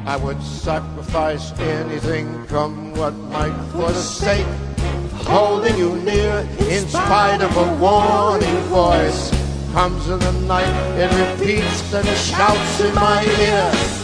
I 0.06 0.16
would 0.22 0.40
sacrifice 0.40 1.50
anything, 1.58 2.46
come 2.46 2.94
what 2.94 3.14
might, 3.34 3.58
for 3.72 3.90
the 3.90 3.94
sake 3.94 4.46
of 4.46 5.26
holding 5.26 5.76
you 5.76 5.96
near. 6.02 6.46
In 6.70 6.86
spite 6.86 7.42
of 7.42 7.56
a 7.56 7.74
warning 7.82 8.60
voice, 8.70 9.32
comes 9.72 10.08
in 10.08 10.20
the 10.20 10.32
night, 10.46 10.70
it 11.02 11.10
repeats 11.18 11.92
and 11.92 12.06
shouts 12.16 12.80
in 12.80 12.94
my 12.94 13.24
ear. 13.40 13.97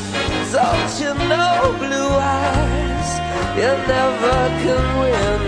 Don't 0.55 1.01
you 1.01 1.13
know, 1.27 1.75
blue 1.81 2.11
eyes, 2.15 3.11
you 3.59 3.71
never 3.91 4.39
can 4.63 4.85
win. 5.01 5.41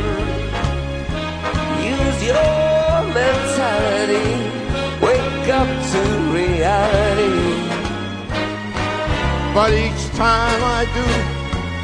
Use 1.95 2.21
your 2.27 3.15
mentality, 3.15 4.29
wake 5.01 5.49
up 5.61 5.71
to 5.93 6.01
reality. 6.35 7.47
But 9.55 9.71
each 9.75 10.05
time 10.17 10.61
I 10.79 10.83
do, 10.97 11.07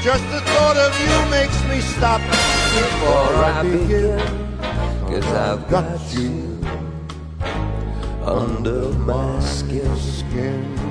just 0.02 0.24
the 0.32 0.40
thought 0.40 0.76
of 0.76 0.92
you 1.00 1.14
makes 1.30 1.62
me 1.70 1.80
stop 1.94 2.20
before 2.74 3.36
I 3.54 3.62
begin. 3.62 4.18
Cause 5.06 5.32
I've 5.32 5.70
got 5.70 6.12
you 6.12 6.58
under 8.24 8.88
my 9.06 9.38
skin. 9.38 9.96
skin. 9.96 10.81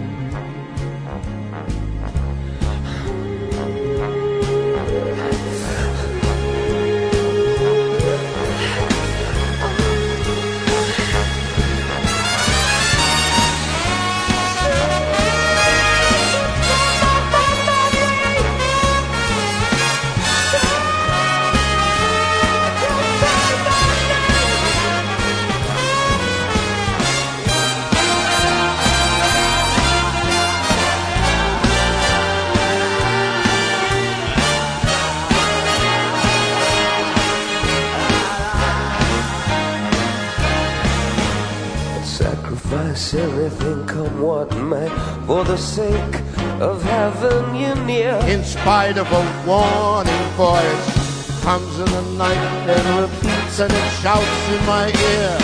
For 45.25 45.43
the 45.43 45.57
sake 45.57 46.15
of 46.59 46.81
having 46.83 47.55
you 47.55 47.73
near. 47.85 48.13
In 48.27 48.43
spite 48.43 48.97
of 48.97 49.07
a 49.11 49.23
warning 49.47 50.27
voice, 50.37 51.01
comes 51.41 51.79
in 51.79 51.85
the 51.85 52.05
night 52.17 52.47
and 52.75 52.85
repeats 53.01 53.59
and 53.59 53.71
it 53.73 53.89
shouts 54.01 54.43
in 54.55 54.65
my 54.65 54.87
ear. 54.87 55.37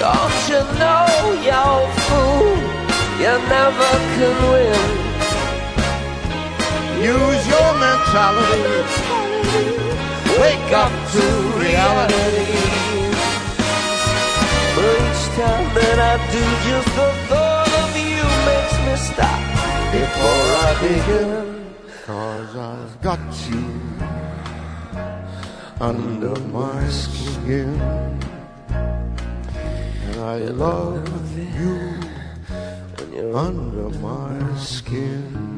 Don't 0.00 0.40
you 0.52 0.62
know, 0.80 1.06
you 1.48 1.66
fool, 2.06 2.56
you 3.20 3.34
never 3.56 3.90
can 4.16 4.36
win. 4.50 5.10
Use 7.02 7.42
your 7.52 7.70
mentality, 7.84 8.70
wake 10.40 10.72
up 10.72 10.92
to 11.12 11.24
reality. 11.60 12.90
But 14.74 14.84
each 15.04 15.24
time 15.36 15.66
that 15.76 15.98
I 15.98 16.16
do, 16.32 16.42
just 16.64 16.90
the 16.96 17.19
stop 19.08 19.40
before 19.92 20.46
I 20.66 20.70
begin. 20.82 21.50
Cause 22.06 22.56
I've 22.56 22.94
got 23.02 23.20
you 23.48 23.64
under 25.80 26.36
my 26.52 26.88
skin. 26.88 27.80
And 30.06 30.16
I 30.20 30.38
love 30.64 31.38
you 31.56 31.76
when 32.96 33.08
you're 33.14 33.36
under 33.36 33.88
my 34.00 34.36
skin. 34.56 35.50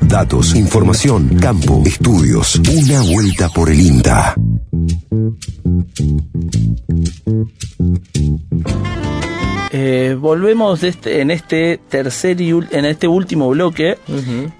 Datos, 0.00 0.56
información, 0.56 1.38
campo, 1.40 1.82
estudios. 1.86 2.56
Una 2.56 3.00
vuelta 3.02 3.48
por 3.48 3.70
el 3.70 3.80
INTA. 3.80 4.34
Eh, 9.72 10.16
volvemos 10.18 10.80
de 10.80 10.88
este- 10.88 11.20
en 11.20 11.30
este 11.30 11.78
tercer 11.88 12.40
y 12.40 12.50
en 12.50 12.84
este 12.84 13.06
último 13.06 13.48
bloque. 13.50 13.98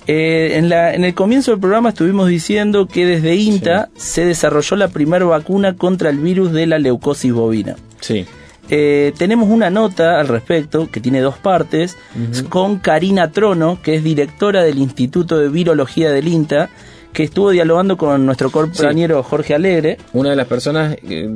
Eh, 0.07 0.53
en, 0.57 0.69
la, 0.69 0.95
en 0.95 1.05
el 1.05 1.15
comienzo 1.15 1.51
del 1.51 1.61
programa 1.61 1.89
estuvimos 1.89 2.29
diciendo 2.29 2.87
que 2.87 3.07
desde 3.07 3.35
INTA 3.35 3.89
se 3.97 4.25
desarrolló 4.25 4.77
la 4.77 4.89
primera 4.89 5.25
vacuna 5.25 5.75
contra 5.77 6.11
el 6.11 6.19
virus 6.19 6.53
de 6.53 6.67
la 6.67 6.79
leucosis 6.79 7.33
bovina. 7.33 7.75
Sí. 8.01 8.25
Eh, 8.73 9.13
tenemos 9.19 9.49
una 9.49 9.69
nota 9.69 10.21
al 10.21 10.29
respecto 10.29 10.89
que 10.93 11.01
tiene 11.01 11.21
dos 11.21 11.37
partes 11.39 11.97
con 12.49 12.79
Karina 12.79 13.33
Trono, 13.33 13.81
que 13.83 13.97
es 13.97 14.05
directora 14.05 14.63
del 14.63 14.79
Instituto 14.79 15.39
de 15.39 15.49
Virología 15.49 16.13
del 16.13 16.29
INTA, 16.29 16.71
que 17.13 17.25
estuvo 17.25 17.51
dialogando 17.51 17.97
con 17.97 18.25
nuestro 18.25 18.51
compañero 18.51 19.23
Jorge 19.23 19.55
Alegre. 19.55 19.97
Una 20.13 20.31
de 20.31 20.37
las 20.37 20.47
personas, 20.47 20.97
eh, 21.09 21.29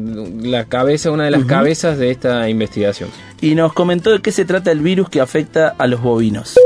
la 0.43 0.64
cabeza, 0.66 1.11
una 1.11 1.25
de 1.25 1.31
las 1.31 1.45
cabezas 1.45 1.99
de 1.99 2.11
esta 2.11 2.49
investigación. 2.49 3.11
y 3.41 3.55
nos 3.55 3.72
comentó 3.72 4.11
de 4.11 4.22
qué 4.22 4.33
se 4.33 4.45
trata 4.45 4.70
el 4.70 4.81
virus 4.81 5.11
que 5.11 5.20
afecta 5.20 5.75
a 5.79 5.87
los 5.87 6.01
bovinos. 6.03 6.57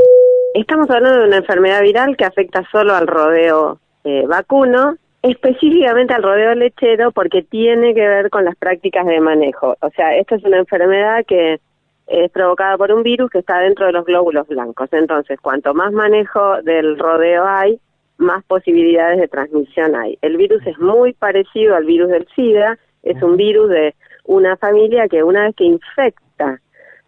Estamos 0.53 0.89
hablando 0.89 1.19
de 1.21 1.27
una 1.27 1.37
enfermedad 1.37 1.81
viral 1.81 2.17
que 2.17 2.25
afecta 2.25 2.63
solo 2.71 2.95
al 2.95 3.07
rodeo 3.07 3.79
eh, 4.03 4.25
vacuno, 4.27 4.95
específicamente 5.21 6.13
al 6.13 6.23
rodeo 6.23 6.55
lechero 6.55 7.11
porque 7.11 7.43
tiene 7.43 7.93
que 7.93 8.07
ver 8.07 8.29
con 8.29 8.45
las 8.45 8.55
prácticas 8.55 9.05
de 9.05 9.19
manejo. 9.19 9.75
O 9.81 9.89
sea, 9.91 10.15
esta 10.15 10.35
es 10.35 10.43
una 10.43 10.57
enfermedad 10.57 11.25
que 11.27 11.59
es 12.07 12.31
provocada 12.31 12.77
por 12.77 12.91
un 12.91 13.03
virus 13.03 13.29
que 13.29 13.39
está 13.39 13.59
dentro 13.59 13.85
de 13.85 13.91
los 13.91 14.05
glóbulos 14.05 14.47
blancos. 14.47 14.89
Entonces, 14.91 15.39
cuanto 15.39 15.73
más 15.73 15.91
manejo 15.91 16.61
del 16.63 16.97
rodeo 16.97 17.45
hay, 17.45 17.79
más 18.19 18.43
posibilidades 18.43 19.19
de 19.19 19.27
transmisión 19.27 19.95
hay. 19.95 20.17
El 20.21 20.37
virus 20.37 20.65
es 20.67 20.77
muy 20.77 21.13
parecido 21.13 21.75
al 21.75 21.85
virus 21.85 22.09
del 22.09 22.27
SIDA, 22.35 22.77
es 23.03 23.21
un 23.23 23.37
virus 23.37 23.69
de 23.69 23.95
una 24.25 24.57
familia 24.57 25.07
que 25.07 25.23
una 25.23 25.45
vez 25.45 25.55
que 25.55 25.63
infecta 25.63 26.59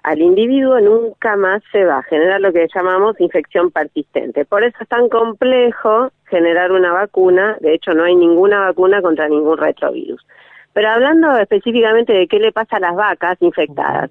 al 0.04 0.20
individuo 0.20 0.80
nunca 0.80 1.36
más 1.36 1.62
se 1.72 1.84
va, 1.86 2.02
genera 2.04 2.40
lo 2.40 2.52
que 2.52 2.68
llamamos 2.74 3.20
infección 3.20 3.70
persistente. 3.70 4.46
Por 4.46 4.64
eso 4.64 4.78
es 4.82 4.88
tan 4.88 5.10
complejo 5.10 6.12
generar 6.26 6.72
una 6.72 6.92
vacuna, 6.92 7.58
de 7.60 7.76
hecho 7.76 7.94
no 7.94 8.04
hay 8.04 8.16
ninguna 8.16 8.62
vacuna 8.62 9.02
contra 9.02 9.30
ningún 9.30 9.58
retrovirus. 9.58 10.26
Pero 10.74 10.90
hablando 10.90 11.38
específicamente 11.38 12.14
de 12.14 12.28
qué 12.28 12.40
le 12.40 12.52
pasa 12.52 12.78
a 12.78 12.80
las 12.80 12.96
vacas 12.96 13.38
infectadas, 13.42 14.10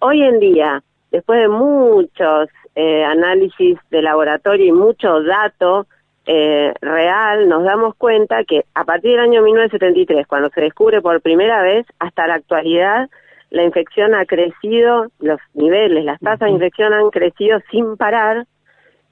hoy 0.00 0.22
en 0.22 0.40
día, 0.40 0.82
después 1.12 1.40
de 1.40 1.48
muchos 1.48 2.48
eh, 2.74 3.04
análisis 3.04 3.78
de 3.90 4.02
laboratorio 4.02 4.66
y 4.66 4.72
mucho 4.72 5.22
dato 5.22 5.86
eh, 6.32 6.72
real, 6.80 7.48
nos 7.48 7.64
damos 7.64 7.96
cuenta 7.96 8.44
que 8.44 8.64
a 8.74 8.84
partir 8.84 9.10
del 9.10 9.20
año 9.20 9.42
1973, 9.42 10.28
cuando 10.28 10.48
se 10.50 10.60
descubre 10.60 11.02
por 11.02 11.20
primera 11.20 11.60
vez, 11.60 11.84
hasta 11.98 12.28
la 12.28 12.34
actualidad, 12.34 13.10
la 13.50 13.64
infección 13.64 14.14
ha 14.14 14.24
crecido, 14.26 15.08
los 15.18 15.40
niveles, 15.54 16.04
las 16.04 16.20
tasas 16.20 16.46
de 16.46 16.50
infección 16.50 16.92
han 16.92 17.10
crecido 17.10 17.58
sin 17.72 17.96
parar 17.96 18.46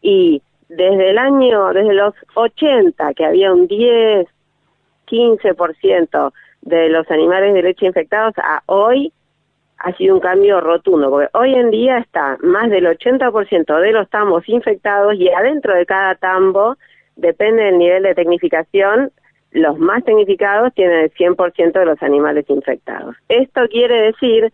y 0.01 0.43
desde 0.69 1.11
el 1.11 1.19
año, 1.19 1.73
desde 1.73 1.93
los 1.93 2.15
80, 2.35 3.13
que 3.15 3.25
había 3.25 3.53
un 3.53 3.67
10, 3.67 4.29
15% 5.09 6.33
de 6.63 6.89
los 6.89 7.11
animales 7.11 7.53
de 7.53 7.63
leche 7.65 7.87
infectados, 7.87 8.35
a 8.37 8.63
hoy 8.67 9.13
ha 9.79 9.93
sido 9.95 10.15
un 10.15 10.21
cambio 10.21 10.61
rotundo, 10.61 11.11
porque 11.11 11.31
hoy 11.33 11.55
en 11.57 11.73
día 11.73 11.99
está 11.99 12.37
más 12.43 12.71
del 12.71 12.87
80% 12.87 13.81
de 13.81 13.91
los 13.91 14.09
tambos 14.09 14.49
infectados 14.49 15.17
y 15.17 15.29
adentro 15.31 15.75
de 15.75 15.85
cada 15.85 16.15
tambo, 16.15 16.77
depende 17.19 17.65
del 17.65 17.79
nivel 17.79 18.03
de 18.05 18.15
tecnificación, 18.15 19.13
los 19.51 19.79
más 19.79 20.05
tecnificados 20.05 20.73
tienen 20.75 21.05
el 21.05 21.13
100% 21.13 21.73
de 21.73 21.85
los 21.85 22.03
animales 22.03 22.45
infectados. 22.49 23.17
Esto 23.29 23.63
quiere 23.71 24.03
decir 24.03 24.53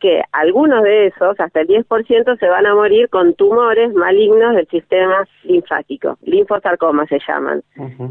que 0.00 0.22
algunos 0.32 0.82
de 0.82 1.06
esos, 1.06 1.38
hasta 1.40 1.60
el 1.60 1.68
10%, 1.68 2.38
se 2.38 2.48
van 2.48 2.66
a 2.66 2.74
morir 2.74 3.08
con 3.08 3.34
tumores 3.34 3.92
malignos 3.94 4.54
del 4.54 4.68
sistema 4.68 5.26
linfático, 5.44 6.18
linfosarcoma 6.22 7.06
se 7.06 7.18
llaman. 7.26 7.62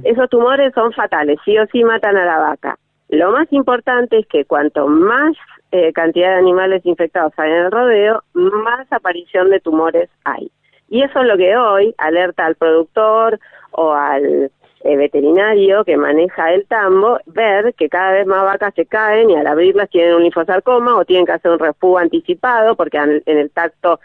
Esos 0.03 0.29
tumores 0.29 0.73
son 0.73 0.91
fatales, 0.93 1.37
sí 1.45 1.57
o 1.57 1.65
sí 1.67 1.83
matan 1.83 2.17
a 2.17 2.25
la 2.25 2.39
vaca. 2.39 2.77
Lo 3.09 3.31
más 3.31 3.51
importante 3.53 4.17
es 4.19 4.27
que 4.27 4.45
cuanto 4.45 4.87
más 4.87 5.35
eh, 5.71 5.93
cantidad 5.93 6.29
de 6.29 6.39
animales 6.39 6.83
infectados 6.85 7.33
hay 7.37 7.51
en 7.51 7.57
el 7.57 7.71
rodeo, 7.71 8.23
más 8.33 8.91
aparición 8.91 9.51
de 9.51 9.59
tumores 9.59 10.09
hay. 10.23 10.51
Y 10.93 11.01
eso 11.01 11.21
es 11.21 11.25
lo 11.25 11.35
que 11.37 11.57
hoy 11.57 11.95
alerta 11.97 12.45
al 12.45 12.53
productor 12.53 13.39
o 13.71 13.93
al 13.93 14.51
eh, 14.83 14.95
veterinario 14.95 15.83
que 15.83 15.97
maneja 15.97 16.53
el 16.53 16.67
tambo, 16.67 17.17
ver 17.25 17.73
que 17.73 17.89
cada 17.89 18.11
vez 18.11 18.27
más 18.27 18.43
vacas 18.43 18.75
se 18.75 18.85
caen 18.85 19.31
y 19.31 19.35
al 19.35 19.47
abrirlas 19.47 19.89
tienen 19.89 20.13
un 20.13 20.21
linfosarcoma 20.21 20.95
o 20.95 21.03
tienen 21.03 21.25
que 21.25 21.31
hacer 21.31 21.49
un 21.49 21.57
refugio 21.57 21.97
anticipado 21.97 22.75
porque 22.75 22.97
en, 22.97 23.23
el 23.25 23.49
tacto 23.49 24.01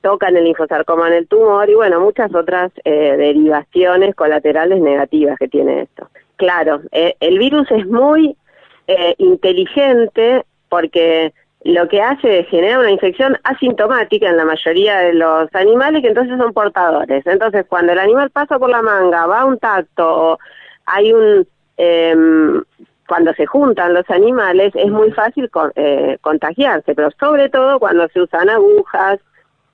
tocan 0.00 0.34
el 0.34 0.44
linfosarcoma 0.44 1.08
en 1.08 1.12
el 1.12 1.28
tumor 1.28 1.68
y 1.68 1.74
bueno, 1.74 2.00
muchas 2.00 2.34
otras 2.34 2.72
eh, 2.84 3.16
derivaciones 3.18 4.14
colaterales 4.14 4.80
negativas 4.80 5.38
que 5.38 5.48
tiene 5.48 5.82
esto. 5.82 6.08
Claro, 6.36 6.80
eh, 6.90 7.16
el 7.20 7.38
virus 7.38 7.70
es 7.70 7.86
muy 7.86 8.34
eh, 8.86 9.14
inteligente 9.18 10.46
porque 10.70 11.34
lo 11.62 11.88
que 11.88 12.00
hace 12.00 12.40
es 12.40 12.48
generar 12.48 12.78
una 12.78 12.90
infección 12.90 13.36
asintomática 13.44 14.28
en 14.28 14.36
la 14.38 14.44
mayoría 14.44 14.98
de 14.98 15.12
los 15.14 15.54
animales 15.54 16.02
que 16.02 16.08
entonces 16.08 16.38
son 16.38 16.52
portadores. 16.52 17.26
Entonces, 17.26 17.66
cuando 17.68 17.92
el 17.92 17.98
animal 17.98 18.30
pasa 18.30 18.58
por 18.58 18.70
la 18.70 18.80
manga, 18.82 19.26
va 19.26 19.40
a 19.40 19.44
un 19.46 19.58
tacto 19.58 20.38
hay 20.86 21.12
un... 21.12 21.46
em, 21.76 22.62
cuando 23.06 23.32
se 23.34 23.44
juntan 23.44 23.92
los 23.92 24.08
animales 24.08 24.72
es 24.76 24.88
muy 24.88 25.10
fácil 25.10 25.50
con- 25.50 25.72
eh, 25.74 26.16
contagiarse, 26.20 26.94
pero 26.94 27.10
sobre 27.18 27.48
todo 27.48 27.80
cuando 27.80 28.06
se 28.08 28.20
usan 28.20 28.48
agujas, 28.48 29.18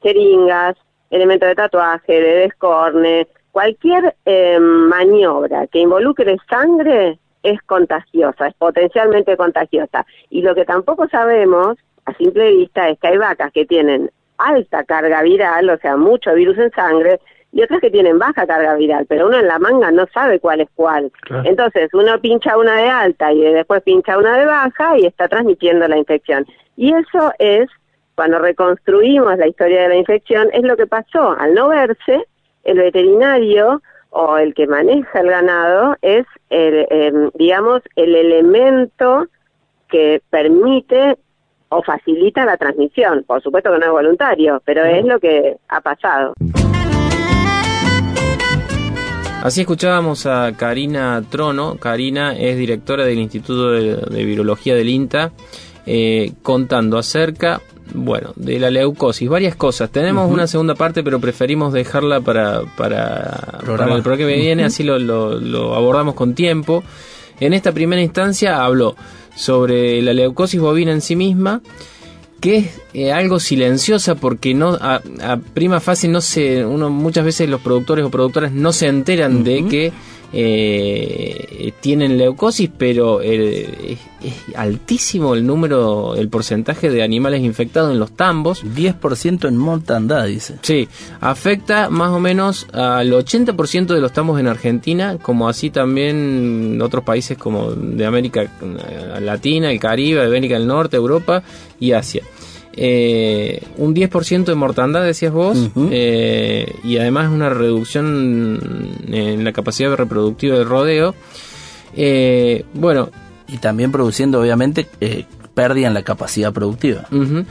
jeringas, 0.03 0.74
elementos 1.11 1.49
de 1.49 1.55
tatuaje, 1.55 2.12
de 2.14 2.34
descorne, 2.39 3.28
cualquier 3.53 4.16
eh, 4.24 4.59
maniobra 4.59 5.66
que 5.66 5.80
involucre 5.80 6.37
sangre 6.49 7.18
es 7.47 7.61
contagiosa, 7.62 8.49
es 8.49 8.55
potencialmente 8.55 9.36
contagiosa. 9.36 10.05
Y 10.30 10.42
lo 10.42 10.55
que 10.55 10.64
tampoco 10.64 11.09
sabemos 11.09 11.78
a 12.05 12.14
simple 12.14 12.51
vista 12.53 12.88
es 12.88 12.99
que 12.99 13.09
hay 13.09 13.18
vacas 13.18 13.53
que 13.53 13.66
tienen 13.66 14.11
alta 14.38 14.84
carga 14.84 15.22
viral, 15.22 15.70
o 15.70 15.78
sea, 15.78 15.97
mucho 15.97 16.34
virus 16.34 16.59
en 16.59 16.70
sangre, 16.72 17.20
y 17.53 17.62
otras 17.62 17.80
que 17.80 17.90
tienen 17.90 18.18
baja 18.18 18.47
carga 18.47 18.74
viral, 18.74 19.07
pero 19.09 19.28
uno 19.28 19.38
en 19.38 19.47
la 19.47 19.59
manga 19.59 19.90
no 19.90 20.07
sabe 20.12 20.40
cuál 20.40 20.61
es 20.61 20.68
cuál. 20.74 21.11
Claro. 21.22 21.49
Entonces, 21.49 21.88
uno 21.94 22.20
pincha 22.20 22.59
una 22.59 22.76
de 22.76 22.88
alta 22.88 23.32
y 23.32 23.40
después 23.40 23.82
pincha 23.82 24.18
una 24.18 24.36
de 24.36 24.44
baja 24.44 24.99
y 24.99 25.07
está 25.07 25.26
transmitiendo 25.28 25.88
la 25.88 25.97
infección. 25.97 26.44
Y 26.76 26.92
eso 26.92 27.32
es, 27.38 27.68
cuando 28.14 28.40
reconstruimos 28.40 29.38
la 29.38 29.47
historia 29.47 29.82
de 29.82 29.88
la 29.88 29.97
infección, 29.97 30.51
es 30.53 30.64
lo 30.64 30.76
que 30.76 30.86
pasó. 30.86 31.34
Al 31.38 31.55
no 31.55 31.68
verse, 31.68 32.26
el 32.64 32.78
veterinario 32.78 33.80
o 34.16 34.38
el 34.38 34.54
que 34.54 34.66
maneja 34.66 35.20
el 35.20 35.28
ganado 35.28 35.96
es, 36.00 36.24
el, 36.48 36.86
em, 36.90 37.30
digamos, 37.34 37.82
el 37.96 38.14
elemento 38.14 39.26
que 39.90 40.22
permite 40.30 41.18
o 41.68 41.82
facilita 41.82 42.46
la 42.46 42.56
transmisión. 42.56 43.24
Por 43.26 43.42
supuesto 43.42 43.70
que 43.70 43.78
no 43.78 43.84
es 43.84 43.92
voluntario, 43.92 44.62
pero 44.64 44.84
es 44.84 45.04
lo 45.04 45.20
que 45.20 45.56
ha 45.68 45.80
pasado. 45.82 46.32
Así 49.42 49.60
escuchábamos 49.60 50.24
a 50.26 50.52
Karina 50.56 51.22
Trono. 51.30 51.76
Karina 51.76 52.34
es 52.36 52.56
directora 52.56 53.04
del 53.04 53.18
Instituto 53.18 53.70
de, 53.70 53.96
de 53.96 54.24
Virología 54.24 54.74
del 54.74 54.88
INTA, 54.88 55.32
eh, 55.84 56.32
contando 56.42 56.96
acerca, 56.96 57.60
bueno, 57.95 58.32
de 58.37 58.59
la 58.59 58.70
leucosis, 58.70 59.28
varias 59.28 59.57
cosas. 59.57 59.91
Tenemos 59.91 60.30
una 60.30 60.47
segunda 60.47 60.74
parte, 60.74 61.03
pero 61.03 61.20
preferimos 61.20 61.72
dejarla 61.72 62.20
para, 62.20 62.62
para, 62.76 63.55
para 63.57 63.97
el 63.97 64.03
programa 64.03 64.16
que 64.18 64.26
viene, 64.26 64.64
así 64.64 64.82
lo, 64.82 64.99
lo- 64.99 65.39
lo 65.39 65.74
abordamos 65.74 66.14
con 66.14 66.34
tiempo. 66.34 66.82
En 67.41 67.53
esta 67.53 67.72
primera 67.72 68.01
instancia 68.03 68.64
habló 68.64 68.97
sobre 69.34 70.01
la 70.03 70.12
leucosis 70.14 70.61
bovina 70.61 70.93
en 70.93 71.01
sí 71.03 71.16
misma, 71.16 71.61
que 72.41 72.57
es 72.59 72.80
eh, 72.95 73.12
algo 73.12 73.41
silenciosa 73.41 74.14
porque 74.14 74.55
no 74.55 74.70
a, 74.80 75.01
a 75.22 75.37
prima 75.39 75.80
fase 75.80 76.07
no 76.09 76.20
se 76.20 76.64
uno 76.64 76.91
muchas 76.91 77.24
veces 77.24 77.49
los 77.49 77.61
productores 77.61 78.05
o 78.05 78.11
productoras 78.11 78.53
no 78.53 78.72
se 78.72 78.87
enteran 78.89 79.43
de 79.45 79.66
que 79.66 79.93
eh, 80.33 81.72
tienen 81.81 82.18
leucosis 82.18 82.70
pero 82.77 83.20
eh, 83.22 83.97
es, 84.22 84.57
altísimo 84.57 85.35
el 85.35 85.47
número 85.47 86.14
el 86.16 86.29
porcentaje 86.29 86.91
de 86.91 87.03
animales 87.03 87.43
infectados 87.43 87.93
en 87.93 87.99
los 87.99 88.12
tambos. 88.12 88.64
10% 88.64 89.49
en 89.49 89.57
mortandad 89.57 90.27
dice. 90.27 90.57
Sí 90.62 90.89
afecta 91.20 91.91
más 91.91 92.11
o 92.11 92.20
menos 92.20 92.66
al 92.72 93.12
80% 93.12 93.87
de 93.87 94.01
los 94.01 94.12
tambos 94.12 94.41
en 94.41 94.49
Argentina 94.49 95.18
como 95.20 95.49
así 95.49 95.70
también 95.70 96.74
en 96.74 96.83
otros 96.83 97.05
países 97.05 97.39
como 97.39 97.72
de 97.72 98.07
América 98.07 98.43
eh, 98.43 99.20
Latina 99.20 99.70
el 99.70 99.81
Caribe 99.81 100.24
América 100.24 100.55
del 100.55 100.66
Norte 100.66 100.97
Europa 100.97 101.43
y 101.79 101.93
Asia 101.93 102.22
eh, 102.77 103.62
un 103.79 103.95
10% 103.95 104.45
de 104.45 104.55
mortandad, 104.55 105.05
decías 105.05 105.33
vos, 105.33 105.70
eh, 105.91 106.74
y 106.85 106.99
además 106.99 107.31
una 107.33 107.49
reducción 107.49 108.97
en 109.11 109.45
la 109.45 109.53
capacidad 109.53 109.95
reproductiva 109.97 110.57
del 110.59 110.68
rodeo. 110.68 111.14
Eh, 111.97 112.64
bueno. 112.74 113.11
Y 113.49 113.59
también 113.59 113.93
produciendo, 113.93 114.41
obviamente, 114.41 114.89
eh, 115.01 115.24
pérdida 115.55 115.87
en 115.87 115.95
la 115.95 116.03
capacidad 116.03 116.53
productiva. 116.53 117.07
Ujú. 117.12 117.45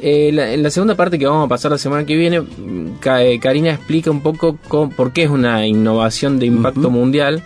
Eh, 0.00 0.30
la- 0.32 0.52
en 0.52 0.62
la 0.62 0.70
segunda 0.70 0.94
parte 0.94 1.18
que 1.18 1.26
vamos 1.26 1.46
a 1.46 1.48
pasar 1.48 1.72
la 1.72 1.78
semana 1.78 2.06
que 2.06 2.14
viene, 2.14 2.40
mm, 2.40 2.86
eh, 3.20 3.38
Karina 3.40 3.70
explica 3.72 4.10
un 4.12 4.20
poco 4.20 4.56
cómo- 4.68 4.90
por 4.90 5.12
qué 5.12 5.24
es 5.24 5.30
una 5.30 5.66
innovación 5.66 6.38
de 6.38 6.46
impacto 6.46 6.90
mundial 6.90 7.42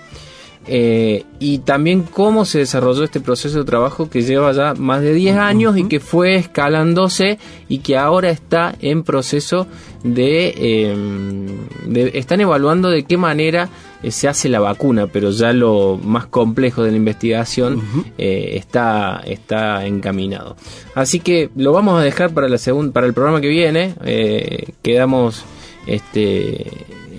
eh, 0.73 1.25
y 1.41 1.59
también 1.59 2.03
cómo 2.05 2.45
se 2.45 2.61
desarrolló 2.61 3.03
este 3.03 3.18
proceso 3.21 3.59
de 3.59 3.64
trabajo 3.64 4.09
que 4.09 4.23
lleva 4.23 4.53
ya 4.53 4.75
más 4.75 5.03
de 5.03 5.12
10 5.12 5.37
años 5.37 5.77
y 5.77 5.89
que 5.89 5.99
fue 5.99 6.37
escalándose 6.37 7.39
y 7.68 7.79
que 7.79 7.97
ahora 7.99 8.31
está 8.31 8.77
en 8.81 9.03
proceso 9.03 9.66
de, 10.05 10.55
eh, 10.57 10.97
de- 11.87 12.12
están 12.14 12.41
evaluando 12.41 12.89
de 12.89 13.03
qué 13.03 13.16
manera 13.16 13.68
eh, 14.03 14.12
se 14.12 14.29
hace 14.29 14.49
la 14.49 14.61
vacuna, 14.61 15.09
pero 15.09 15.31
ya 15.33 15.53
lo 15.53 15.99
más 16.03 16.27
complejo 16.27 16.85
de 16.85 16.93
la 16.93 16.97
investigación 16.99 17.83
eh, 18.16 18.53
está, 18.55 19.21
está 19.27 19.85
encaminado. 19.87 20.57
Así 20.95 21.18
que 21.18 21.51
lo 21.57 21.73
vamos 21.73 22.01
a 22.01 22.05
dejar 22.05 22.33
para 22.33 22.49
la 22.49 22.59
para 22.93 23.07
el 23.09 23.12
programa 23.12 23.41
que 23.41 23.49
viene. 23.49 23.95
quedamos 24.83 25.43
este 25.87 26.64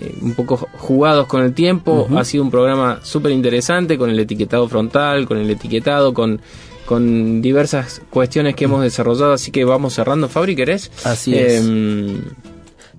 eh, 0.02 0.16
un 0.22 0.34
poco 0.34 0.58
jugados 0.58 1.28
con 1.28 1.44
el 1.44 1.54
tiempo. 1.54 2.08
Ha 2.16 2.26
sido 2.26 2.44
un 2.44 2.52
programa 2.52 3.00
súper 3.04 3.32
interesante 3.32 3.98
con 3.98 4.10
el 4.10 4.20
etiquetado 4.20 4.68
frontal, 4.68 5.28
con 5.28 5.38
el 5.38 5.50
etiquetado, 5.50 6.14
con 6.14 6.42
con 6.86 7.42
diversas 7.42 8.02
cuestiones 8.10 8.54
que 8.54 8.66
hemos 8.66 8.82
desarrollado, 8.82 9.32
así 9.32 9.50
que 9.50 9.64
vamos 9.64 9.94
cerrando. 9.94 10.28
Fabri, 10.28 10.58
¿querés? 10.58 10.92
Así 11.06 11.34
es. 11.34 11.62
Em, 11.62 12.22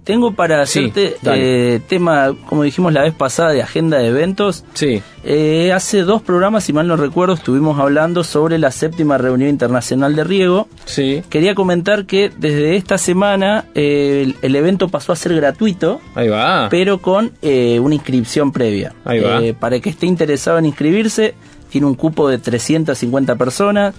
Tengo 0.04 0.32
para 0.32 0.66
Sí, 0.66 0.80
hacerte 0.80 1.16
eh, 1.24 1.80
tema, 1.88 2.34
como 2.48 2.64
dijimos 2.64 2.92
la 2.92 3.02
vez 3.02 3.14
pasada, 3.14 3.52
de 3.52 3.62
agenda 3.62 3.98
de 3.98 4.08
eventos. 4.08 4.64
Sí. 4.74 5.00
Eh, 5.24 5.72
hace 5.72 6.02
dos 6.02 6.20
programas, 6.22 6.64
si 6.64 6.72
mal 6.72 6.88
no 6.88 6.96
recuerdo, 6.96 7.34
estuvimos 7.34 7.78
hablando 7.78 8.24
sobre 8.24 8.58
la 8.58 8.72
séptima 8.72 9.16
reunión 9.16 9.48
internacional 9.48 10.16
de 10.16 10.24
riego. 10.24 10.66
Sí. 10.86 11.22
Quería 11.28 11.54
comentar 11.54 12.06
que 12.06 12.30
desde 12.36 12.74
esta 12.74 12.98
semana 12.98 13.66
eh, 13.76 14.22
el, 14.24 14.36
el 14.42 14.56
evento 14.56 14.88
pasó 14.88 15.12
a 15.12 15.16
ser 15.16 15.36
gratuito. 15.36 16.00
Ahí 16.16 16.28
va. 16.28 16.68
Pero 16.68 16.98
con 16.98 17.30
eh, 17.40 17.78
una 17.78 17.94
inscripción 17.94 18.50
previa. 18.50 18.94
Ahí 19.04 19.20
va. 19.20 19.40
Eh, 19.40 19.54
para 19.54 19.76
el 19.76 19.82
que 19.82 19.90
esté 19.90 20.06
interesado 20.06 20.58
en 20.58 20.66
inscribirse, 20.66 21.34
tiene 21.72 21.86
un 21.88 21.94
cupo 21.94 22.28
de 22.28 22.38
350 22.38 23.34
personas. 23.36 23.94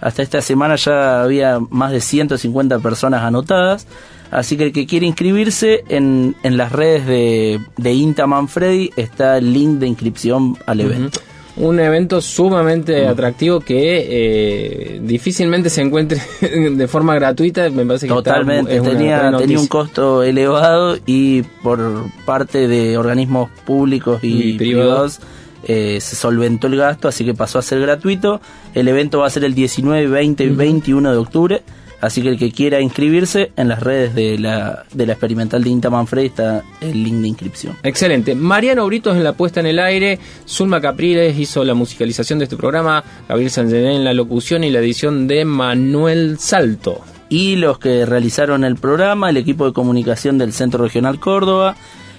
Hasta 0.00 0.22
esta 0.22 0.40
semana 0.40 0.76
ya 0.76 1.22
había 1.22 1.58
más 1.70 1.92
de 1.92 2.00
150 2.00 2.78
personas 2.78 3.22
anotadas. 3.22 3.86
Así 4.30 4.56
que 4.56 4.64
el 4.64 4.72
que 4.72 4.86
quiere 4.86 5.06
inscribirse 5.06 5.84
en, 5.88 6.36
en 6.42 6.56
las 6.56 6.70
redes 6.72 7.06
de, 7.06 7.60
de 7.76 7.92
INTA 7.94 8.26
Manfredi 8.26 8.90
está 8.96 9.38
el 9.38 9.52
link 9.52 9.78
de 9.78 9.86
inscripción 9.88 10.56
al 10.66 10.80
evento. 10.80 11.20
Un 11.56 11.80
evento 11.80 12.20
sumamente 12.20 13.08
atractivo 13.08 13.58
que 13.58 14.06
eh, 14.08 15.00
difícilmente 15.02 15.70
se 15.70 15.80
encuentre 15.82 16.20
de 16.40 16.86
forma 16.86 17.14
gratuita. 17.16 17.68
Me 17.70 17.84
parece 17.84 18.06
que 18.06 18.12
está- 18.12 18.22
Totalmente, 18.34 18.74
es 18.76 18.80
una 18.80 18.90
tenía, 18.90 19.36
tenía 19.38 19.58
un 19.58 19.66
costo 19.66 20.22
elevado 20.22 20.98
y 21.04 21.42
por 21.62 22.04
parte 22.24 22.68
de 22.68 22.96
organismos 22.96 23.50
públicos 23.64 24.22
y, 24.22 24.50
Y 24.50 24.58
privados. 24.58 25.16
privados 25.18 25.20
eh, 25.68 26.00
se 26.00 26.16
solventó 26.16 26.66
el 26.66 26.76
gasto, 26.76 27.06
así 27.06 27.24
que 27.24 27.34
pasó 27.34 27.60
a 27.60 27.62
ser 27.62 27.80
gratuito. 27.80 28.40
El 28.74 28.88
evento 28.88 29.20
va 29.20 29.28
a 29.28 29.30
ser 29.30 29.44
el 29.44 29.54
19, 29.54 30.08
20 30.08 30.44
y 30.44 30.48
21 30.48 31.12
de 31.12 31.16
octubre 31.16 31.62
Así 32.00 32.22
que 32.22 32.28
el 32.28 32.38
que 32.38 32.52
quiera 32.52 32.80
inscribirse 32.80 33.50
en 33.56 33.68
las 33.68 33.82
redes 33.82 34.14
de 34.14 34.38
la, 34.38 34.84
de 34.92 35.06
la 35.06 35.14
experimental 35.14 35.64
de 35.64 35.70
INTA 35.70 35.90
Manfredi 35.90 36.28
está 36.28 36.62
el 36.80 37.02
link 37.02 37.16
de 37.16 37.28
inscripción. 37.28 37.76
Excelente. 37.82 38.34
Mariano 38.36 38.86
Britos 38.86 39.16
en 39.16 39.24
la 39.24 39.32
puesta 39.32 39.60
en 39.60 39.66
el 39.66 39.80
aire, 39.80 40.20
Zulma 40.46 40.80
Capriles 40.80 41.36
hizo 41.38 41.64
la 41.64 41.74
musicalización 41.74 42.38
de 42.38 42.44
este 42.44 42.56
programa, 42.56 43.02
Gabriel 43.28 43.50
Sanzené 43.50 43.96
en 43.96 44.04
la 44.04 44.14
locución 44.14 44.62
y 44.62 44.70
la 44.70 44.78
edición 44.78 45.26
de 45.26 45.44
Manuel 45.44 46.38
Salto. 46.38 47.00
Y 47.30 47.56
los 47.56 47.78
que 47.78 48.06
realizaron 48.06 48.64
el 48.64 48.76
programa, 48.76 49.28
el 49.28 49.36
equipo 49.36 49.66
de 49.66 49.72
comunicación 49.72 50.38
del 50.38 50.52
Centro 50.52 50.84
Regional 50.84 51.18
Córdoba, 51.18 51.76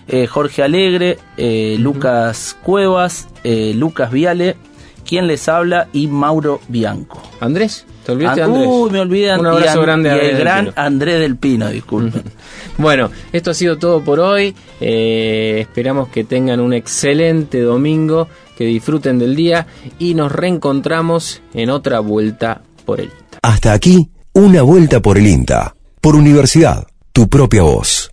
eh, 0.10 0.28
Jorge 0.28 0.64
Alegre, 0.64 1.18
eh, 1.38 1.78
Lucas 1.80 2.58
Cuevas, 2.64 3.28
eh, 3.44 3.74
Lucas 3.76 4.12
Viale, 4.12 4.58
quien 5.08 5.28
les 5.28 5.48
habla 5.48 5.88
y 5.94 6.08
Mauro 6.08 6.60
Bianco. 6.68 7.22
Andrés, 7.40 7.86
¿te 8.06 8.12
olvidaste 8.12 8.42
de 8.42 8.46
Ah, 8.46 8.50
Andrés? 8.50 8.68
Uy, 8.70 8.90
me 8.92 9.00
olvidé 9.00 9.34
Un 9.40 9.46
y 9.46 9.50
abrazo 9.50 9.80
An- 9.80 9.86
grande 9.86 10.10
y 10.10 10.12
a 10.12 10.16
el 10.16 10.20
Andrés 10.20 10.34
del 10.36 10.44
gran 10.44 10.66
Pino. 10.66 10.74
Andrés 10.76 11.20
del 11.20 11.36
Pino, 11.38 11.70
disculpen. 11.70 12.24
Bueno, 12.78 13.12
esto 13.34 13.52
ha 13.52 13.54
sido 13.54 13.78
todo 13.78 14.02
por 14.02 14.22
hoy. 14.22 14.56
Eh, 14.80 15.58
esperamos 15.60 16.08
que 16.08 16.24
tengan 16.24 16.62
un 16.62 16.74
excelente 16.74 17.60
domingo, 17.62 18.30
que 18.58 18.64
disfruten 18.66 19.20
del 19.20 19.36
día 19.36 19.68
y 20.00 20.14
nos 20.14 20.32
reencontramos 20.32 21.42
en 21.54 21.70
otra 21.72 22.00
vuelta 22.00 22.62
por 22.86 23.02
el 23.02 23.10
Hasta 23.42 23.74
aquí, 23.74 24.10
una 24.34 24.62
vuelta 24.62 25.02
por 25.02 25.18
el 25.18 25.28
INTA. 25.28 25.76
Por 26.00 26.16
universidad, 26.16 26.88
tu 27.12 27.28
propia 27.28 27.64
voz. 27.64 28.12